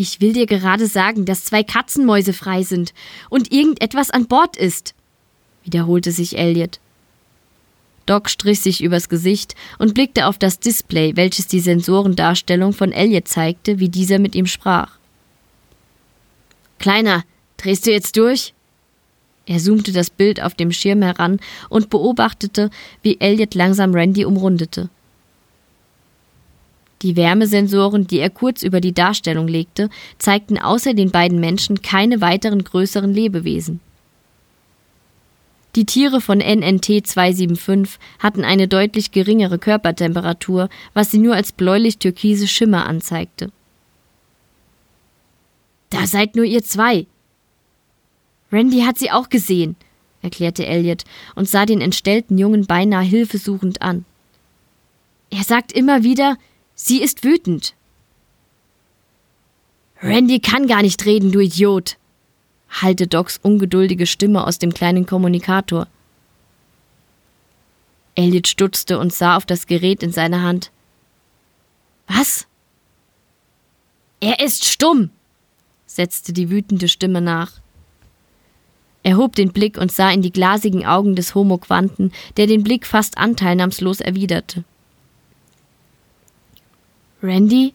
Ich 0.00 0.20
will 0.20 0.32
dir 0.32 0.46
gerade 0.46 0.86
sagen, 0.86 1.24
dass 1.24 1.44
zwei 1.44 1.64
Katzenmäuse 1.64 2.32
frei 2.32 2.62
sind 2.62 2.94
und 3.30 3.52
irgendetwas 3.52 4.12
an 4.12 4.28
Bord 4.28 4.56
ist, 4.56 4.94
wiederholte 5.64 6.12
sich 6.12 6.38
Elliot. 6.38 6.78
Doc 8.06 8.30
strich 8.30 8.60
sich 8.60 8.80
übers 8.80 9.08
Gesicht 9.08 9.56
und 9.80 9.94
blickte 9.94 10.26
auf 10.26 10.38
das 10.38 10.60
Display, 10.60 11.16
welches 11.16 11.48
die 11.48 11.58
Sensorendarstellung 11.58 12.72
von 12.72 12.92
Elliot 12.92 13.26
zeigte, 13.26 13.80
wie 13.80 13.88
dieser 13.88 14.20
mit 14.20 14.36
ihm 14.36 14.46
sprach. 14.46 14.92
Kleiner, 16.78 17.24
drehst 17.56 17.84
du 17.84 17.90
jetzt 17.90 18.16
durch? 18.16 18.54
Er 19.46 19.58
zoomte 19.58 19.90
das 19.90 20.10
Bild 20.10 20.40
auf 20.40 20.54
dem 20.54 20.70
Schirm 20.70 21.02
heran 21.02 21.40
und 21.70 21.90
beobachtete, 21.90 22.70
wie 23.02 23.18
Elliot 23.18 23.56
langsam 23.56 23.92
Randy 23.92 24.24
umrundete. 24.24 24.90
Die 27.02 27.16
Wärmesensoren, 27.16 28.06
die 28.06 28.18
er 28.18 28.30
kurz 28.30 28.62
über 28.62 28.80
die 28.80 28.92
Darstellung 28.92 29.46
legte, 29.46 29.88
zeigten 30.18 30.58
außer 30.58 30.94
den 30.94 31.10
beiden 31.10 31.38
Menschen 31.38 31.82
keine 31.82 32.20
weiteren 32.20 32.64
größeren 32.64 33.12
Lebewesen. 33.12 33.80
Die 35.76 35.84
Tiere 35.84 36.20
von 36.20 36.38
NNT 36.38 37.06
275 37.06 38.00
hatten 38.18 38.42
eine 38.42 38.66
deutlich 38.66 39.12
geringere 39.12 39.58
Körpertemperatur, 39.58 40.68
was 40.92 41.10
sie 41.10 41.18
nur 41.18 41.34
als 41.34 41.52
bläulich-türkise 41.52 42.48
Schimmer 42.48 42.86
anzeigte. 42.86 43.52
Da 45.90 46.06
seid 46.06 46.34
nur 46.34 46.44
ihr 46.44 46.64
zwei. 46.64 47.06
Randy 48.50 48.80
hat 48.80 48.98
sie 48.98 49.10
auch 49.10 49.28
gesehen, 49.28 49.76
erklärte 50.22 50.66
Elliot 50.66 51.04
und 51.36 51.48
sah 51.48 51.64
den 51.64 51.80
entstellten 51.80 52.38
Jungen 52.38 52.66
beinahe 52.66 53.04
hilfesuchend 53.04 53.80
an. 53.82 54.04
Er 55.30 55.44
sagt 55.44 55.72
immer 55.72 56.02
wieder, 56.02 56.38
Sie 56.80 57.02
ist 57.02 57.24
wütend. 57.24 57.74
Randy 60.00 60.38
kann 60.38 60.68
gar 60.68 60.80
nicht 60.80 61.04
reden, 61.04 61.32
du 61.32 61.40
Idiot, 61.40 61.96
hallte 62.70 63.08
Docs 63.08 63.40
ungeduldige 63.42 64.06
Stimme 64.06 64.46
aus 64.46 64.60
dem 64.60 64.72
kleinen 64.72 65.04
Kommunikator. 65.04 65.88
Elliot 68.14 68.46
stutzte 68.46 69.00
und 69.00 69.12
sah 69.12 69.36
auf 69.36 69.44
das 69.44 69.66
Gerät 69.66 70.04
in 70.04 70.12
seiner 70.12 70.42
Hand. 70.42 70.70
Was? 72.06 72.46
Er 74.20 74.38
ist 74.38 74.64
stumm, 74.64 75.10
setzte 75.84 76.32
die 76.32 76.48
wütende 76.48 76.86
Stimme 76.86 77.20
nach. 77.20 77.54
Er 79.02 79.16
hob 79.16 79.34
den 79.34 79.52
Blick 79.52 79.78
und 79.78 79.90
sah 79.90 80.10
in 80.10 80.22
die 80.22 80.32
glasigen 80.32 80.86
Augen 80.86 81.16
des 81.16 81.34
Homo 81.34 81.58
Quanten, 81.58 82.12
der 82.36 82.46
den 82.46 82.62
Blick 82.62 82.86
fast 82.86 83.18
anteilnahmslos 83.18 84.00
erwiderte. 84.00 84.62
Randy? 87.22 87.74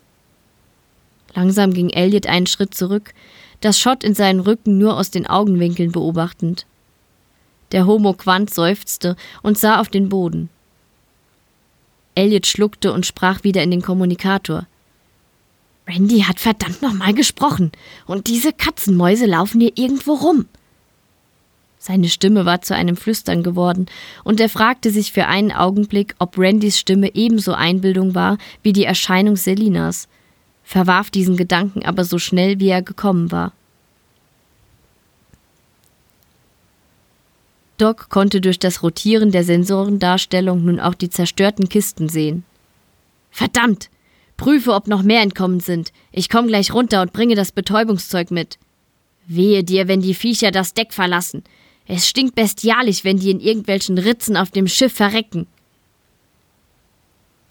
Langsam 1.33 1.73
ging 1.73 1.89
Elliot 1.89 2.27
einen 2.27 2.47
Schritt 2.47 2.73
zurück, 2.73 3.13
das 3.61 3.79
Schott 3.79 4.03
in 4.03 4.13
seinen 4.13 4.39
Rücken 4.39 4.77
nur 4.77 4.97
aus 4.97 5.11
den 5.11 5.27
Augenwinkeln 5.27 5.91
beobachtend. 5.91 6.65
Der 7.71 7.87
Homo 7.87 8.13
Quant 8.13 8.53
seufzte 8.53 9.15
und 9.41 9.57
sah 9.57 9.79
auf 9.79 9.89
den 9.89 10.09
Boden. 10.09 10.49
Elliot 12.15 12.45
schluckte 12.45 12.93
und 12.93 13.05
sprach 13.05 13.43
wieder 13.43 13.63
in 13.63 13.71
den 13.71 13.81
Kommunikator. 13.81 14.67
Randy 15.87 16.21
hat 16.21 16.39
verdammt 16.39 16.81
nochmal 16.81 17.13
gesprochen, 17.13 17.71
und 18.05 18.27
diese 18.27 18.53
Katzenmäuse 18.53 19.25
laufen 19.25 19.59
hier 19.59 19.73
irgendwo 19.75 20.13
rum. 20.13 20.45
Seine 21.86 22.07
Stimme 22.07 22.45
war 22.45 22.61
zu 22.61 22.73
einem 22.73 22.95
Flüstern 22.95 23.43
geworden, 23.43 23.88
und 24.23 24.39
er 24.39 24.47
fragte 24.47 24.89
sich 24.89 25.11
für 25.11 25.27
einen 25.27 25.51
Augenblick, 25.51 26.15
ob 26.17 26.38
Randys 26.38 26.79
Stimme 26.79 27.13
ebenso 27.13 27.51
Einbildung 27.51 28.15
war 28.15 28.38
wie 28.61 28.71
die 28.71 28.86
Erscheinung 28.86 29.36
Selinas, 29.36 30.07
verwarf 30.63 31.11
diesen 31.11 31.36
Gedanken 31.36 31.84
aber 31.84 32.05
so 32.05 32.19
schnell, 32.19 32.61
wie 32.61 32.69
er 32.69 32.81
gekommen 32.81 33.34
war. 33.34 33.51
Doc 37.77 38.07
konnte 38.07 38.39
durch 38.39 38.59
das 38.59 38.81
Rotieren 38.81 39.31
der 39.31 39.43
Sensorendarstellung 39.43 40.63
nun 40.63 40.79
auch 40.79 40.93
die 40.93 41.09
zerstörten 41.09 41.67
Kisten 41.67 42.07
sehen. 42.07 42.45
Verdammt! 43.29 43.89
Prüfe, 44.38 44.71
ob 44.71 44.88
noch 44.88 45.03
mehr 45.03 45.21
entkommen 45.21 45.59
sind. 45.59 45.91
Ich 46.13 46.29
komme 46.29 46.47
gleich 46.47 46.73
runter 46.73 47.01
und 47.01 47.11
bringe 47.11 47.36
das 47.36 47.51
Betäubungszeug 47.51 48.31
mit. 48.31 48.57
Wehe 49.27 49.65
dir, 49.65 49.89
wenn 49.89 49.99
die 49.99 50.13
Viecher 50.13 50.51
das 50.51 50.73
Deck 50.73 50.93
verlassen. 50.93 51.43
Es 51.88 52.07
stinkt 52.07 52.36
bestialisch, 52.36 53.03
wenn 53.03 53.19
die 53.19 53.31
in 53.31 53.39
irgendwelchen 53.39 53.97
Ritzen 53.97 54.38
auf 54.38 54.51
dem 54.51 54.67
Schiff 54.67 54.93
verrecken. 54.93 55.47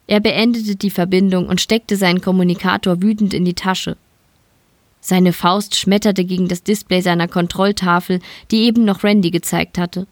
Er 0.06 0.20
beendete 0.20 0.76
die 0.76 0.90
Verbindung 0.90 1.48
und 1.48 1.60
steckte 1.60 1.96
seinen 1.96 2.20
Kommunikator 2.20 3.02
wütend 3.02 3.34
in 3.34 3.44
die 3.44 3.54
Tasche. 3.54 3.96
Seine 5.00 5.32
Faust 5.32 5.76
schmetterte 5.76 6.24
gegen 6.24 6.48
das 6.48 6.62
Display 6.62 7.00
seiner 7.00 7.28
Kontrolltafel, 7.28 8.20
die 8.50 8.64
eben 8.64 8.84
noch 8.84 9.04
Randy 9.04 9.30
gezeigt 9.30 9.78
hatte. 9.78 10.06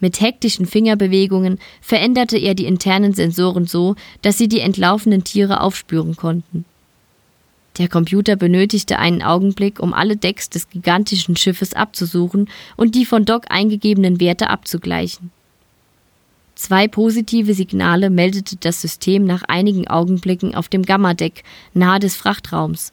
Mit 0.00 0.20
hektischen 0.20 0.66
Fingerbewegungen 0.66 1.58
veränderte 1.80 2.38
er 2.38 2.54
die 2.54 2.64
internen 2.64 3.12
Sensoren 3.12 3.66
so, 3.66 3.96
dass 4.22 4.38
sie 4.38 4.48
die 4.48 4.60
entlaufenden 4.60 5.24
Tiere 5.24 5.60
aufspüren 5.60 6.16
konnten. 6.16 6.64
Der 7.78 7.88
Computer 7.88 8.36
benötigte 8.36 8.98
einen 8.98 9.22
Augenblick, 9.22 9.80
um 9.80 9.94
alle 9.94 10.16
Decks 10.16 10.50
des 10.50 10.68
gigantischen 10.68 11.36
Schiffes 11.36 11.72
abzusuchen 11.74 12.48
und 12.76 12.94
die 12.94 13.06
von 13.06 13.24
Doc 13.24 13.44
eingegebenen 13.48 14.20
Werte 14.20 14.50
abzugleichen. 14.50 15.30
Zwei 16.54 16.88
positive 16.88 17.54
Signale 17.54 18.10
meldete 18.10 18.56
das 18.56 18.82
System 18.82 19.24
nach 19.24 19.44
einigen 19.44 19.88
Augenblicken 19.88 20.54
auf 20.54 20.68
dem 20.68 20.82
Gammadeck 20.82 21.44
nahe 21.72 22.00
des 22.00 22.16
Frachtraums. 22.16 22.92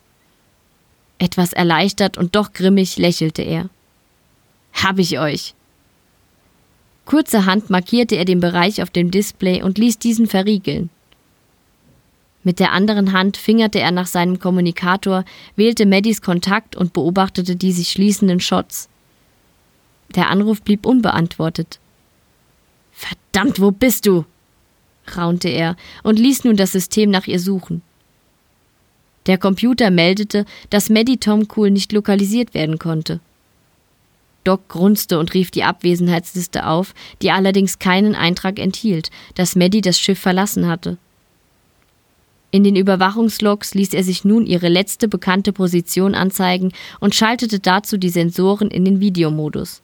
Etwas 1.20 1.52
erleichtert 1.52 2.18
und 2.18 2.36
doch 2.36 2.54
grimmig 2.54 2.98
lächelte 2.98 3.42
er. 3.42 3.70
Hab 4.74 5.00
ich 5.00 5.20
euch, 5.20 5.56
Kurzerhand 7.08 7.70
markierte 7.70 8.16
er 8.16 8.26
den 8.26 8.42
Bereich 8.42 8.84
auf 8.84 8.90
dem 8.90 9.12
Display 9.12 9.64
und 9.64 9.78
ließ 9.78 9.98
diesen 9.98 10.28
verriegeln. 10.28 10.90
Mit 12.48 12.60
der 12.60 12.72
anderen 12.72 13.12
Hand 13.12 13.36
fingerte 13.36 13.82
er 13.82 13.92
nach 13.92 14.08
seinem 14.08 14.40
Kommunikator, 14.40 15.26
wählte 15.58 15.86
Maddys 15.86 16.22
Kontakt 16.22 16.78
und 16.78 16.94
beobachtete 16.94 17.58
die 17.58 17.74
sich 17.74 17.90
schließenden 17.90 18.40
Shots. 18.40 18.88
Der 20.16 20.30
Anruf 20.30 20.62
blieb 20.62 20.86
unbeantwortet. 20.86 21.82
Verdammt, 22.94 23.60
wo 23.60 23.72
bist 23.72 24.06
du? 24.06 24.24
raunte 25.14 25.50
er 25.50 25.76
und 26.04 26.18
ließ 26.18 26.46
nun 26.46 26.56
das 26.56 26.72
System 26.72 27.10
nach 27.10 27.28
ihr 27.28 27.42
suchen. 27.42 27.82
Der 29.26 29.38
Computer 29.38 29.92
meldete, 29.92 30.46
dass 30.70 30.90
Maddie 30.90 31.18
Tom 31.18 31.50
Cool 31.54 31.70
nicht 31.70 31.92
lokalisiert 31.92 32.54
werden 32.54 32.80
konnte. 32.80 33.20
Doc 34.46 34.70
grunzte 34.70 35.20
und 35.20 35.34
rief 35.34 35.52
die 35.52 35.66
Abwesenheitsliste 35.66 36.66
auf, 36.66 36.94
die 37.22 37.32
allerdings 37.32 37.78
keinen 37.78 38.16
Eintrag 38.16 38.58
enthielt, 38.58 39.12
dass 39.36 39.58
Maddie 39.58 39.82
das 39.82 40.00
Schiff 40.00 40.20
verlassen 40.20 40.68
hatte. 40.68 40.98
In 42.52 42.64
den 42.64 42.76
Überwachungslogs 42.76 43.74
ließ 43.74 43.94
er 43.94 44.04
sich 44.04 44.24
nun 44.24 44.46
ihre 44.46 44.70
letzte 44.70 45.08
bekannte 45.08 45.52
Position 45.52 46.16
anzeigen 46.16 46.72
und 47.00 47.14
schaltete 47.14 47.60
dazu 47.60 47.98
die 47.98 48.10
Sensoren 48.10 48.70
in 48.72 48.86
den 48.86 49.00
Videomodus. 49.00 49.82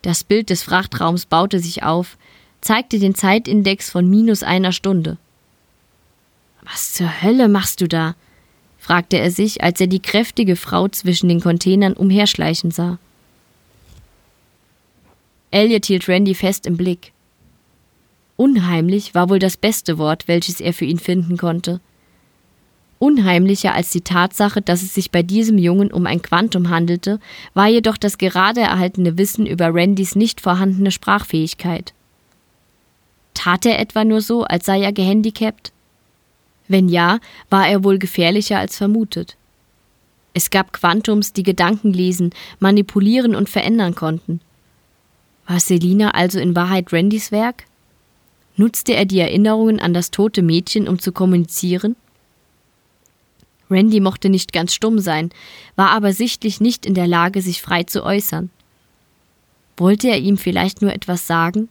Das 0.00 0.24
Bild 0.24 0.50
des 0.50 0.62
Frachtraums 0.62 1.26
baute 1.26 1.60
sich 1.60 1.82
auf, 1.82 2.16
zeigte 2.60 2.98
den 2.98 3.14
Zeitindex 3.14 3.90
von 3.90 4.08
minus 4.08 4.42
einer 4.42 4.72
Stunde. 4.72 5.18
Was 6.62 6.94
zur 6.94 7.22
Hölle 7.22 7.48
machst 7.48 7.80
du 7.80 7.88
da? 7.88 8.14
fragte 8.78 9.18
er 9.18 9.30
sich, 9.30 9.62
als 9.62 9.80
er 9.80 9.86
die 9.86 10.00
kräftige 10.00 10.56
Frau 10.56 10.88
zwischen 10.88 11.28
den 11.28 11.40
Containern 11.40 11.92
umherschleichen 11.92 12.72
sah. 12.72 12.98
Elliot 15.52 15.86
hielt 15.86 16.08
Randy 16.08 16.34
fest 16.34 16.66
im 16.66 16.76
Blick. 16.76 17.12
Unheimlich 18.36 19.14
war 19.14 19.28
wohl 19.28 19.38
das 19.38 19.56
beste 19.56 19.98
Wort, 19.98 20.28
welches 20.28 20.60
er 20.60 20.72
für 20.72 20.84
ihn 20.84 20.98
finden 20.98 21.36
konnte. 21.36 21.80
Unheimlicher 22.98 23.74
als 23.74 23.90
die 23.90 24.02
Tatsache, 24.02 24.62
dass 24.62 24.82
es 24.82 24.94
sich 24.94 25.10
bei 25.10 25.22
diesem 25.22 25.58
Jungen 25.58 25.92
um 25.92 26.06
ein 26.06 26.22
Quantum 26.22 26.70
handelte, 26.70 27.18
war 27.52 27.66
jedoch 27.66 27.96
das 27.96 28.16
gerade 28.16 28.60
erhaltene 28.60 29.18
Wissen 29.18 29.44
über 29.44 29.74
Randys 29.74 30.14
nicht 30.14 30.40
vorhandene 30.40 30.92
Sprachfähigkeit. 30.92 31.94
Tat 33.34 33.66
er 33.66 33.80
etwa 33.80 34.04
nur 34.04 34.20
so, 34.20 34.44
als 34.44 34.66
sei 34.66 34.82
er 34.82 34.92
gehandicapt? 34.92 35.72
Wenn 36.68 36.88
ja, 36.88 37.18
war 37.50 37.66
er 37.66 37.82
wohl 37.82 37.98
gefährlicher 37.98 38.58
als 38.58 38.76
vermutet. 38.76 39.36
Es 40.32 40.50
gab 40.50 40.72
Quantums, 40.72 41.32
die 41.32 41.42
Gedanken 41.42 41.92
lesen, 41.92 42.30
manipulieren 42.60 43.34
und 43.34 43.50
verändern 43.50 43.94
konnten. 43.94 44.40
War 45.46 45.60
Selina 45.60 46.12
also 46.12 46.38
in 46.38 46.54
Wahrheit 46.54 46.92
Randys 46.92 47.32
Werk? 47.32 47.64
Nutzte 48.56 48.94
er 48.94 49.04
die 49.04 49.20
Erinnerungen 49.20 49.80
an 49.80 49.94
das 49.94 50.10
tote 50.10 50.42
Mädchen, 50.42 50.88
um 50.88 50.98
zu 50.98 51.12
kommunizieren? 51.12 51.96
Randy 53.70 54.00
mochte 54.00 54.28
nicht 54.28 54.52
ganz 54.52 54.74
stumm 54.74 54.98
sein, 54.98 55.30
war 55.76 55.90
aber 55.90 56.12
sichtlich 56.12 56.60
nicht 56.60 56.84
in 56.84 56.94
der 56.94 57.06
Lage, 57.06 57.40
sich 57.40 57.62
frei 57.62 57.84
zu 57.84 58.04
äußern. 58.04 58.50
Wollte 59.78 60.08
er 60.08 60.18
ihm 60.18 60.36
vielleicht 60.36 60.82
nur 60.82 60.92
etwas 60.92 61.26
sagen? 61.26 61.68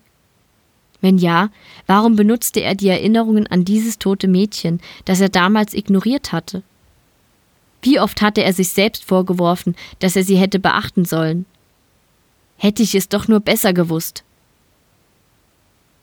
Wenn 1.01 1.17
ja, 1.17 1.49
warum 1.87 2.15
benutzte 2.15 2.61
er 2.61 2.75
die 2.75 2.89
Erinnerungen 2.89 3.47
an 3.47 3.65
dieses 3.65 3.99
tote 3.99 4.27
Mädchen, 4.27 4.81
das 5.05 5.21
er 5.21 5.29
damals 5.29 5.73
ignoriert 5.73 6.31
hatte? 6.31 6.63
Wie 7.81 7.99
oft 7.99 8.21
hatte 8.21 8.43
er 8.43 8.53
sich 8.53 8.69
selbst 8.69 9.05
vorgeworfen, 9.05 9.75
dass 9.99 10.15
er 10.15 10.23
sie 10.23 10.37
hätte 10.37 10.59
beachten 10.59 11.05
sollen? 11.05 11.45
Hätte 12.57 12.83
ich 12.83 12.93
es 12.93 13.09
doch 13.09 13.27
nur 13.27 13.39
besser 13.39 13.73
gewusst. 13.73 14.23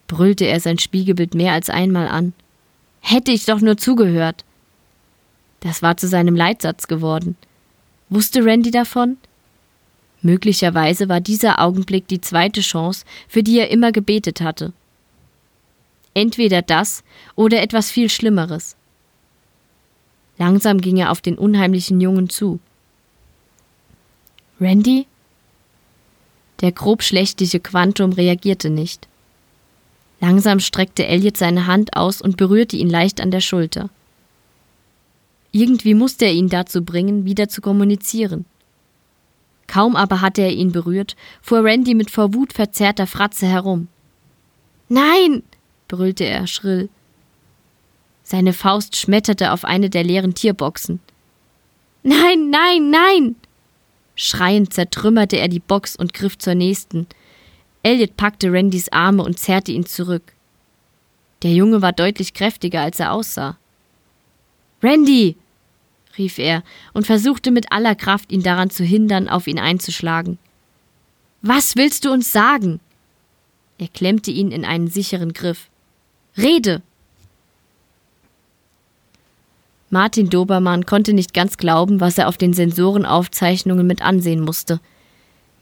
Brüllte 0.09 0.47
er 0.47 0.59
sein 0.59 0.79
Spiegelbild 0.79 1.35
mehr 1.35 1.53
als 1.53 1.71
einmal 1.71 2.09
an. 2.09 2.33
Hätte 3.01 3.31
ich 3.31 3.45
doch 3.45 3.61
nur 3.61 3.77
zugehört. 3.77 4.45
Das 5.61 5.83
war 5.83 5.97
zu 5.97 6.09
seinem 6.09 6.35
Leitsatz 6.35 6.89
geworden. 6.89 7.37
Wusste 8.09 8.45
Randy 8.45 8.71
davon? 8.71 9.19
Möglicherweise 10.23 11.09
war 11.09 11.21
dieser 11.21 11.61
Augenblick 11.61 12.09
die 12.09 12.21
zweite 12.21 12.61
Chance, 12.61 13.05
für 13.29 13.43
die 13.43 13.59
er 13.59 13.71
immer 13.71 13.93
gebetet 13.93 14.41
hatte. 14.41 14.73
Entweder 16.15 16.63
das 16.63 17.05
oder 17.37 17.63
etwas 17.63 17.91
viel 17.91 18.09
Schlimmeres. 18.09 18.77
Langsam 20.39 20.81
ging 20.81 20.97
er 20.97 21.11
auf 21.11 21.21
den 21.21 21.37
unheimlichen 21.37 22.01
Jungen 22.01 22.31
zu. 22.31 22.59
Randy? 24.61 25.07
Der 26.61 26.73
grobschlächtige 26.73 27.61
Quantum 27.61 28.13
reagierte 28.13 28.71
nicht. 28.71 29.07
Langsam 30.21 30.61
streckte 30.61 31.07
Elliot 31.07 31.37
seine 31.37 31.67
Hand 31.67 31.97
aus 31.97 32.21
und 32.21 32.37
berührte 32.37 32.77
ihn 32.77 32.91
leicht 32.91 33.21
an 33.21 33.31
der 33.31 33.41
Schulter. 33.41 33.89
Irgendwie 35.53 35.95
musste 35.95 36.27
er 36.27 36.33
ihn 36.33 36.49
dazu 36.49 36.85
bringen, 36.85 37.25
wieder 37.25 37.49
zu 37.49 37.61
kommunizieren. 37.61 38.45
Kaum 39.67 39.97
aber 39.97 40.21
hatte 40.21 40.43
er 40.43 40.53
ihn 40.53 40.73
berührt, 40.73 41.15
fuhr 41.43 41.63
Randy 41.63 41.95
mit 41.95 42.11
vor 42.11 42.35
Wut 42.35 42.53
verzerrter 42.53 43.07
Fratze 43.07 43.47
herum. 43.47 43.89
Nein! 44.89 45.43
brüllte 45.87 46.25
er 46.25 46.47
schrill. 46.47 46.89
Seine 48.23 48.53
Faust 48.53 48.97
schmetterte 48.97 49.53
auf 49.53 49.65
eine 49.65 49.89
der 49.89 50.05
leeren 50.05 50.35
Tierboxen. 50.35 51.01
Nein, 52.03 52.51
nein, 52.51 52.91
nein! 52.91 53.37
Schreiend 54.17 54.75
zertrümmerte 54.75 55.39
er 55.39 55.49
die 55.49 55.61
Box 55.61 55.97
und 55.97 56.13
griff 56.13 56.37
zur 56.37 56.55
nächsten. 56.55 57.07
Elliot 57.89 58.19
packte 58.19 58.53
Randys 58.53 58.91
Arme 58.91 59.23
und 59.23 59.39
zerrte 59.39 59.73
ihn 59.73 59.87
zurück. 59.87 60.35
Der 61.43 61.53
Junge 61.53 61.81
war 61.81 61.93
deutlich 61.93 62.35
kräftiger, 62.35 62.83
als 62.83 63.01
er 63.01 63.13
aussah. 63.13 63.57
Randy! 64.83 65.37
rief 66.19 66.39
er 66.39 66.65
und 66.93 67.07
versuchte 67.07 67.51
mit 67.51 67.73
aller 67.73 67.95
Kraft, 67.95 68.31
ihn 68.31 68.43
daran 68.43 68.69
zu 68.69 68.85
hindern, 68.85 69.27
auf 69.27 69.47
ihn 69.47 69.59
einzuschlagen. 69.59 70.37
Was 71.41 71.77
willst 71.77 72.05
du 72.05 72.13
uns 72.13 72.31
sagen? 72.31 72.81
Er 73.79 73.89
klemmte 73.89 74.33
ihn 74.33 74.51
in 74.51 74.67
einen 74.67 74.89
sicheren 74.89 75.33
Griff. 75.33 75.71
Rede! 76.37 76.83
Martin 79.89 80.29
Dobermann 80.29 80.85
konnte 80.85 81.15
nicht 81.15 81.33
ganz 81.33 81.57
glauben, 81.57 82.01
was 82.01 82.19
er 82.19 82.29
auf 82.29 82.37
den 82.37 82.53
Sensorenaufzeichnungen 82.53 83.87
mit 83.87 84.03
ansehen 84.03 84.43
musste. 84.43 84.79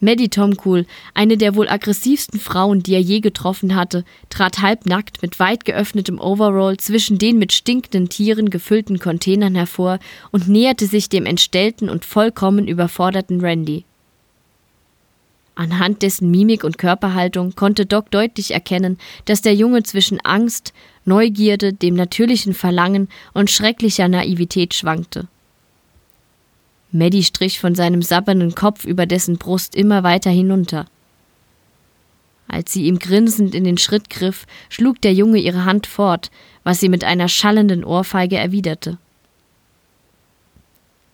Maddie 0.01 0.29
Tomcool, 0.29 0.85
eine 1.15 1.37
der 1.37 1.55
wohl 1.55 1.69
aggressivsten 1.69 2.39
Frauen, 2.39 2.83
die 2.83 2.95
er 2.95 3.01
je 3.01 3.21
getroffen 3.21 3.75
hatte, 3.75 4.05
trat 4.29 4.61
halbnackt 4.61 5.23
mit 5.23 5.39
weit 5.41 5.65
geöffnetem 5.65 6.21
Overall 6.21 6.77
zwischen 6.77 7.19
den 7.19 7.39
mit 7.39 7.53
stinkenden 7.53 8.09
Tieren 8.09 8.51
gefüllten 8.51 8.99
Containern 8.99 9.55
hervor 9.55 9.99
und 10.33 10.49
näherte 10.49 10.87
sich 10.87 11.09
dem 11.09 11.25
entstellten 11.25 11.89
und 11.89 12.05
vollkommen 12.05 12.69
überforderten 12.69 13.41
Randy. 13.41 13.85
Anhand 15.55 16.03
dessen 16.03 16.31
Mimik 16.31 16.65
und 16.65 16.77
Körperhaltung 16.77 17.55
konnte 17.55 17.87
Doc 17.87 18.11
deutlich 18.11 18.51
erkennen, 18.51 18.99
dass 19.25 19.41
der 19.41 19.55
Junge 19.55 19.83
zwischen 19.83 20.21
Angst, 20.21 20.75
Neugierde, 21.07 21.73
dem 21.73 21.95
natürlichen 21.95 22.53
Verlangen 22.53 23.09
und 23.33 23.51
schrecklicher 23.51 24.09
Naivität 24.09 24.75
schwankte. 24.75 25.29
Maddie 26.93 27.25
strich 27.25 27.61
von 27.61 27.75
seinem 27.75 28.03
sabbernden 28.03 28.55
Kopf 28.55 28.85
über 28.85 29.07
dessen 29.07 29.39
Brust 29.39 29.75
immer 29.75 30.03
weiter 30.03 30.31
hinunter. 30.31 30.87
Als 32.49 32.73
sie 32.73 32.85
ihm 32.85 32.99
grinsend 32.99 33.55
in 33.55 33.65
den 33.65 33.79
Schritt 33.79 34.09
griff, 34.09 34.47
schlug 34.69 35.01
der 35.03 35.13
Junge 35.13 35.39
ihre 35.39 35.65
Hand 35.65 35.87
fort, 35.87 36.31
was 36.63 36.79
sie 36.81 36.89
mit 36.89 37.03
einer 37.03 37.29
schallenden 37.29 37.85
Ohrfeige 37.85 38.37
erwiderte. 38.37 38.99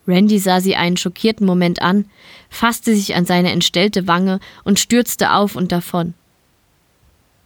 Randy 0.07 0.39
sah 0.39 0.61
sie 0.61 0.77
einen 0.77 0.97
schockierten 0.97 1.47
Moment 1.47 1.81
an, 1.81 2.07
fasste 2.51 2.95
sich 2.95 3.15
an 3.15 3.25
seine 3.25 3.53
entstellte 3.53 4.09
Wange 4.09 4.41
und 4.65 4.79
stürzte 4.79 5.33
auf 5.33 5.57
und 5.57 5.73
davon. 5.73 6.15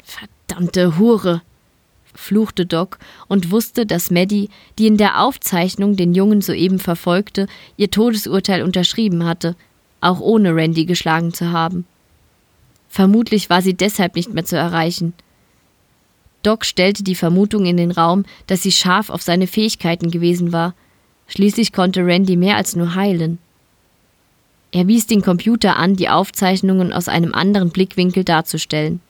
Verdammte 0.02 0.98
Hure! 0.98 1.42
Fluchte 2.16 2.66
Doc 2.66 2.98
und 3.28 3.50
wusste, 3.50 3.86
dass 3.86 4.10
Maddie, 4.10 4.48
die 4.78 4.86
in 4.86 4.96
der 4.96 5.22
Aufzeichnung 5.22 5.96
den 5.96 6.14
Jungen 6.14 6.40
soeben 6.40 6.78
verfolgte, 6.78 7.46
ihr 7.76 7.90
Todesurteil 7.90 8.62
unterschrieben 8.62 9.24
hatte, 9.24 9.56
auch 10.00 10.20
ohne 10.20 10.54
Randy 10.54 10.84
geschlagen 10.84 11.32
zu 11.32 11.52
haben. 11.52 11.86
Vermutlich 12.88 13.50
war 13.50 13.62
sie 13.62 13.74
deshalb 13.74 14.16
nicht 14.16 14.32
mehr 14.32 14.44
zu 14.44 14.56
erreichen. 14.56 15.12
Doc 16.42 16.64
stellte 16.64 17.02
die 17.02 17.14
Vermutung 17.14 17.66
in 17.66 17.76
den 17.76 17.90
Raum, 17.90 18.24
dass 18.46 18.62
sie 18.62 18.72
scharf 18.72 19.10
auf 19.10 19.22
seine 19.22 19.46
Fähigkeiten 19.46 20.10
gewesen 20.10 20.52
war. 20.52 20.74
Schließlich 21.26 21.72
konnte 21.72 22.06
Randy 22.06 22.36
mehr 22.36 22.56
als 22.56 22.76
nur 22.76 22.94
heilen. 22.94 23.38
Er 24.70 24.86
wies 24.86 25.06
den 25.06 25.22
Computer 25.22 25.76
an, 25.76 25.96
die 25.96 26.08
Aufzeichnungen 26.08 26.92
aus 26.92 27.08
einem 27.08 27.34
anderen 27.34 27.70
Blickwinkel 27.70 28.24
darzustellen. 28.24 29.00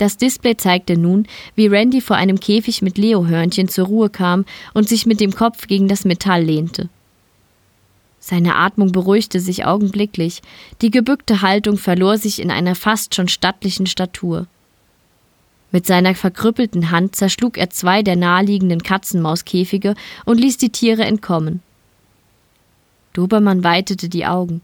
Das 0.00 0.16
Display 0.16 0.56
zeigte 0.56 0.96
nun, 0.96 1.26
wie 1.56 1.66
Randy 1.66 2.00
vor 2.00 2.16
einem 2.16 2.40
Käfig 2.40 2.80
mit 2.80 2.96
Leohörnchen 2.96 3.68
zur 3.68 3.84
Ruhe 3.84 4.08
kam 4.08 4.46
und 4.72 4.88
sich 4.88 5.04
mit 5.04 5.20
dem 5.20 5.34
Kopf 5.34 5.66
gegen 5.66 5.88
das 5.88 6.06
Metall 6.06 6.42
lehnte. 6.42 6.88
Seine 8.18 8.54
Atmung 8.54 8.92
beruhigte 8.92 9.40
sich 9.40 9.66
augenblicklich, 9.66 10.40
die 10.80 10.90
gebückte 10.90 11.42
Haltung 11.42 11.76
verlor 11.76 12.16
sich 12.16 12.40
in 12.40 12.50
einer 12.50 12.74
fast 12.76 13.14
schon 13.14 13.28
stattlichen 13.28 13.84
Statur. 13.84 14.46
Mit 15.70 15.84
seiner 15.84 16.14
verkrüppelten 16.14 16.90
Hand 16.90 17.14
zerschlug 17.14 17.58
er 17.58 17.68
zwei 17.68 18.02
der 18.02 18.16
naheliegenden 18.16 18.82
Katzenmauskäfige 18.82 19.94
und 20.24 20.40
ließ 20.40 20.56
die 20.56 20.72
Tiere 20.72 21.04
entkommen. 21.04 21.60
Dobermann 23.12 23.64
weitete 23.64 24.08
die 24.08 24.24
Augen. 24.24 24.62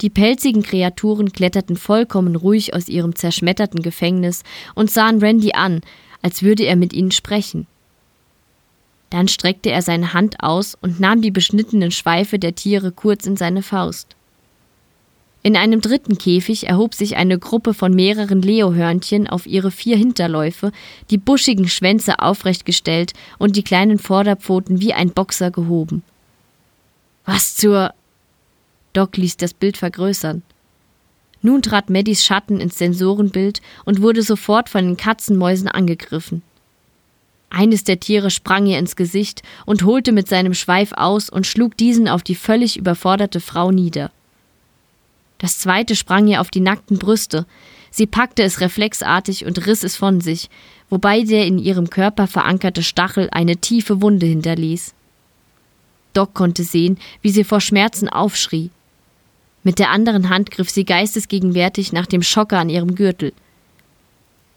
Die 0.00 0.10
pelzigen 0.10 0.62
Kreaturen 0.62 1.32
kletterten 1.32 1.76
vollkommen 1.76 2.36
ruhig 2.36 2.74
aus 2.74 2.88
ihrem 2.88 3.14
zerschmetterten 3.14 3.82
Gefängnis 3.82 4.42
und 4.74 4.90
sahen 4.90 5.20
Randy 5.20 5.52
an, 5.52 5.82
als 6.22 6.42
würde 6.42 6.64
er 6.64 6.76
mit 6.76 6.92
ihnen 6.92 7.10
sprechen. 7.10 7.66
Dann 9.10 9.28
streckte 9.28 9.70
er 9.70 9.82
seine 9.82 10.14
Hand 10.14 10.42
aus 10.42 10.78
und 10.80 11.00
nahm 11.00 11.20
die 11.20 11.32
beschnittenen 11.32 11.90
Schweife 11.90 12.38
der 12.38 12.54
Tiere 12.54 12.92
kurz 12.92 13.26
in 13.26 13.36
seine 13.36 13.62
Faust. 13.62 14.14
In 15.42 15.56
einem 15.56 15.80
dritten 15.80 16.18
Käfig 16.18 16.68
erhob 16.68 16.94
sich 16.94 17.16
eine 17.16 17.38
Gruppe 17.38 17.72
von 17.72 17.94
mehreren 17.94 18.42
Leohörnchen 18.42 19.26
auf 19.26 19.46
ihre 19.46 19.70
vier 19.70 19.96
Hinterläufe, 19.96 20.70
die 21.10 21.16
buschigen 21.16 21.66
Schwänze 21.66 22.18
aufrecht 22.18 22.66
gestellt 22.66 23.14
und 23.38 23.56
die 23.56 23.62
kleinen 23.62 23.98
Vorderpfoten 23.98 24.80
wie 24.80 24.92
ein 24.92 25.10
Boxer 25.10 25.50
gehoben. 25.50 26.02
Was 27.24 27.56
zur. 27.56 27.94
Doc 28.92 29.16
ließ 29.16 29.36
das 29.36 29.54
Bild 29.54 29.76
vergrößern. 29.76 30.42
Nun 31.42 31.62
trat 31.62 31.88
Maddys 31.88 32.24
Schatten 32.24 32.60
ins 32.60 32.78
Sensorenbild 32.78 33.62
und 33.84 34.02
wurde 34.02 34.22
sofort 34.22 34.68
von 34.68 34.84
den 34.84 34.96
Katzenmäusen 34.96 35.68
angegriffen. 35.68 36.42
Eines 37.50 37.82
der 37.82 37.98
Tiere 37.98 38.30
sprang 38.30 38.66
ihr 38.66 38.78
ins 38.78 38.94
Gesicht 38.94 39.42
und 39.66 39.84
holte 39.84 40.12
mit 40.12 40.28
seinem 40.28 40.54
Schweif 40.54 40.92
aus 40.92 41.28
und 41.28 41.46
schlug 41.46 41.76
diesen 41.76 42.08
auf 42.08 42.22
die 42.22 42.34
völlig 42.36 42.76
überforderte 42.76 43.40
Frau 43.40 43.70
nieder. 43.70 44.10
Das 45.38 45.58
zweite 45.58 45.96
sprang 45.96 46.28
ihr 46.28 46.40
auf 46.40 46.50
die 46.50 46.60
nackten 46.60 46.98
Brüste. 46.98 47.46
Sie 47.90 48.06
packte 48.06 48.42
es 48.42 48.60
reflexartig 48.60 49.46
und 49.46 49.66
riss 49.66 49.82
es 49.82 49.96
von 49.96 50.20
sich, 50.20 50.48
wobei 50.90 51.22
der 51.22 51.46
in 51.46 51.58
ihrem 51.58 51.90
Körper 51.90 52.26
verankerte 52.26 52.82
Stachel 52.82 53.28
eine 53.32 53.56
tiefe 53.56 54.00
Wunde 54.02 54.26
hinterließ. 54.26 54.94
Doc 56.12 56.34
konnte 56.34 56.62
sehen, 56.62 56.98
wie 57.22 57.30
sie 57.30 57.44
vor 57.44 57.60
Schmerzen 57.60 58.08
aufschrie. 58.08 58.70
Mit 59.62 59.78
der 59.78 59.90
anderen 59.90 60.30
Hand 60.30 60.50
griff 60.50 60.70
sie 60.70 60.84
geistesgegenwärtig 60.84 61.92
nach 61.92 62.06
dem 62.06 62.22
Schocker 62.22 62.58
an 62.58 62.70
ihrem 62.70 62.94
Gürtel. 62.94 63.32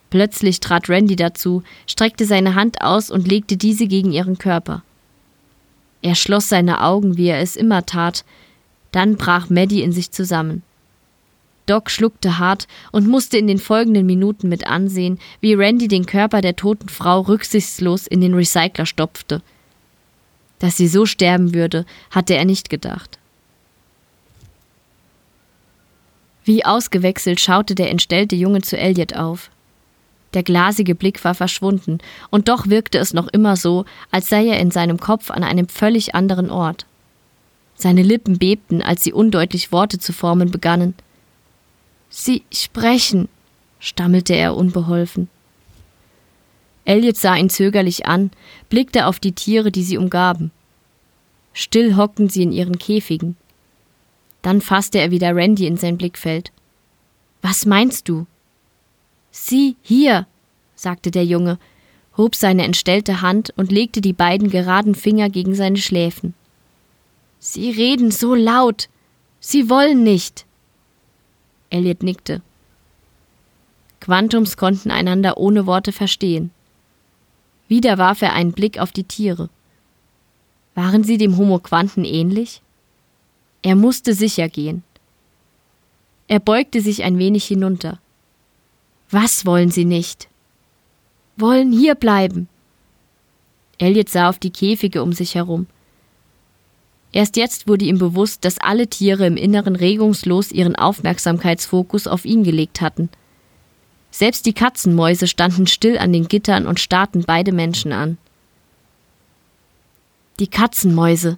Plötzlich 0.09 0.59
trat 0.59 0.89
Randy 0.89 1.15
dazu, 1.15 1.63
streckte 1.87 2.25
seine 2.25 2.55
Hand 2.55 2.81
aus 2.81 3.09
und 3.09 3.27
legte 3.27 3.57
diese 3.57 3.87
gegen 3.87 4.11
ihren 4.11 4.37
Körper. 4.37 4.83
Er 6.01 6.15
schloss 6.15 6.49
seine 6.49 6.81
Augen, 6.81 7.17
wie 7.17 7.27
er 7.27 7.39
es 7.39 7.55
immer 7.55 7.85
tat, 7.85 8.23
dann 8.91 9.17
brach 9.17 9.49
Maddie 9.49 9.81
in 9.81 9.91
sich 9.91 10.11
zusammen. 10.11 10.61
Doc 11.65 11.89
schluckte 11.89 12.39
hart 12.39 12.67
und 12.91 13.07
musste 13.07 13.37
in 13.37 13.47
den 13.47 13.57
folgenden 13.57 14.05
Minuten 14.05 14.49
mit 14.49 14.67
ansehen, 14.67 15.19
wie 15.39 15.53
Randy 15.53 15.87
den 15.87 16.05
Körper 16.05 16.41
der 16.41 16.55
toten 16.55 16.89
Frau 16.89 17.21
rücksichtslos 17.21 18.05
in 18.05 18.21
den 18.21 18.33
Recycler 18.33 18.85
stopfte. 18.85 19.41
Dass 20.59 20.77
sie 20.77 20.87
so 20.87 21.05
sterben 21.05 21.53
würde, 21.53 21.85
hatte 22.11 22.35
er 22.35 22.45
nicht 22.45 22.69
gedacht. 22.69 23.17
Wie 26.43 26.65
ausgewechselt 26.65 27.39
schaute 27.39 27.75
der 27.75 27.89
entstellte 27.89 28.35
Junge 28.35 28.61
zu 28.61 28.77
Elliot 28.77 29.15
auf. 29.15 29.49
Der 30.33 30.43
glasige 30.43 30.95
Blick 30.95 31.23
war 31.23 31.35
verschwunden, 31.35 31.99
und 32.31 32.49
doch 32.49 32.67
wirkte 32.67 32.97
es 32.97 33.13
noch 33.13 33.27
immer 33.27 33.55
so, 33.55 33.85
als 34.11 34.29
sei 34.29 34.47
er 34.47 34.59
in 34.59 34.71
seinem 34.71 34.99
Kopf 34.99 35.29
an 35.29 35.43
einem 35.43 35.69
völlig 35.69 36.15
anderen 36.15 36.49
Ort. 36.49 36.85
Seine 37.75 38.01
Lippen 38.01 38.39
bebten, 38.39 38.81
als 38.81 39.03
sie 39.03 39.13
undeutlich 39.13 39.71
Worte 39.71 39.99
zu 39.99 40.11
formen 40.11 40.51
begannen. 40.51 40.95
Sie 42.09 42.43
sprechen, 42.51 43.29
stammelte 43.79 44.33
er 44.33 44.55
unbeholfen. 44.55 45.29
Elliot 46.85 47.17
sah 47.17 47.35
ihn 47.35 47.49
zögerlich 47.49 48.05
an, 48.05 48.31
blickte 48.69 49.05
auf 49.07 49.19
die 49.19 49.31
Tiere, 49.31 49.71
die 49.71 49.83
sie 49.83 49.97
umgaben. 49.97 50.51
Still 51.53 51.95
hockten 51.95 52.29
sie 52.29 52.43
in 52.43 52.51
ihren 52.51 52.77
Käfigen. 52.77 53.37
Dann 54.43 54.61
fasste 54.61 54.99
er 54.99 55.09
wieder 55.09 55.35
Randy 55.35 55.65
in 55.65 55.77
sein 55.77 55.97
Blickfeld. 55.97 56.51
Was 57.41 57.65
meinst 57.65 58.07
du? 58.07 58.27
Sieh 59.31 59.75
hier, 59.81 60.27
sagte 60.75 61.09
der 61.09 61.25
Junge, 61.25 61.57
hob 62.15 62.35
seine 62.35 62.63
entstellte 62.63 63.21
Hand 63.21 63.51
und 63.57 63.71
legte 63.71 64.01
die 64.01 64.13
beiden 64.13 64.51
geraden 64.51 64.93
Finger 64.93 65.29
gegen 65.29 65.55
seine 65.55 65.77
Schläfen. 65.77 66.35
Sie 67.39 67.71
reden 67.71 68.11
so 68.11 68.35
laut. 68.35 68.89
Sie 69.39 69.69
wollen 69.69 70.03
nicht. 70.03 70.45
Elliot 71.69 72.03
nickte. 72.03 72.41
Quantums 73.99 74.57
konnten 74.57 74.91
einander 74.91 75.37
ohne 75.37 75.65
Worte 75.65 75.91
verstehen. 75.91 76.51
Wieder 77.67 77.97
warf 77.97 78.21
er 78.21 78.33
einen 78.33 78.51
Blick 78.51 78.77
auf 78.77 78.91
die 78.91 79.05
Tiere. 79.05 79.49
Waren 80.75 81.03
sie 81.03 81.17
dem 81.17 81.37
Homo 81.37 81.59
Quanten 81.59 82.03
ähnlich? 82.03 82.61
Er 83.64 83.76
musste 83.76 84.14
sicher 84.14 84.49
gehen. 84.49 84.84
Er 86.28 86.39
beugte 86.39 86.82
sich 86.82 87.03
ein 87.03 87.18
wenig 87.18 87.45
hinunter. 87.45 87.99
Was 89.09 89.45
wollen 89.45 89.72
Sie 89.72 89.86
nicht? 89.86 90.28
Wollen 91.38 91.72
hier 91.72 91.95
bleiben. 91.95 92.47
Elliot 93.78 94.09
sah 94.09 94.30
auf 94.30 94.38
die 94.38 94.51
Käfige 94.51 95.01
um 95.01 95.14
sich 95.14 95.36
herum. 95.36 95.68
Erst 97.11 97.38
jetzt 97.38 97.68
wurde 97.68 97.86
ihm 97.86 97.99
bewusst, 97.99 98.43
dass 98.43 98.57
alle 98.57 98.88
Tiere 98.88 99.26
im 99.28 99.38
Inneren 99.38 99.76
regungslos 99.76 100.51
ihren 100.51 100.76
Aufmerksamkeitsfokus 100.76 102.07
auf 102.07 102.26
ihn 102.26 102.43
gelegt 102.43 102.82
hatten. 102.82 103.09
Selbst 104.09 104.45
die 104.45 104.53
Katzenmäuse 104.53 105.28
standen 105.28 105.68
still 105.68 105.97
an 105.97 106.11
den 106.11 106.28
Gittern 106.28 106.68
und 106.68 106.80
starrten 106.80 107.24
beide 107.26 107.51
Menschen 107.51 107.93
an. 107.93 108.18
Die 110.39 110.47
Katzenmäuse, 110.47 111.38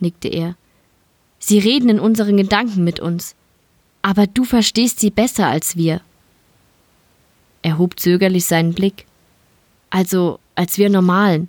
nickte 0.00 0.28
er. 0.28 0.56
Sie 1.44 1.58
reden 1.58 1.88
in 1.88 1.98
unseren 1.98 2.36
Gedanken 2.36 2.84
mit 2.84 3.00
uns. 3.00 3.34
Aber 4.00 4.28
du 4.28 4.44
verstehst 4.44 5.00
sie 5.00 5.10
besser 5.10 5.48
als 5.48 5.76
wir. 5.76 6.00
Er 7.62 7.78
hob 7.78 7.98
zögerlich 7.98 8.44
seinen 8.44 8.74
Blick. 8.74 9.06
Also, 9.90 10.38
als 10.54 10.78
wir 10.78 10.88
Normalen. 10.88 11.48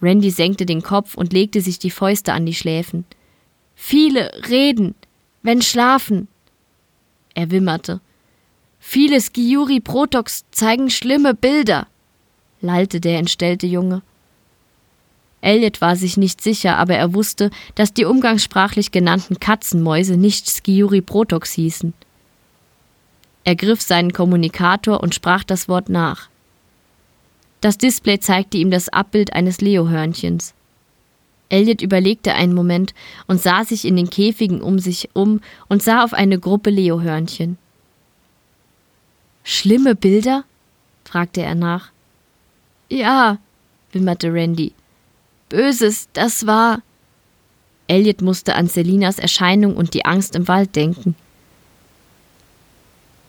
Randy 0.00 0.30
senkte 0.30 0.64
den 0.64 0.82
Kopf 0.82 1.14
und 1.14 1.34
legte 1.34 1.60
sich 1.60 1.78
die 1.78 1.90
Fäuste 1.90 2.32
an 2.32 2.46
die 2.46 2.54
Schläfen. 2.54 3.04
Viele 3.74 4.32
reden, 4.48 4.94
wenn 5.42 5.60
schlafen. 5.60 6.26
Er 7.34 7.50
wimmerte. 7.50 8.00
Viele 8.80 9.20
Skiuri 9.20 9.80
Protox 9.80 10.46
zeigen 10.52 10.88
schlimme 10.88 11.34
Bilder, 11.34 11.86
lallte 12.62 12.98
der 12.98 13.18
entstellte 13.18 13.66
Junge. 13.66 14.02
Elliot 15.42 15.80
war 15.80 15.96
sich 15.96 16.16
nicht 16.16 16.40
sicher, 16.40 16.78
aber 16.78 16.94
er 16.94 17.14
wusste, 17.14 17.50
dass 17.74 17.92
die 17.92 18.04
umgangssprachlich 18.04 18.92
genannten 18.92 19.40
Katzenmäuse 19.40 20.16
nicht 20.16 20.48
Skiuri 20.48 21.02
Protox 21.02 21.52
hießen. 21.52 21.92
Er 23.44 23.56
griff 23.56 23.82
seinen 23.82 24.12
Kommunikator 24.12 25.02
und 25.02 25.14
sprach 25.14 25.42
das 25.42 25.68
Wort 25.68 25.88
nach. 25.88 26.28
Das 27.60 27.76
Display 27.76 28.20
zeigte 28.20 28.56
ihm 28.56 28.70
das 28.70 28.88
Abbild 28.88 29.32
eines 29.34 29.60
Leohörnchens. 29.60 30.54
Elliot 31.48 31.82
überlegte 31.82 32.34
einen 32.34 32.54
Moment 32.54 32.94
und 33.26 33.40
sah 33.40 33.64
sich 33.64 33.84
in 33.84 33.96
den 33.96 34.10
Käfigen 34.10 34.62
um 34.62 34.78
sich 34.78 35.10
um 35.12 35.40
und 35.68 35.82
sah 35.82 36.04
auf 36.04 36.14
eine 36.14 36.38
Gruppe 36.38 36.70
Leohörnchen. 36.70 37.58
Schlimme 39.42 39.96
Bilder? 39.96 40.44
fragte 41.04 41.42
er 41.42 41.56
nach. 41.56 41.90
Ja, 42.88 43.38
wimmerte 43.90 44.32
Randy. 44.32 44.72
Böses, 45.52 46.08
das 46.14 46.46
war. 46.46 46.80
Elliot 47.86 48.22
musste 48.22 48.54
an 48.54 48.68
Selinas 48.68 49.18
Erscheinung 49.18 49.76
und 49.76 49.92
die 49.92 50.06
Angst 50.06 50.34
im 50.34 50.48
Wald 50.48 50.74
denken. 50.76 51.14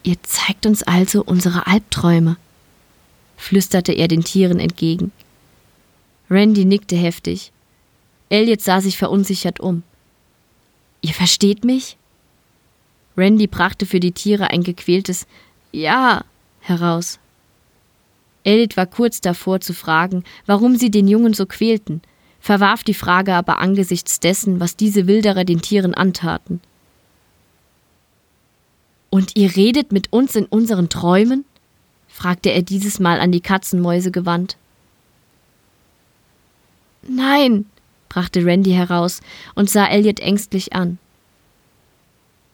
Ihr 0.03 0.15
zeigt 0.23 0.65
uns 0.65 0.83
also 0.83 1.21
unsere 1.21 1.67
Albträume, 1.67 2.37
flüsterte 3.35 3.91
er 3.91 4.07
den 4.07 4.23
Tieren 4.23 4.61
entgegen. 4.61 5.11
Randy 6.29 6.63
nickte 6.63 6.95
heftig. 6.95 7.51
Elliot 8.29 8.61
sah 8.61 8.79
sich 8.79 8.97
verunsichert 8.97 9.59
um. 9.59 9.83
Ihr 11.01 11.13
versteht 11.13 11.65
mich? 11.65 11.97
Randy 13.17 13.47
brachte 13.47 13.85
für 13.85 13.99
die 13.99 14.13
Tiere 14.13 14.49
ein 14.49 14.63
gequältes 14.63 15.27
Ja 15.73 16.23
heraus. 16.61 17.19
Elliot 18.45 18.77
war 18.77 18.85
kurz 18.85 19.19
davor 19.19 19.59
zu 19.59 19.73
fragen, 19.73 20.23
warum 20.45 20.77
sie 20.77 20.89
den 20.89 21.09
Jungen 21.09 21.33
so 21.33 21.45
quälten, 21.45 22.01
verwarf 22.43 22.83
die 22.83 22.93
Frage 22.93 23.35
aber 23.35 23.59
angesichts 23.59 24.19
dessen, 24.19 24.59
was 24.59 24.75
diese 24.75 25.07
Wilderer 25.07 25.45
den 25.45 25.61
Tieren 25.61 25.93
antaten. 25.93 26.59
Und 29.09 29.37
ihr 29.37 29.55
redet 29.55 29.93
mit 29.93 30.11
uns 30.11 30.35
in 30.35 30.45
unseren 30.45 30.89
Träumen? 30.89 31.45
fragte 32.09 32.49
er 32.49 32.61
dieses 32.61 32.99
Mal 32.99 33.21
an 33.21 33.31
die 33.31 33.39
Katzenmäuse 33.39 34.11
gewandt. 34.11 34.57
Nein, 37.03 37.65
brachte 38.09 38.45
Randy 38.45 38.71
heraus 38.71 39.21
und 39.55 39.69
sah 39.69 39.87
Elliot 39.87 40.19
ängstlich 40.19 40.73
an. 40.73 40.97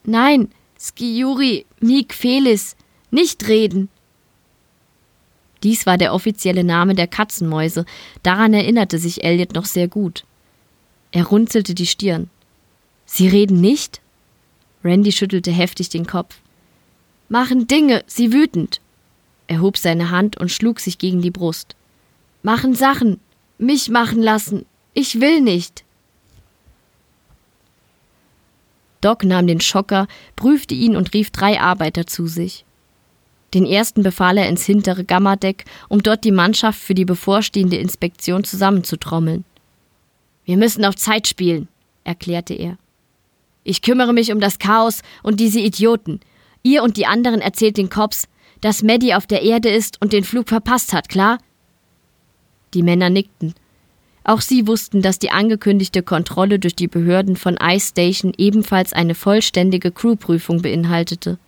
Nein, 0.04 0.52
Skiuri, 0.80 1.66
Mik 1.80 2.14
Felis, 2.14 2.76
nicht 3.10 3.48
reden. 3.48 3.90
Dies 5.64 5.86
war 5.86 5.98
der 5.98 6.14
offizielle 6.14 6.64
Name 6.64 6.96
der 6.96 7.08
Katzenmäuse, 7.08 7.86
daran 8.24 8.54
erinnerte 8.54 8.98
sich 8.98 9.24
Elliot 9.24 9.54
noch 9.54 9.66
sehr 9.66 9.88
gut. 9.88 10.24
Er 11.12 11.26
runzelte 11.26 11.74
die 11.74 11.88
Stirn. 11.88 12.30
Sie 13.06 13.28
reden 13.28 13.60
nicht? 13.60 14.02
Randy 14.84 15.12
schüttelte 15.12 15.52
heftig 15.52 15.90
den 15.90 16.06
Kopf. 16.06 16.38
Machen 17.28 17.68
Dinge, 17.68 18.04
sie 18.08 18.32
wütend. 18.32 18.80
Er 19.48 19.62
hob 19.62 19.78
seine 19.78 20.12
Hand 20.12 20.38
und 20.38 20.52
schlug 20.52 20.80
sich 20.80 20.98
gegen 20.98 21.22
die 21.22 21.32
Brust. 21.32 21.76
Machen 22.44 22.76
Sachen, 22.76 23.20
mich 23.58 23.90
machen 23.90 24.22
lassen. 24.22 24.66
Ich 24.94 25.20
will 25.20 25.42
nicht. 25.42 25.84
Doc 29.02 29.24
nahm 29.24 29.48
den 29.48 29.62
Schocker, 29.62 30.08
prüfte 30.36 30.76
ihn 30.76 30.96
und 30.96 31.14
rief 31.14 31.32
drei 31.32 31.60
Arbeiter 31.60 32.06
zu 32.06 32.28
sich. 32.28 32.66
Den 33.54 33.66
ersten 33.66 34.04
befahl 34.04 34.38
er 34.38 34.48
ins 34.48 34.66
hintere 34.66 35.04
Gammadeck, 35.04 35.66
um 35.88 36.04
dort 36.04 36.24
die 36.24 36.32
Mannschaft 36.32 36.80
für 36.80 36.94
die 36.94 37.06
bevorstehende 37.06 37.78
Inspektion 37.78 38.44
zusammenzutrommeln. 38.44 39.46
Wir 40.46 40.58
müssen 40.58 40.86
auf 40.86 40.96
Zeit 40.96 41.28
spielen, 41.28 41.68
erklärte 42.04 42.54
er. 42.54 42.78
Ich 43.64 43.82
kümmere 43.82 44.14
mich 44.14 44.32
um 44.32 44.40
das 44.40 44.60
Chaos 44.60 45.02
und 45.24 45.40
diese 45.40 45.60
Idioten. 45.60 46.20
Ihr 46.64 46.84
und 46.84 46.98
die 46.98 47.06
anderen 47.06 47.42
erzählt 47.42 47.78
den 47.78 47.90
Cops, 47.90 48.28
dass 48.62 48.84
Maddie 48.84 49.14
auf 49.14 49.28
der 49.28 49.42
Erde 49.42 49.70
ist 49.70 50.02
und 50.02 50.14
den 50.14 50.24
Flug 50.24 50.50
verpasst 50.50 50.94
hat, 50.94 51.10
klar? 51.10 51.40
Die 52.74 52.84
Männer 52.84 53.10
nickten. 53.10 53.54
Auch 54.24 54.42
sie 54.42 54.68
wussten, 54.68 55.02
dass 55.02 55.18
die 55.18 55.32
angekündigte 55.32 56.04
Kontrolle 56.04 56.60
durch 56.60 56.76
die 56.76 56.88
Behörden 56.88 57.36
von 57.36 57.58
Ice 57.62 57.90
Station 57.90 58.34
ebenfalls 58.38 58.94
eine 58.94 59.16
vollständige 59.16 59.92
Crewprüfung 59.92 60.62
beinhaltete. 60.62 61.40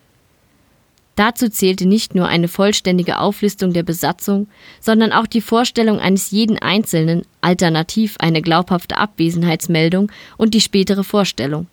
Dazu 1.16 1.50
zählte 1.50 1.86
nicht 1.86 2.16
nur 2.16 2.28
eine 2.28 2.48
vollständige 2.48 3.20
Auflistung 3.20 3.74
der 3.74 3.84
Besatzung, 3.84 4.48
sondern 4.80 5.12
auch 5.12 5.28
die 5.28 5.42
Vorstellung 5.42 6.00
eines 6.00 6.32
jeden 6.32 6.58
Einzelnen, 6.58 7.24
alternativ 7.42 8.16
eine 8.20 8.42
glaubhafte 8.42 8.98
Abwesenheitsmeldung 8.98 10.12
und 10.38 10.54
die 10.54 10.62
spätere 10.62 11.04
Vorstellung. 11.04 11.68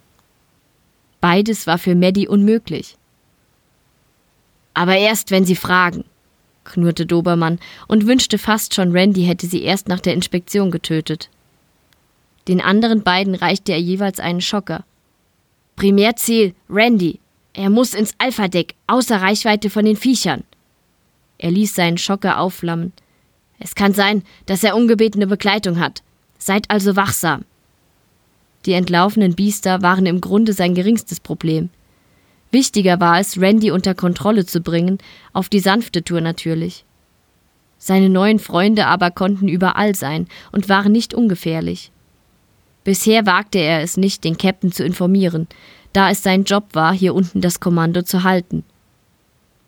Beides 1.21 1.67
war 1.67 1.79
für 1.79 1.95
Maddie 1.95 2.29
unmöglich. 2.29 2.97
Aber 4.75 4.97
erst, 4.97 5.31
wenn 5.31 5.45
Sie 5.45 5.57
fragen, 5.57 6.05
knurrte 6.69 7.07
Dobermann 7.07 7.59
und 7.89 8.07
wünschte 8.07 8.39
fast 8.39 8.75
schon, 8.75 8.93
Randy 8.93 9.25
hätte 9.25 9.47
sie 9.47 9.63
erst 9.63 9.89
nach 9.89 10.01
der 10.01 10.15
Inspektion 10.15 10.71
getötet. 10.71 11.31
Den 12.47 12.61
anderen 12.61 13.03
beiden 13.03 13.35
reichte 13.35 13.73
er 13.73 13.81
jeweils 13.81 14.21
einen 14.21 14.41
Schocker. 14.41 14.85
Primärziel, 15.77 16.55
Randy. 16.71 17.21
Er 17.59 17.71
muss 17.71 17.93
ins 17.93 18.15
Alpha-Deck, 18.19 18.77
außer 18.87 19.21
Reichweite 19.21 19.69
von 19.69 19.85
den 19.85 19.97
Viechern. 19.97 20.45
Er 21.39 21.51
ließ 21.51 21.75
seinen 21.75 21.99
Schocker 21.99 22.39
aufflammen. 22.39 22.93
Es 23.59 23.75
kann 23.75 23.95
sein, 23.95 24.23
dass 24.47 24.63
er 24.63 24.77
ungebetene 24.77 25.27
Begleitung 25.27 25.81
hat. 25.81 26.05
Seid 26.39 26.71
also 26.71 26.95
wachsam. 26.95 27.45
Die 28.65 28.75
entlaufenen 28.75 29.35
Biester 29.35 29.83
waren 29.83 30.07
im 30.07 30.21
Grunde 30.21 30.53
sein 30.53 30.77
geringstes 30.77 31.19
Problem. 31.19 31.71
Wichtiger 32.53 33.01
war 33.01 33.19
es, 33.19 33.41
Randy 33.41 33.73
unter 33.73 33.97
Kontrolle 33.97 34.47
zu 34.47 34.61
bringen, 34.61 34.99
auf 35.33 35.49
die 35.49 35.59
sanfte 35.59 36.05
Tour 36.05 36.21
natürlich. 36.21 36.85
Seine 37.77 38.09
neuen 38.09 38.39
Freunde 38.39 38.87
aber 38.87 39.11
konnten 39.11 39.49
überall 39.49 39.97
sein 39.97 40.29
und 40.53 40.69
waren 40.69 40.93
nicht 40.93 41.13
ungefährlich. 41.13 41.91
Bisher 42.85 43.27
wagte 43.27 43.59
er 43.59 43.83
es 43.83 43.97
nicht, 43.97 44.23
den 44.23 44.39
Captain 44.39 44.71
zu 44.71 44.85
informieren, 44.85 45.49
da 45.93 46.11
es 46.11 46.23
sein 46.23 46.45
Job 46.45 46.67
war, 46.73 46.93
hier 46.93 47.15
unten 47.15 47.41
das 47.41 47.61
Kommando 47.61 48.03
zu 48.03 48.23
halten. 48.23 48.65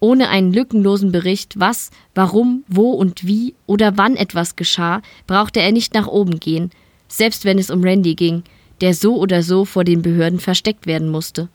Ohne 0.01 0.31
einen 0.31 0.53
lückenlosen 0.53 1.13
Bericht, 1.13 1.61
was, 1.61 1.91
warum, 2.15 2.65
wo 2.69 2.93
und 2.93 3.27
wie 3.27 3.55
oder 3.67 3.99
wann 3.99 4.17
etwas 4.17 4.57
geschah, 4.57 5.03
brauchte 5.27 5.61
er 5.61 5.73
nicht 5.73 5.93
nach 5.95 6.07
oben 6.07 6.41
gehen, 6.41 6.71
selbst 7.09 7.45
wenn 7.45 7.59
es 7.59 7.71
um 7.71 7.83
Randy 7.83 8.15
ging, 8.15 8.43
der 8.81 8.95
so 8.95 9.17
oder 9.17 9.43
so 9.43 9.65
vor 9.65 9.85
den 9.85 10.01
Behörden 10.03 10.41
versteckt 10.41 10.87
werden 10.87 11.11
musste. 11.11 11.49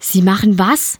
Sie 0.00 0.22
machen 0.22 0.58
was? 0.58 0.98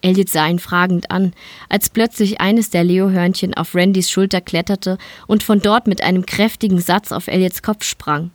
Elliot 0.00 0.28
sah 0.28 0.46
ihn 0.46 0.58
fragend 0.58 1.10
an, 1.10 1.32
als 1.68 1.88
plötzlich 1.88 2.40
eines 2.40 2.70
der 2.70 2.84
Leohörnchen 2.84 3.54
auf 3.54 3.74
Randys 3.74 4.10
Schulter 4.10 4.40
kletterte 4.40 4.98
und 5.26 5.42
von 5.42 5.60
dort 5.60 5.86
mit 5.86 6.02
einem 6.02 6.26
kräftigen 6.26 6.80
Satz 6.80 7.10
auf 7.12 7.26
Elliots 7.26 7.62
Kopf 7.62 7.84
sprang. 7.84 8.30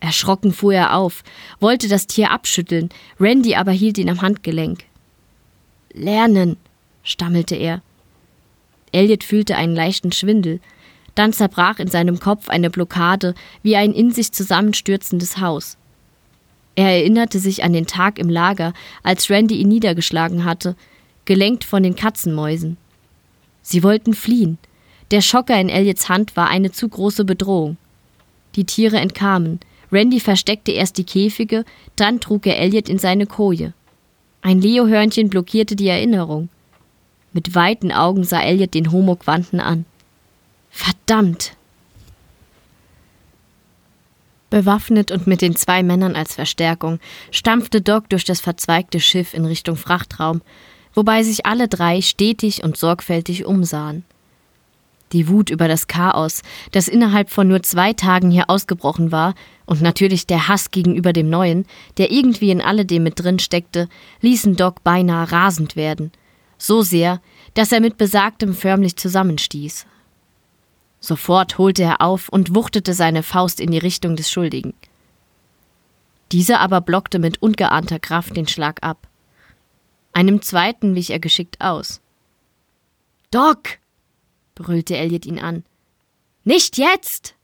Erschrocken 0.00 0.52
fuhr 0.52 0.74
er 0.74 0.96
auf, 0.96 1.24
wollte 1.60 1.88
das 1.88 2.06
Tier 2.06 2.30
abschütteln, 2.30 2.90
Randy 3.18 3.54
aber 3.54 3.72
hielt 3.72 3.98
ihn 3.98 4.10
am 4.10 4.22
Handgelenk. 4.22 4.84
Lernen, 5.92 6.56
stammelte 7.02 7.56
er. 7.56 7.82
Elliot 8.92 9.24
fühlte 9.24 9.56
einen 9.56 9.74
leichten 9.74 10.12
Schwindel, 10.12 10.60
dann 11.14 11.32
zerbrach 11.32 11.78
in 11.78 11.88
seinem 11.88 12.20
Kopf 12.20 12.48
eine 12.48 12.70
Blockade 12.70 13.34
wie 13.62 13.76
ein 13.76 13.92
in 13.92 14.12
sich 14.12 14.32
zusammenstürzendes 14.32 15.38
Haus. 15.38 15.76
Er 16.76 16.90
erinnerte 16.90 17.38
sich 17.38 17.64
an 17.64 17.72
den 17.72 17.86
Tag 17.86 18.18
im 18.18 18.28
Lager, 18.28 18.74
als 19.02 19.30
Randy 19.30 19.56
ihn 19.56 19.68
niedergeschlagen 19.68 20.44
hatte, 20.44 20.76
gelenkt 21.24 21.64
von 21.64 21.82
den 21.82 21.96
Katzenmäusen. 21.96 22.76
Sie 23.62 23.82
wollten 23.82 24.12
fliehen. 24.12 24.58
Der 25.10 25.22
Schocker 25.22 25.58
in 25.58 25.70
Elliots 25.70 26.08
Hand 26.08 26.36
war 26.36 26.48
eine 26.48 26.70
zu 26.70 26.88
große 26.88 27.24
Bedrohung. 27.24 27.78
Die 28.54 28.64
Tiere 28.64 28.98
entkamen. 28.98 29.60
Randy 29.92 30.20
versteckte 30.20 30.72
erst 30.72 30.98
die 30.98 31.04
Käfige, 31.04 31.64
dann 31.96 32.20
trug 32.20 32.46
er 32.46 32.58
Elliot 32.58 32.88
in 32.88 32.98
seine 32.98 33.26
Koje. 33.26 33.72
Ein 34.42 34.60
Leohörnchen 34.60 35.28
blockierte 35.28 35.76
die 35.76 35.88
Erinnerung. 35.88 36.48
Mit 37.32 37.54
weiten 37.54 37.92
Augen 37.92 38.24
sah 38.24 38.42
Elliot 38.42 38.74
den 38.74 38.92
Homo-Quanten 38.92 39.60
an. 39.60 39.84
Verdammt! 40.70 41.56
Bewaffnet 44.50 45.10
und 45.10 45.26
mit 45.26 45.42
den 45.42 45.56
zwei 45.56 45.82
Männern 45.82 46.14
als 46.14 46.34
Verstärkung 46.34 47.00
stampfte 47.30 47.80
Doc 47.80 48.08
durch 48.08 48.24
das 48.24 48.40
verzweigte 48.40 49.00
Schiff 49.00 49.34
in 49.34 49.44
Richtung 49.44 49.76
Frachtraum, 49.76 50.40
wobei 50.94 51.22
sich 51.22 51.44
alle 51.44 51.68
drei 51.68 52.00
stetig 52.00 52.62
und 52.62 52.76
sorgfältig 52.76 53.44
umsahen. 53.44 54.04
Die 55.12 55.28
Wut 55.28 55.50
über 55.50 55.68
das 55.68 55.86
Chaos, 55.86 56.42
das 56.72 56.88
innerhalb 56.88 57.30
von 57.30 57.46
nur 57.46 57.62
zwei 57.62 57.92
Tagen 57.92 58.30
hier 58.30 58.50
ausgebrochen 58.50 59.12
war, 59.12 59.34
und 59.64 59.82
natürlich 59.82 60.26
der 60.26 60.48
Hass 60.48 60.70
gegenüber 60.70 61.12
dem 61.12 61.28
Neuen, 61.28 61.66
der 61.98 62.12
irgendwie 62.12 62.50
in 62.50 62.60
alledem 62.60 63.02
mit 63.02 63.18
drin 63.18 63.38
steckte, 63.38 63.88
ließen 64.20 64.56
Doc 64.56 64.82
beinahe 64.84 65.30
rasend 65.30 65.76
werden. 65.76 66.12
So 66.58 66.82
sehr, 66.82 67.20
dass 67.54 67.72
er 67.72 67.80
mit 67.80 67.96
Besagtem 67.98 68.54
förmlich 68.54 68.96
zusammenstieß. 68.96 69.86
Sofort 71.00 71.58
holte 71.58 71.82
er 71.82 72.00
auf 72.00 72.28
und 72.28 72.54
wuchtete 72.54 72.94
seine 72.94 73.22
Faust 73.22 73.60
in 73.60 73.70
die 73.70 73.78
Richtung 73.78 74.16
des 74.16 74.30
Schuldigen. 74.30 74.74
Dieser 76.32 76.60
aber 76.60 76.80
blockte 76.80 77.18
mit 77.18 77.40
ungeahnter 77.42 77.98
Kraft 77.98 78.36
den 78.36 78.48
Schlag 78.48 78.82
ab. 78.82 79.06
Einem 80.12 80.42
zweiten 80.42 80.94
wich 80.94 81.10
er 81.10 81.20
geschickt 81.20 81.60
aus. 81.60 82.00
Doc! 83.30 83.78
Brüllte 84.56 84.96
Elliot 84.96 85.24
ihn 85.24 85.38
an. 85.38 85.62
Nicht 86.42 86.76
jetzt! 86.76 87.34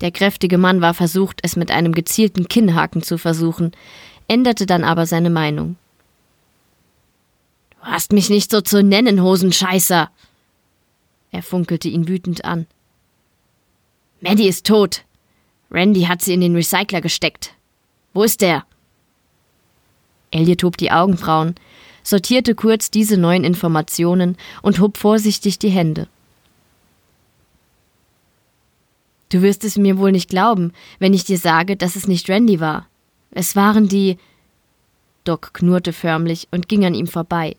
Der 0.00 0.10
kräftige 0.10 0.56
Mann 0.56 0.80
war 0.80 0.94
versucht, 0.94 1.40
es 1.42 1.56
mit 1.56 1.70
einem 1.70 1.92
gezielten 1.92 2.48
Kinnhaken 2.48 3.02
zu 3.02 3.18
versuchen, 3.18 3.72
änderte 4.26 4.64
dann 4.64 4.84
aber 4.84 5.04
seine 5.04 5.30
Meinung. 5.30 5.76
Du 7.70 7.76
hast 7.82 8.12
mich 8.12 8.30
nicht 8.30 8.50
so 8.50 8.62
zu 8.62 8.82
nennen, 8.82 9.22
Hosenscheißer, 9.22 10.10
er 11.34 11.42
funkelte 11.42 11.88
ihn 11.88 12.06
wütend 12.06 12.44
an. 12.44 12.68
Maddie 14.20 14.46
ist 14.46 14.66
tot. 14.66 15.04
Randy 15.68 16.02
hat 16.02 16.22
sie 16.22 16.32
in 16.32 16.40
den 16.40 16.54
Recycler 16.54 17.00
gesteckt. 17.00 17.54
Wo 18.12 18.22
ist 18.22 18.40
er? 18.40 18.64
Elliot 20.30 20.62
hob 20.62 20.76
die 20.76 20.92
Augenbrauen, 20.92 21.56
sortierte 22.04 22.54
kurz 22.54 22.90
diese 22.90 23.16
neuen 23.16 23.42
Informationen 23.42 24.36
und 24.62 24.78
hob 24.78 24.96
vorsichtig 24.96 25.58
die 25.58 25.70
Hände. 25.70 26.06
Du 29.30 29.42
wirst 29.42 29.64
es 29.64 29.76
mir 29.76 29.98
wohl 29.98 30.12
nicht 30.12 30.30
glauben, 30.30 30.72
wenn 31.00 31.12
ich 31.12 31.24
dir 31.24 31.38
sage, 31.38 31.76
dass 31.76 31.96
es 31.96 32.06
nicht 32.06 32.28
Randy 32.28 32.60
war. 32.60 32.86
Es 33.32 33.56
waren 33.56 33.88
die. 33.88 34.18
Doc 35.24 35.54
knurrte 35.54 35.92
förmlich 35.92 36.46
und 36.52 36.68
ging 36.68 36.84
an 36.84 36.94
ihm 36.94 37.08
vorbei. 37.08 37.56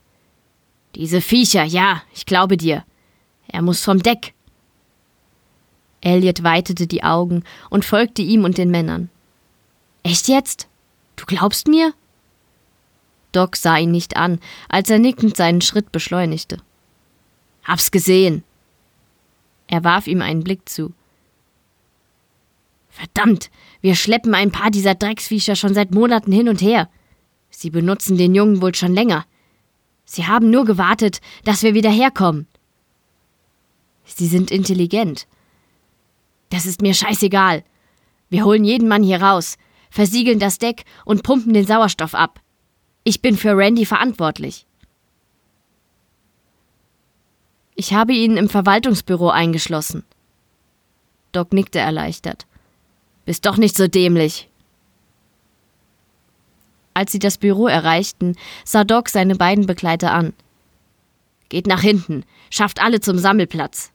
Diese 0.95 1.19
Viecher, 1.19 1.65
ja, 1.65 2.01
ich 2.13 2.25
glaube 2.25 2.55
dir. 2.55 2.85
Er 3.47 3.61
muss 3.61 3.83
vom 3.83 4.01
Deck. 4.01 4.33
Elliot 5.99 6.43
weitete 6.43 6.87
die 6.87 7.03
Augen 7.03 7.43
und 7.69 7.83
folgte 7.83 8.21
ihm 8.21 8.43
und 8.43 8.57
den 8.57 8.69
Männern. 8.69 9.09
Echt 10.03 10.27
jetzt? 10.27 10.67
Du 11.15 11.25
glaubst 11.25 11.67
mir? 11.67 11.93
Doc 13.35 13.55
sah 13.55 13.77
ihn 13.77 13.91
nicht 13.91 14.17
an, 14.17 14.39
als 14.69 14.89
er 14.89 14.99
nickend 14.99 15.35
seinen 15.35 15.61
Schritt 15.61 15.91
beschleunigte. 15.91 16.57
Hab's 17.63 17.91
gesehen. 17.91 18.43
Er 19.67 19.83
warf 19.83 20.07
ihm 20.07 20.21
einen 20.21 20.43
Blick 20.43 20.69
zu. 20.69 20.93
Verdammt, 22.89 23.49
wir 23.81 23.95
schleppen 23.95 24.33
ein 24.33 24.51
paar 24.51 24.71
dieser 24.71 24.95
Drecksviecher 24.95 25.55
schon 25.55 25.73
seit 25.73 25.93
Monaten 25.93 26.31
hin 26.31 26.47
und 26.47 26.61
her. 26.61 26.89
Sie 27.49 27.69
benutzen 27.69 28.17
den 28.17 28.35
Jungen 28.35 28.61
wohl 28.61 28.73
schon 28.73 28.93
länger. 28.93 29.25
Sie 30.05 30.27
haben 30.27 30.49
nur 30.49 30.65
gewartet, 30.65 31.19
dass 31.43 31.63
wir 31.63 31.73
wieder 31.73 31.89
herkommen. 31.89 32.47
Sie 34.05 34.27
sind 34.27 34.51
intelligent. 34.51 35.27
Das 36.49 36.65
ist 36.65 36.81
mir 36.81 36.93
scheißegal. 36.93 37.63
Wir 38.29 38.45
holen 38.45 38.63
jeden 38.63 38.87
Mann 38.87 39.03
hier 39.03 39.21
raus, 39.21 39.57
versiegeln 39.89 40.39
das 40.39 40.57
Deck 40.59 40.83
und 41.03 41.23
pumpen 41.23 41.53
den 41.53 41.65
Sauerstoff 41.65 42.13
ab. 42.13 42.39
Ich 43.07 43.21
bin 43.21 43.37
für 43.37 43.55
Randy 43.55 43.85
verantwortlich. 43.85 44.65
Ich 47.75 47.93
habe 47.93 48.13
ihn 48.13 48.35
im 48.35 48.49
Verwaltungsbüro 48.49 49.29
eingeschlossen. 49.29 50.03
Doc 51.31 51.53
nickte 51.53 51.77
erleichtert. 51.77 52.47
Bist 53.25 53.45
doch 53.45 53.57
nicht 53.57 53.77
so 53.77 53.87
dämlich. 53.87 54.49
Als 56.95 57.11
sie 57.11 57.19
das 57.19 57.37
Büro 57.37 57.67
erreichten, 57.67 58.35
sah 58.63 58.83
Doc 58.83 59.09
seine 59.09 59.35
beiden 59.35 59.67
Begleiter 59.67 60.11
an. 60.11 60.33
Geht 61.49 61.67
nach 61.67 61.81
hinten, 61.81 62.23
schafft 62.49 62.81
alle 62.81 63.01
zum 63.01 63.19
Sammelplatz. 63.19 63.91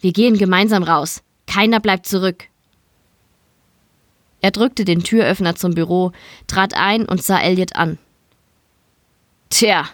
Wir 0.00 0.12
gehen 0.12 0.36
gemeinsam 0.36 0.82
raus. 0.82 1.22
Keiner 1.46 1.78
bleibt 1.78 2.06
zurück. 2.06 2.48
Er 4.40 4.50
drückte 4.50 4.84
den 4.84 5.04
Türöffner 5.04 5.54
zum 5.54 5.74
Büro, 5.74 6.10
trat 6.48 6.74
ein 6.74 7.06
und 7.06 7.22
sah 7.22 7.38
Elliot 7.38 7.76
an. 7.76 7.98
Tja. 9.52 9.86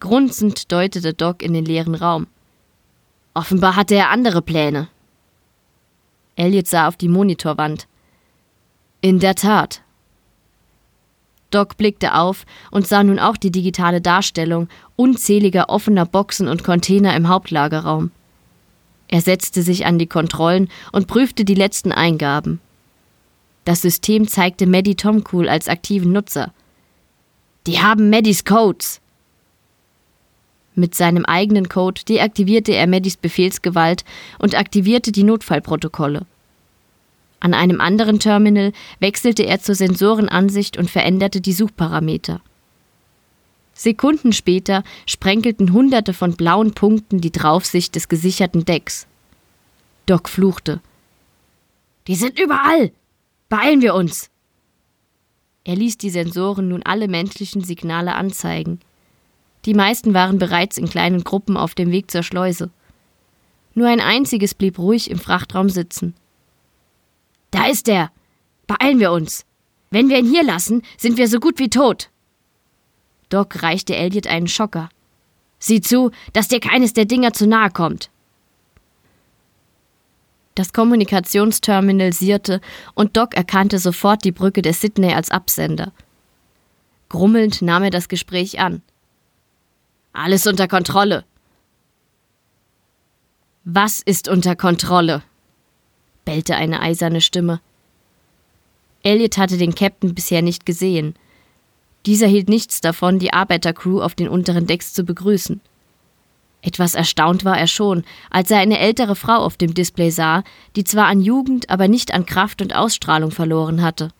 Grunzend 0.00 0.70
deutete 0.70 1.14
Doc 1.14 1.42
in 1.42 1.54
den 1.54 1.64
leeren 1.64 1.94
Raum. 1.94 2.26
Offenbar 3.32 3.74
hatte 3.74 3.94
er 3.94 4.10
andere 4.10 4.42
Pläne. 4.42 4.88
Elliot 6.36 6.66
sah 6.66 6.88
auf 6.88 6.98
die 6.98 7.08
Monitorwand. 7.08 7.88
In 9.00 9.18
der 9.18 9.34
Tat. 9.34 9.80
Doc 11.50 11.78
blickte 11.78 12.16
auf 12.16 12.44
und 12.70 12.86
sah 12.86 13.02
nun 13.02 13.18
auch 13.18 13.38
die 13.38 13.50
digitale 13.50 14.02
Darstellung 14.02 14.68
unzähliger 14.94 15.70
offener 15.70 16.04
Boxen 16.04 16.48
und 16.48 16.62
Container 16.62 17.16
im 17.16 17.28
Hauptlagerraum. 17.28 18.10
Er 19.08 19.22
setzte 19.22 19.62
sich 19.62 19.86
an 19.86 19.98
die 19.98 20.06
Kontrollen 20.06 20.68
und 20.92 21.06
prüfte 21.06 21.46
die 21.46 21.54
letzten 21.54 21.92
Eingaben. 21.92 22.60
Das 23.64 23.80
System 23.80 24.28
zeigte 24.28 24.66
Maddie 24.66 24.96
Tomcool 24.96 25.48
als 25.48 25.66
aktiven 25.66 26.12
Nutzer. 26.12 26.52
Die 27.68 27.82
haben 27.82 28.08
Maddies 28.08 28.46
Codes. 28.46 28.98
Mit 30.74 30.94
seinem 30.94 31.26
eigenen 31.26 31.68
Code 31.68 32.00
deaktivierte 32.08 32.72
er 32.72 32.86
Maddies 32.86 33.18
Befehlsgewalt 33.18 34.06
und 34.38 34.54
aktivierte 34.54 35.12
die 35.12 35.22
Notfallprotokolle. 35.22 36.24
An 37.40 37.52
einem 37.52 37.82
anderen 37.82 38.20
Terminal 38.20 38.72
wechselte 39.00 39.42
er 39.42 39.60
zur 39.60 39.74
Sensorenansicht 39.74 40.78
und 40.78 40.90
veränderte 40.90 41.42
die 41.42 41.52
Suchparameter. 41.52 42.40
Sekunden 43.74 44.32
später 44.32 44.82
sprenkelten 45.04 45.74
Hunderte 45.74 46.14
von 46.14 46.36
blauen 46.36 46.72
Punkten 46.72 47.20
die 47.20 47.32
Draufsicht 47.32 47.96
des 47.96 48.08
gesicherten 48.08 48.64
Decks. 48.64 49.06
Doc 50.06 50.30
fluchte. 50.30 50.80
Die 52.06 52.14
sind 52.14 52.38
überall! 52.38 52.92
Beeilen 53.50 53.82
wir 53.82 53.94
uns! 53.94 54.30
Er 55.68 55.76
ließ 55.76 55.98
die 55.98 56.08
Sensoren 56.08 56.68
nun 56.68 56.82
alle 56.82 57.08
menschlichen 57.08 57.62
Signale 57.62 58.14
anzeigen. 58.14 58.80
Die 59.66 59.74
meisten 59.74 60.14
waren 60.14 60.38
bereits 60.38 60.78
in 60.78 60.88
kleinen 60.88 61.24
Gruppen 61.24 61.58
auf 61.58 61.74
dem 61.74 61.90
Weg 61.90 62.10
zur 62.10 62.22
Schleuse. 62.22 62.70
Nur 63.74 63.88
ein 63.88 64.00
einziges 64.00 64.54
blieb 64.54 64.78
ruhig 64.78 65.10
im 65.10 65.18
Frachtraum 65.18 65.68
sitzen. 65.68 66.14
Da 67.50 67.66
ist 67.66 67.86
er! 67.86 68.10
Beeilen 68.66 68.98
wir 68.98 69.12
uns! 69.12 69.44
Wenn 69.90 70.08
wir 70.08 70.18
ihn 70.18 70.30
hier 70.30 70.42
lassen, 70.42 70.80
sind 70.96 71.18
wir 71.18 71.28
so 71.28 71.38
gut 71.38 71.58
wie 71.58 71.68
tot! 71.68 72.08
Doc 73.28 73.62
reichte 73.62 73.94
Elliot 73.94 74.26
einen 74.26 74.48
Schocker. 74.48 74.88
Sieh 75.58 75.82
zu, 75.82 76.12
dass 76.32 76.48
dir 76.48 76.60
keines 76.60 76.94
der 76.94 77.04
Dinger 77.04 77.34
zu 77.34 77.46
nahe 77.46 77.70
kommt. 77.70 78.08
Das 80.58 80.72
Kommunikationsterminal 80.72 82.12
sierte 82.12 82.60
und 82.94 83.16
Doc 83.16 83.36
erkannte 83.36 83.78
sofort 83.78 84.24
die 84.24 84.32
Brücke 84.32 84.60
der 84.60 84.74
Sydney 84.74 85.14
als 85.14 85.30
Absender. 85.30 85.92
Grummelnd 87.08 87.62
nahm 87.62 87.84
er 87.84 87.90
das 87.90 88.08
Gespräch 88.08 88.58
an. 88.58 88.82
Alles 90.12 90.48
unter 90.48 90.66
Kontrolle. 90.66 91.24
Was 93.62 94.02
ist 94.02 94.26
unter 94.26 94.56
Kontrolle? 94.56 95.22
bellte 96.24 96.56
eine 96.56 96.80
eiserne 96.80 97.20
Stimme. 97.20 97.60
Elliot 99.04 99.38
hatte 99.38 99.58
den 99.58 99.76
Captain 99.76 100.12
bisher 100.12 100.42
nicht 100.42 100.66
gesehen. 100.66 101.14
Dieser 102.04 102.26
hielt 102.26 102.48
nichts 102.48 102.80
davon, 102.80 103.20
die 103.20 103.32
Arbeitercrew 103.32 104.02
auf 104.02 104.16
den 104.16 104.28
unteren 104.28 104.66
Decks 104.66 104.92
zu 104.92 105.04
begrüßen. 105.04 105.60
Etwas 106.60 106.94
erstaunt 106.94 107.44
war 107.44 107.58
er 107.58 107.68
schon, 107.68 108.04
als 108.30 108.50
er 108.50 108.58
eine 108.58 108.78
ältere 108.78 109.14
Frau 109.14 109.36
auf 109.36 109.56
dem 109.56 109.74
Display 109.74 110.10
sah, 110.10 110.42
die 110.74 110.84
zwar 110.84 111.06
an 111.06 111.20
Jugend, 111.20 111.70
aber 111.70 111.86
nicht 111.86 112.12
an 112.12 112.26
Kraft 112.26 112.60
und 112.60 112.74
Ausstrahlung 112.74 113.30
verloren 113.30 113.82
hatte. 113.82 114.10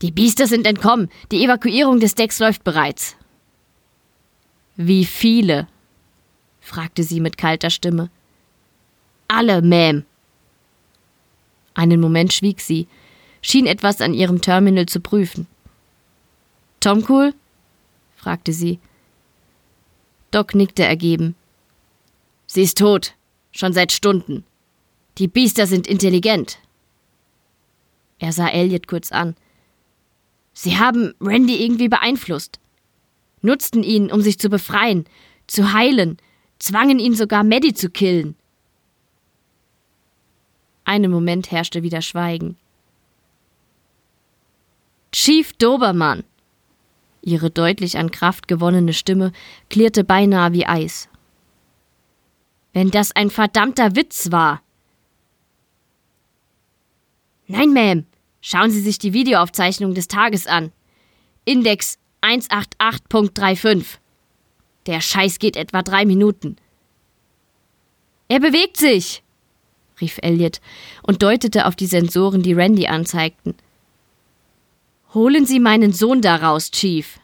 Die 0.00 0.10
Biester 0.10 0.46
sind 0.46 0.66
entkommen. 0.66 1.10
Die 1.30 1.44
Evakuierung 1.44 2.00
des 2.00 2.14
Decks 2.14 2.38
läuft 2.38 2.64
bereits. 2.64 3.16
Wie 4.76 5.04
viele? 5.04 5.68
fragte 6.60 7.02
sie 7.02 7.20
mit 7.20 7.38
kalter 7.38 7.70
Stimme. 7.70 8.10
Alle, 9.28 9.58
Ma'am. 9.58 10.04
Einen 11.74 12.00
Moment 12.00 12.32
schwieg 12.32 12.60
sie, 12.60 12.86
schien 13.42 13.66
etwas 13.66 14.00
an 14.00 14.14
ihrem 14.14 14.40
Terminal 14.40 14.86
zu 14.86 15.00
prüfen. 15.00 15.46
Tom 16.80 17.04
Cool? 17.08 17.34
fragte 18.16 18.52
sie. 18.52 18.78
Doc 20.34 20.54
nickte 20.54 20.82
ergeben. 20.84 21.36
Sie 22.46 22.62
ist 22.62 22.78
tot. 22.78 23.14
Schon 23.52 23.72
seit 23.72 23.92
Stunden. 23.92 24.44
Die 25.18 25.28
Biester 25.28 25.66
sind 25.68 25.86
intelligent. 25.86 26.58
Er 28.18 28.32
sah 28.32 28.48
Elliot 28.48 28.88
kurz 28.88 29.12
an. 29.12 29.36
Sie 30.52 30.76
haben 30.76 31.14
Randy 31.20 31.62
irgendwie 31.62 31.88
beeinflusst. 31.88 32.58
Nutzten 33.42 33.84
ihn, 33.84 34.10
um 34.10 34.22
sich 34.22 34.38
zu 34.38 34.48
befreien, 34.48 35.04
zu 35.46 35.72
heilen, 35.72 36.16
zwangen 36.58 36.98
ihn 36.98 37.14
sogar 37.14 37.44
Maddie 37.44 37.74
zu 37.74 37.90
killen. 37.90 38.34
Einen 40.84 41.10
Moment 41.10 41.52
herrschte 41.52 41.82
wieder 41.82 42.02
Schweigen. 42.02 42.56
Chief 45.12 45.52
Dobermann, 45.52 46.24
Ihre 47.24 47.50
deutlich 47.50 47.96
an 47.96 48.10
Kraft 48.10 48.48
gewonnene 48.48 48.92
Stimme 48.92 49.32
klirrte 49.70 50.04
beinahe 50.04 50.52
wie 50.52 50.66
Eis. 50.66 51.08
Wenn 52.74 52.90
das 52.90 53.16
ein 53.16 53.30
verdammter 53.30 53.96
Witz 53.96 54.30
war. 54.30 54.60
Nein, 57.46 57.70
Ma'am. 57.70 58.04
Schauen 58.42 58.70
Sie 58.70 58.80
sich 58.80 58.98
die 58.98 59.14
Videoaufzeichnung 59.14 59.94
des 59.94 60.06
Tages 60.06 60.46
an. 60.46 60.70
Index 61.46 61.98
188.35. 62.20 63.98
Der 64.84 65.00
Scheiß 65.00 65.38
geht 65.38 65.56
etwa 65.56 65.82
drei 65.82 66.04
Minuten. 66.04 66.56
Er 68.28 68.40
bewegt 68.40 68.76
sich, 68.76 69.22
rief 69.98 70.18
Elliot 70.20 70.60
und 71.02 71.22
deutete 71.22 71.64
auf 71.64 71.76
die 71.76 71.86
Sensoren, 71.86 72.42
die 72.42 72.52
Randy 72.52 72.86
anzeigten. 72.86 73.54
Holen 75.14 75.46
Sie 75.46 75.60
meinen 75.60 75.92
Sohn 75.92 76.20
da 76.20 76.36
raus, 76.36 76.72
Chief. 76.72 77.20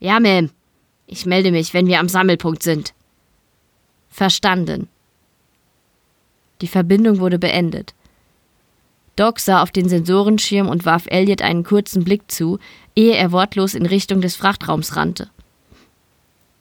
Ja, 0.00 0.16
Ma'am. 0.16 0.50
Ich 1.06 1.24
melde 1.24 1.52
mich, 1.52 1.72
wenn 1.72 1.86
wir 1.86 2.00
am 2.00 2.08
Sammelpunkt 2.08 2.62
sind. 2.62 2.94
Verstanden. 4.10 4.88
Die 6.60 6.66
Verbindung 6.66 7.20
wurde 7.20 7.38
beendet. 7.38 7.94
Doc 9.14 9.38
sah 9.38 9.62
auf 9.62 9.70
den 9.70 9.88
Sensorenschirm 9.88 10.68
und 10.68 10.84
warf 10.84 11.06
Elliot 11.06 11.42
einen 11.42 11.62
kurzen 11.62 12.04
Blick 12.04 12.30
zu, 12.30 12.58
ehe 12.96 13.14
er 13.14 13.32
wortlos 13.32 13.74
in 13.74 13.86
Richtung 13.86 14.20
des 14.20 14.34
Frachtraums 14.34 14.96
rannte. 14.96 15.30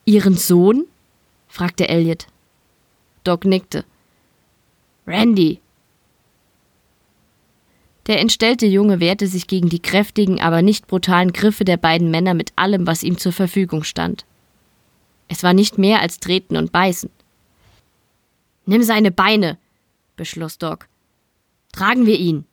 Ihren 0.06 0.36
Sohn? 0.36 0.86
fragte 1.48 1.90
Elliot. 1.90 2.28
Doc 3.24 3.46
nickte. 3.46 3.84
Randy. 5.08 5.60
Der 8.10 8.20
entstellte 8.20 8.66
Junge 8.66 9.00
wehrte 9.00 9.28
sich 9.28 9.46
gegen 9.46 9.70
die 9.70 9.84
kräftigen, 9.84 10.42
aber 10.42 10.64
nicht 10.64 10.88
brutalen 10.88 11.32
Griffe 11.32 11.64
der 11.64 11.78
beiden 11.78 12.10
Männer 12.10 12.34
mit 12.34 12.52
allem, 12.56 12.88
was 12.88 13.04
ihm 13.04 13.20
zur 13.20 13.32
Verfügung 13.32 13.84
stand. 13.84 14.26
Es 15.28 15.44
war 15.44 15.54
nicht 15.54 15.78
mehr 15.78 16.02
als 16.02 16.20
Treten 16.20 16.58
und 16.58 16.72
Beißen. 16.72 17.12
Nimm 18.66 18.82
seine 18.82 19.12
Beine, 19.12 19.60
beschloss 20.16 20.58
Doc. 20.58 20.88
Tragen 21.72 22.08
wir 22.08 22.18
ihn. 22.18 22.46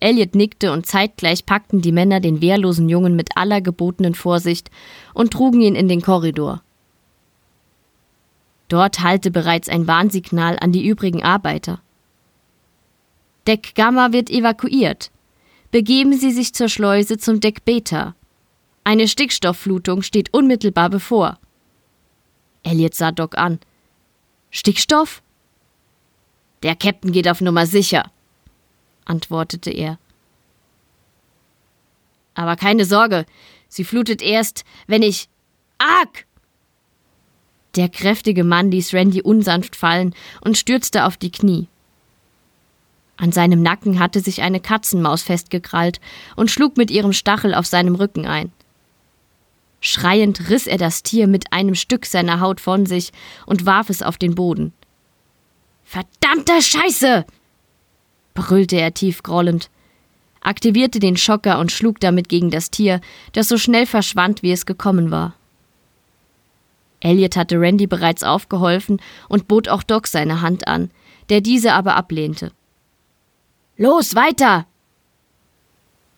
Elliot 0.00 0.34
nickte 0.34 0.72
und 0.72 0.84
zeitgleich 0.84 1.46
packten 1.46 1.80
die 1.80 1.92
Männer 1.92 2.18
den 2.18 2.40
wehrlosen 2.40 2.88
Jungen 2.88 3.14
mit 3.14 3.36
aller 3.36 3.60
gebotenen 3.60 4.16
Vorsicht 4.16 4.68
und 5.14 5.32
trugen 5.32 5.60
ihn 5.60 5.76
in 5.76 5.86
den 5.86 6.02
Korridor. 6.02 6.60
Dort 8.66 8.98
hallte 8.98 9.30
bereits 9.30 9.68
ein 9.68 9.86
Warnsignal 9.86 10.58
an 10.58 10.72
die 10.72 10.84
übrigen 10.84 11.22
Arbeiter. 11.22 11.80
Deck 13.48 13.74
Gamma 13.74 14.12
wird 14.12 14.28
evakuiert. 14.28 15.10
Begeben 15.70 16.12
Sie 16.12 16.32
sich 16.32 16.52
zur 16.52 16.68
Schleuse 16.68 17.16
zum 17.16 17.40
Deck 17.40 17.64
Beta. 17.64 18.14
Eine 18.84 19.08
Stickstoffflutung 19.08 20.02
steht 20.02 20.34
unmittelbar 20.34 20.90
bevor. 20.90 21.38
Elliot 22.62 22.94
sah 22.94 23.10
Doc 23.10 23.38
an. 23.38 23.58
Stickstoff? 24.50 25.22
Der 26.62 26.76
Captain 26.76 27.10
geht 27.10 27.26
auf 27.26 27.40
Nummer 27.40 27.64
sicher, 27.64 28.10
antwortete 29.06 29.70
er. 29.70 29.98
Aber 32.34 32.56
keine 32.56 32.84
Sorge, 32.84 33.24
sie 33.68 33.84
flutet 33.84 34.20
erst, 34.20 34.66
wenn 34.86 35.02
ich. 35.02 35.30
Arg! 35.78 36.26
Der 37.76 37.88
kräftige 37.88 38.44
Mann 38.44 38.70
ließ 38.70 38.92
Randy 38.92 39.22
unsanft 39.22 39.74
fallen 39.74 40.14
und 40.42 40.58
stürzte 40.58 41.06
auf 41.06 41.16
die 41.16 41.32
Knie. 41.32 41.68
An 43.18 43.32
seinem 43.32 43.62
Nacken 43.62 43.98
hatte 43.98 44.20
sich 44.20 44.42
eine 44.42 44.60
Katzenmaus 44.60 45.22
festgekrallt 45.22 46.00
und 46.36 46.50
schlug 46.50 46.76
mit 46.76 46.90
ihrem 46.90 47.12
Stachel 47.12 47.52
auf 47.52 47.66
seinem 47.66 47.96
Rücken 47.96 48.26
ein. 48.26 48.52
Schreiend 49.80 50.48
riss 50.48 50.66
er 50.66 50.78
das 50.78 51.02
Tier 51.02 51.26
mit 51.26 51.52
einem 51.52 51.74
Stück 51.74 52.06
seiner 52.06 52.40
Haut 52.40 52.60
von 52.60 52.86
sich 52.86 53.12
und 53.44 53.66
warf 53.66 53.90
es 53.90 54.02
auf 54.02 54.18
den 54.18 54.34
Boden. 54.34 54.72
Verdammte 55.84 56.62
Scheiße! 56.62 57.26
brüllte 58.34 58.76
er 58.76 58.94
tief 58.94 59.24
grollend, 59.24 59.68
aktivierte 60.40 61.00
den 61.00 61.16
Schocker 61.16 61.58
und 61.58 61.72
schlug 61.72 61.98
damit 61.98 62.28
gegen 62.28 62.50
das 62.50 62.70
Tier, 62.70 63.00
das 63.32 63.48
so 63.48 63.58
schnell 63.58 63.84
verschwand, 63.86 64.42
wie 64.44 64.52
es 64.52 64.64
gekommen 64.64 65.10
war. 65.10 65.34
Elliot 67.00 67.36
hatte 67.36 67.60
Randy 67.60 67.88
bereits 67.88 68.22
aufgeholfen 68.22 69.00
und 69.28 69.48
bot 69.48 69.68
auch 69.68 69.82
Doc 69.82 70.06
seine 70.06 70.40
Hand 70.40 70.68
an, 70.68 70.90
der 71.30 71.40
diese 71.40 71.72
aber 71.72 71.96
ablehnte. 71.96 72.52
Los, 73.80 74.16
weiter! 74.16 74.66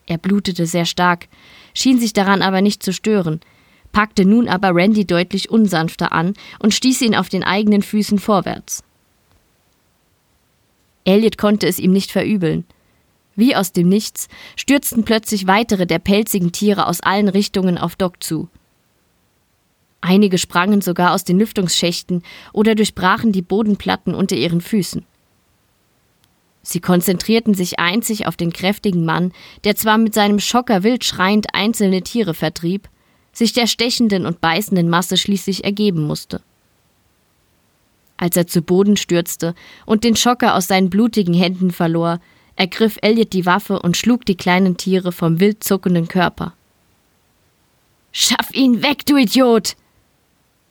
Er 0.07 0.17
blutete 0.17 0.65
sehr 0.65 0.87
stark, 0.87 1.29
schien 1.75 2.01
sich 2.01 2.15
daran 2.15 2.41
aber 2.41 2.63
nicht 2.63 2.83
zu 2.83 2.91
stören, 2.91 3.41
packte 3.93 4.25
nun 4.25 4.49
aber 4.49 4.75
Randy 4.75 5.05
deutlich 5.05 5.51
unsanfter 5.51 6.11
an 6.11 6.33
und 6.59 6.73
stieß 6.73 7.03
ihn 7.03 7.15
auf 7.15 7.29
den 7.29 7.45
eigenen 7.45 7.83
Füßen 7.83 8.19
vorwärts. 8.19 8.83
Elliot 11.05 11.37
konnte 11.37 11.67
es 11.67 11.79
ihm 11.79 11.93
nicht 11.93 12.11
verübeln. 12.11 12.65
Wie 13.37 13.55
aus 13.55 13.73
dem 13.73 13.91
Nichts 13.91 14.29
stürzten 14.57 15.05
plötzlich 15.05 15.47
weitere 15.47 15.87
der 15.87 15.99
pelzigen 15.99 16.53
Tiere 16.53 16.87
aus 16.87 17.01
allen 17.03 17.29
Richtungen 17.29 17.77
auf 17.77 17.95
Doc 17.95 18.23
zu. 18.23 18.49
Einige 20.01 20.39
sprangen 20.39 20.81
sogar 20.81 21.13
aus 21.13 21.25
den 21.25 21.39
Lüftungsschächten 21.39 22.23
oder 22.55 22.75
durchbrachen 22.75 23.33
die 23.33 23.43
Bodenplatten 23.43 24.15
unter 24.15 24.35
ihren 24.35 24.63
Füßen. 24.63 25.05
Sie 26.71 26.79
konzentrierten 26.79 27.53
sich 27.53 27.81
einzig 27.81 28.29
auf 28.29 28.37
den 28.37 28.53
kräftigen 28.53 29.05
Mann, 29.05 29.33
der 29.65 29.75
zwar 29.75 29.99
mit 29.99 30.15
seinem 30.15 30.39
Schocker 30.39 30.85
wild 30.85 31.05
schreiend 31.05 31.49
einzelne 31.53 32.03
Tiere 32.03 32.33
vertrieb, 32.33 32.89
sich 33.33 33.53
der 33.53 33.67
stechenden 33.67 34.25
und 34.25 34.41
beißenden 34.41 34.89
Masse 34.89 35.17
schließlich 35.17 35.65
ergeben 35.65 36.05
musste. 36.05 36.41
Als 38.19 38.37
er 38.37 38.47
zu 38.47 38.63
Boden 38.63 38.97
stürzte 38.97 39.57
und 39.85 40.05
den 40.05 40.15
Schocker 40.15 40.55
aus 40.55 40.69
seinen 40.69 40.91
blutigen 40.91 41.35
Händen 41.35 41.73
verlor, 41.73 42.21
ergriff 42.55 42.99
Elliot 43.03 43.33
die 43.33 43.47
Waffe 43.47 43.81
und 43.81 43.97
schlug 43.97 44.25
die 44.25 44.37
kleinen 44.37 44.77
Tiere 44.77 45.11
vom 45.11 45.41
wild 45.41 45.65
zuckenden 45.65 46.07
Körper. 46.07 46.55
Schaff 48.13 48.53
ihn 48.53 48.81
weg, 48.81 49.05
du 49.07 49.17
Idiot! 49.17 49.75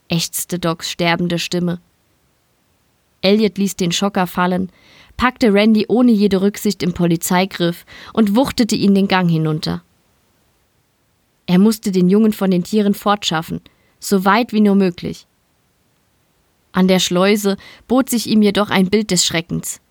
ächzte 0.07 0.59
Docs 0.59 0.91
sterbende 0.91 1.39
Stimme. 1.39 1.81
Elliot 3.21 3.57
ließ 3.57 3.75
den 3.75 3.91
Schocker 3.91 4.27
fallen, 4.27 4.71
packte 5.17 5.53
Randy 5.53 5.85
ohne 5.87 6.11
jede 6.11 6.41
Rücksicht 6.41 6.81
im 6.83 6.93
Polizeigriff 6.93 7.85
und 8.13 8.35
wuchtete 8.35 8.75
ihn 8.75 8.95
den 8.95 9.07
Gang 9.07 9.29
hinunter. 9.29 9.83
Er 11.45 11.59
musste 11.59 11.91
den 11.91 12.09
Jungen 12.09 12.31
von 12.31 12.51
den 12.51 12.63
Tieren 12.63 12.93
fortschaffen, 12.93 13.61
so 13.99 14.23
weit 14.23 14.53
wie 14.53 14.61
nur 14.61 14.75
möglich. 14.75 15.25
An 16.71 16.87
der 16.87 16.99
Schleuse 16.99 17.57
bot 17.87 18.09
sich 18.09 18.27
ihm 18.27 18.41
jedoch 18.41 18.69
ein 18.69 18.89
Bild 18.89 19.11
des 19.11 19.25
Schreckens. 19.25 19.81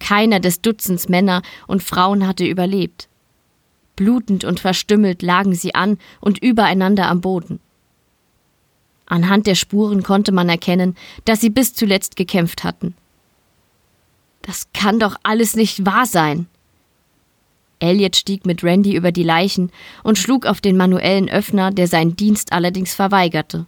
Keiner 0.00 0.40
des 0.40 0.60
Dutzends 0.62 1.08
Männer 1.08 1.42
und 1.66 1.82
Frauen 1.82 2.26
hatte 2.26 2.46
überlebt. 2.46 3.08
Blutend 3.96 4.44
und 4.44 4.58
verstümmelt 4.58 5.22
lagen 5.22 5.54
sie 5.54 5.74
an 5.74 5.98
und 6.20 6.42
übereinander 6.42 7.08
am 7.08 7.20
Boden. 7.20 7.60
Anhand 9.06 9.46
der 9.46 9.54
Spuren 9.54 10.02
konnte 10.02 10.32
man 10.32 10.48
erkennen, 10.48 10.96
dass 11.24 11.40
sie 11.40 11.50
bis 11.50 11.74
zuletzt 11.74 12.16
gekämpft 12.16 12.64
hatten. 12.64 12.94
Das 14.42 14.68
kann 14.72 14.98
doch 14.98 15.16
alles 15.22 15.56
nicht 15.56 15.86
wahr 15.86 16.06
sein. 16.06 16.46
Elliot 17.80 18.16
stieg 18.16 18.46
mit 18.46 18.62
Randy 18.62 18.94
über 18.94 19.12
die 19.12 19.22
Leichen 19.22 19.70
und 20.02 20.18
schlug 20.18 20.46
auf 20.46 20.60
den 20.60 20.76
manuellen 20.76 21.28
Öffner, 21.28 21.70
der 21.70 21.86
seinen 21.86 22.16
Dienst 22.16 22.52
allerdings 22.52 22.94
verweigerte. 22.94 23.66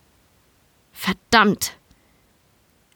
Verdammt! 0.92 1.72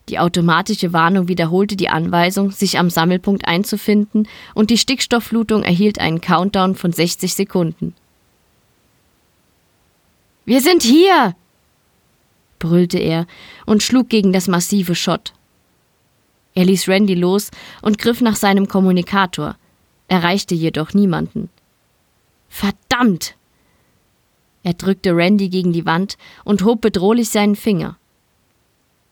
Die 0.08 0.18
automatische 0.18 0.92
Warnung 0.92 1.28
wiederholte 1.28 1.76
die 1.76 1.88
Anweisung, 1.88 2.50
sich 2.50 2.78
am 2.78 2.90
Sammelpunkt 2.90 3.46
einzufinden, 3.46 4.28
und 4.54 4.70
die 4.70 4.78
Stickstoffflutung 4.78 5.62
erhielt 5.62 6.00
einen 6.00 6.20
Countdown 6.20 6.74
von 6.74 6.92
60 6.92 7.34
Sekunden. 7.34 7.94
Wir 10.44 10.60
sind 10.60 10.82
hier! 10.82 11.36
Brüllte 12.60 12.98
er 12.98 13.26
und 13.66 13.82
schlug 13.82 14.08
gegen 14.08 14.32
das 14.32 14.46
massive 14.46 14.94
Schott. 14.94 15.32
Er 16.54 16.64
ließ 16.64 16.86
Randy 16.86 17.14
los 17.14 17.50
und 17.82 17.98
griff 17.98 18.20
nach 18.20 18.36
seinem 18.36 18.68
Kommunikator, 18.68 19.56
erreichte 20.06 20.54
jedoch 20.54 20.94
niemanden. 20.94 21.48
Verdammt! 22.48 23.34
Er 24.62 24.74
drückte 24.74 25.16
Randy 25.16 25.48
gegen 25.48 25.72
die 25.72 25.86
Wand 25.86 26.18
und 26.44 26.64
hob 26.64 26.80
bedrohlich 26.80 27.30
seinen 27.30 27.56
Finger. 27.56 27.96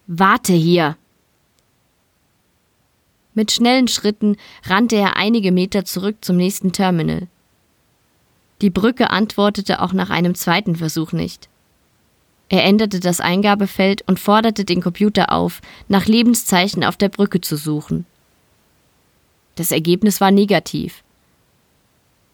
Warte 0.06 0.52
hier! 0.52 0.96
Mit 3.34 3.52
schnellen 3.52 3.88
Schritten 3.88 4.36
rannte 4.64 4.96
er 4.96 5.16
einige 5.16 5.52
Meter 5.52 5.84
zurück 5.84 6.16
zum 6.20 6.36
nächsten 6.36 6.72
Terminal. 6.72 7.28
Die 8.60 8.70
Brücke 8.70 9.10
antwortete 9.10 9.80
auch 9.80 9.92
nach 9.92 10.10
einem 10.10 10.34
zweiten 10.34 10.74
Versuch 10.74 11.12
nicht. 11.12 11.48
Er 12.48 12.64
änderte 12.64 13.00
das 13.00 13.20
Eingabefeld 13.20 14.02
und 14.06 14.18
forderte 14.18 14.64
den 14.64 14.80
Computer 14.80 15.32
auf, 15.32 15.60
nach 15.88 16.06
Lebenszeichen 16.06 16.82
auf 16.82 16.96
der 16.96 17.10
Brücke 17.10 17.40
zu 17.40 17.56
suchen. 17.56 18.06
Das 19.56 19.70
Ergebnis 19.70 20.20
war 20.20 20.30
negativ. 20.30 21.02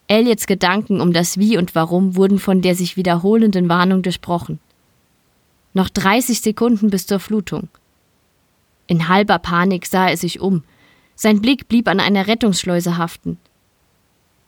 Elliots 0.07 0.45
Gedanken 0.45 1.01
um 1.01 1.11
das 1.11 1.37
Wie 1.37 1.57
und 1.57 1.75
Warum 1.75 2.15
wurden 2.15 2.39
von 2.39 2.61
der 2.61 2.75
sich 2.75 2.95
wiederholenden 2.95 3.67
Warnung 3.67 4.03
durchbrochen. 4.03 4.59
Noch 5.73 5.89
30 5.89 6.41
Sekunden 6.41 6.89
bis 6.91 7.07
zur 7.07 7.19
Flutung. 7.19 7.67
In 8.87 9.07
halber 9.09 9.39
Panik 9.39 9.87
sah 9.87 10.09
er 10.09 10.17
sich 10.17 10.39
um. 10.39 10.63
Sein 11.15 11.41
Blick 11.41 11.67
blieb 11.67 11.87
an 11.87 11.99
einer 11.99 12.27
Rettungsschleuse 12.27 12.97
haften. 12.97 13.39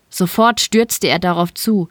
Sofort 0.10 0.62
stürzte 0.62 1.08
er 1.08 1.20
darauf 1.20 1.54
zu, 1.54 1.90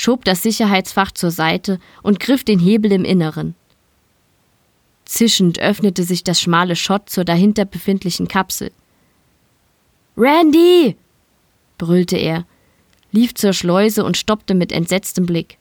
schob 0.00 0.24
das 0.24 0.42
Sicherheitsfach 0.42 1.12
zur 1.12 1.30
Seite 1.30 1.78
und 2.02 2.20
griff 2.20 2.42
den 2.42 2.58
Hebel 2.58 2.90
im 2.90 3.04
Inneren. 3.04 3.54
Zischend 5.04 5.58
öffnete 5.58 6.04
sich 6.04 6.24
das 6.24 6.40
schmale 6.40 6.74
Schott 6.74 7.10
zur 7.10 7.24
dahinter 7.24 7.66
befindlichen 7.66 8.26
Kapsel. 8.26 8.72
Randy! 10.16 10.96
brüllte 11.76 12.16
er, 12.16 12.46
lief 13.12 13.34
zur 13.34 13.52
Schleuse 13.52 14.02
und 14.02 14.16
stoppte 14.16 14.54
mit 14.54 14.72
entsetztem 14.72 15.26
Blick. 15.26 15.58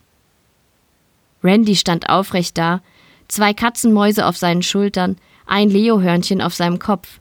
Randy 1.43 1.75
stand 1.75 2.07
aufrecht 2.07 2.57
da, 2.57 2.81
zwei 3.27 3.53
Katzenmäuse 3.53 4.25
auf 4.25 4.37
seinen 4.37 4.63
Schultern, 4.63 5.17
ein 5.47 5.69
Leohörnchen 5.69 6.41
auf 6.41 6.53
seinem 6.53 6.79
Kopf. 6.79 7.19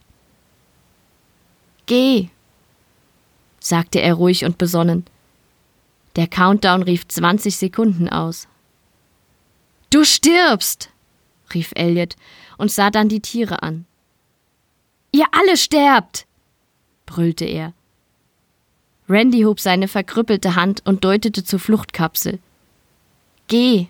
Geh, 1.85 2.29
sagte 3.59 3.99
er 3.99 4.13
ruhig 4.13 4.45
und 4.45 4.57
besonnen. 4.57 5.05
Der 6.15 6.27
Countdown 6.27 6.83
rief 6.83 7.07
20 7.07 7.55
Sekunden 7.55 8.09
aus. 8.09 8.47
Du 9.89 10.03
stirbst! 10.03 10.89
rief 11.53 11.71
Elliot 11.75 12.15
und 12.57 12.71
sah 12.71 12.91
dann 12.91 13.09
die 13.09 13.21
Tiere 13.21 13.63
an. 13.63 13.85
Ihr 15.11 15.25
alle 15.31 15.57
sterbt! 15.57 16.27
brüllte 17.05 17.45
er. 17.45 17.73
Randy 19.07 19.41
hob 19.41 19.59
seine 19.59 19.87
verkrüppelte 19.87 20.55
Hand 20.55 20.85
und 20.85 21.03
deutete 21.03 21.43
zur 21.43 21.59
Fluchtkapsel. 21.59 22.39
Geh! 23.47 23.87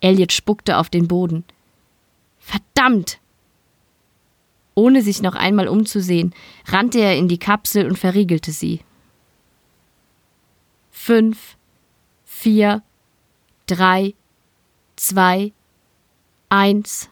Elliot 0.00 0.32
spuckte 0.32 0.78
auf 0.78 0.88
den 0.88 1.08
Boden. 1.08 1.44
Verdammt! 2.38 3.18
Ohne 4.74 5.02
sich 5.02 5.20
noch 5.20 5.34
einmal 5.34 5.68
umzusehen, 5.68 6.34
rannte 6.66 7.00
er 7.00 7.16
in 7.16 7.28
die 7.28 7.38
Kapsel 7.38 7.86
und 7.86 7.98
verriegelte 7.98 8.52
sie. 8.52 8.80
Fünf, 11.08 11.56
vier, 12.26 12.82
drei, 13.66 14.12
zwei, 14.96 15.54
eins, 16.50 17.08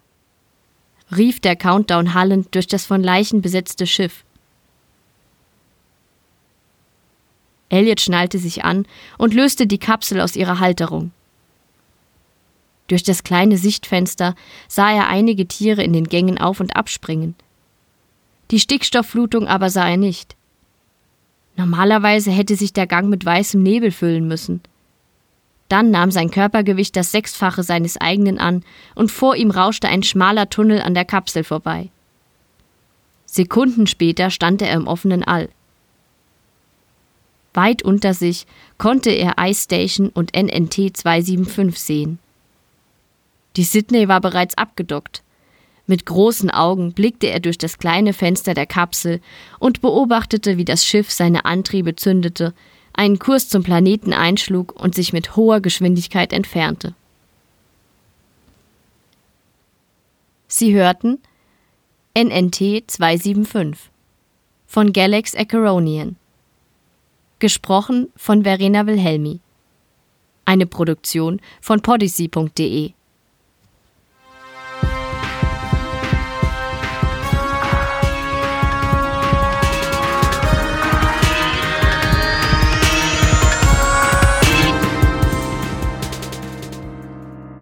rief 1.17 1.41
der 1.41 1.57
Countdown 1.57 2.13
hallend 2.13 2.55
durch 2.55 2.67
das 2.67 2.85
von 2.85 3.03
Leichen 3.03 3.41
besetzte 3.41 3.87
Schiff. 3.87 4.27
Elliot 7.71 8.03
schnallte 8.03 8.39
sich 8.39 8.67
an 8.67 8.87
und 9.17 9.33
löste 9.33 9.67
die 9.67 9.79
Kapsel 9.79 10.21
aus 10.21 10.37
ihrer 10.37 10.61
Halterung. 10.61 11.13
Durch 12.89 13.03
das 13.03 13.25
kleine 13.25 13.57
Sichtfenster 13.57 14.35
sah 14.69 14.93
er 14.93 15.09
einige 15.09 15.49
Tiere 15.49 15.83
in 15.83 15.95
den 15.95 16.05
Gängen 16.05 16.37
auf 16.37 16.61
und 16.61 16.77
abspringen. 16.77 17.35
Die 18.51 18.61
Stickstoffflutung 18.61 19.49
aber 19.49 19.71
sah 19.71 19.89
er 19.89 19.97
nicht. 19.97 20.37
Normalerweise 21.57 22.31
hätte 22.31 22.55
sich 22.55 22.73
der 22.73 22.87
Gang 22.87 23.09
mit 23.09 23.25
weißem 23.25 23.63
Nebel 23.63 23.91
füllen 23.91 24.29
müssen. 24.29 24.61
Dann 25.69 25.91
nahm 25.91 26.11
sein 26.11 26.31
Körpergewicht 26.31 26.95
das 26.95 27.11
Sechsfache 27.11 27.63
seines 27.63 27.97
eigenen 27.97 28.39
an, 28.39 28.63
und 28.95 29.11
vor 29.11 29.35
ihm 29.37 29.51
rauschte 29.51 29.89
ein 29.89 30.03
schmaler 30.03 30.49
Tunnel 30.49 30.81
an 30.81 30.95
der 30.95 31.05
Kapsel 31.05 31.43
vorbei. 31.43 31.89
Sekunden 33.25 33.87
später 33.87 34.31
stand 34.31 34.63
er 34.63 34.73
im 34.73 34.87
offenen 34.87 35.25
All. 35.25 35.49
Weit 37.55 37.83
unter 37.83 38.15
sich 38.15 38.47
konnte 38.79 39.11
er 39.11 39.35
Ice 39.41 39.65
Station 39.65 40.11
und 40.11 40.37
NNT 40.37 40.97
275 40.97 41.79
sehen. 41.79 42.19
Die 43.57 43.65
Sydney 43.65 44.09
war 44.09 44.21
bereits 44.21 44.57
abgedockt. 44.59 45.23
Mit 45.87 46.05
großen 46.05 46.51
Augen 46.51 46.93
blickte 46.93 47.29
er 47.29 47.41
durch 47.41 47.59
das 47.59 47.79
kleine 47.79 48.13
Fenster 48.13 48.55
der 48.55 48.67
Kapsel 48.67 49.21
und 49.61 49.81
beobachtete, 49.81 50.57
wie 50.57 50.65
das 50.65 50.85
Schiff 50.85 51.13
seine 51.13 51.45
Antriebe 51.45 51.95
zündete, 51.95 52.55
einen 52.93 53.19
Kurs 53.19 53.49
zum 53.49 53.63
Planeten 53.63 54.13
einschlug 54.13 54.73
und 54.81 54.95
sich 54.95 55.13
mit 55.13 55.37
hoher 55.37 55.61
Geschwindigkeit 55.61 56.33
entfernte. 56.33 56.95
Sie 60.49 60.75
hörten 60.75 61.19
NNT 62.17 62.85
275 62.87 63.91
von 64.67 64.93
Galax 64.93 65.37
Acheronian. 65.37 66.17
Gesprochen 67.39 68.09
von 68.17 68.45
Verena 68.45 68.87
Wilhelmi. 68.87 69.41
Eine 70.47 70.67
Produktion 70.67 71.41
von 71.61 71.83
podyssey.de 71.83 72.96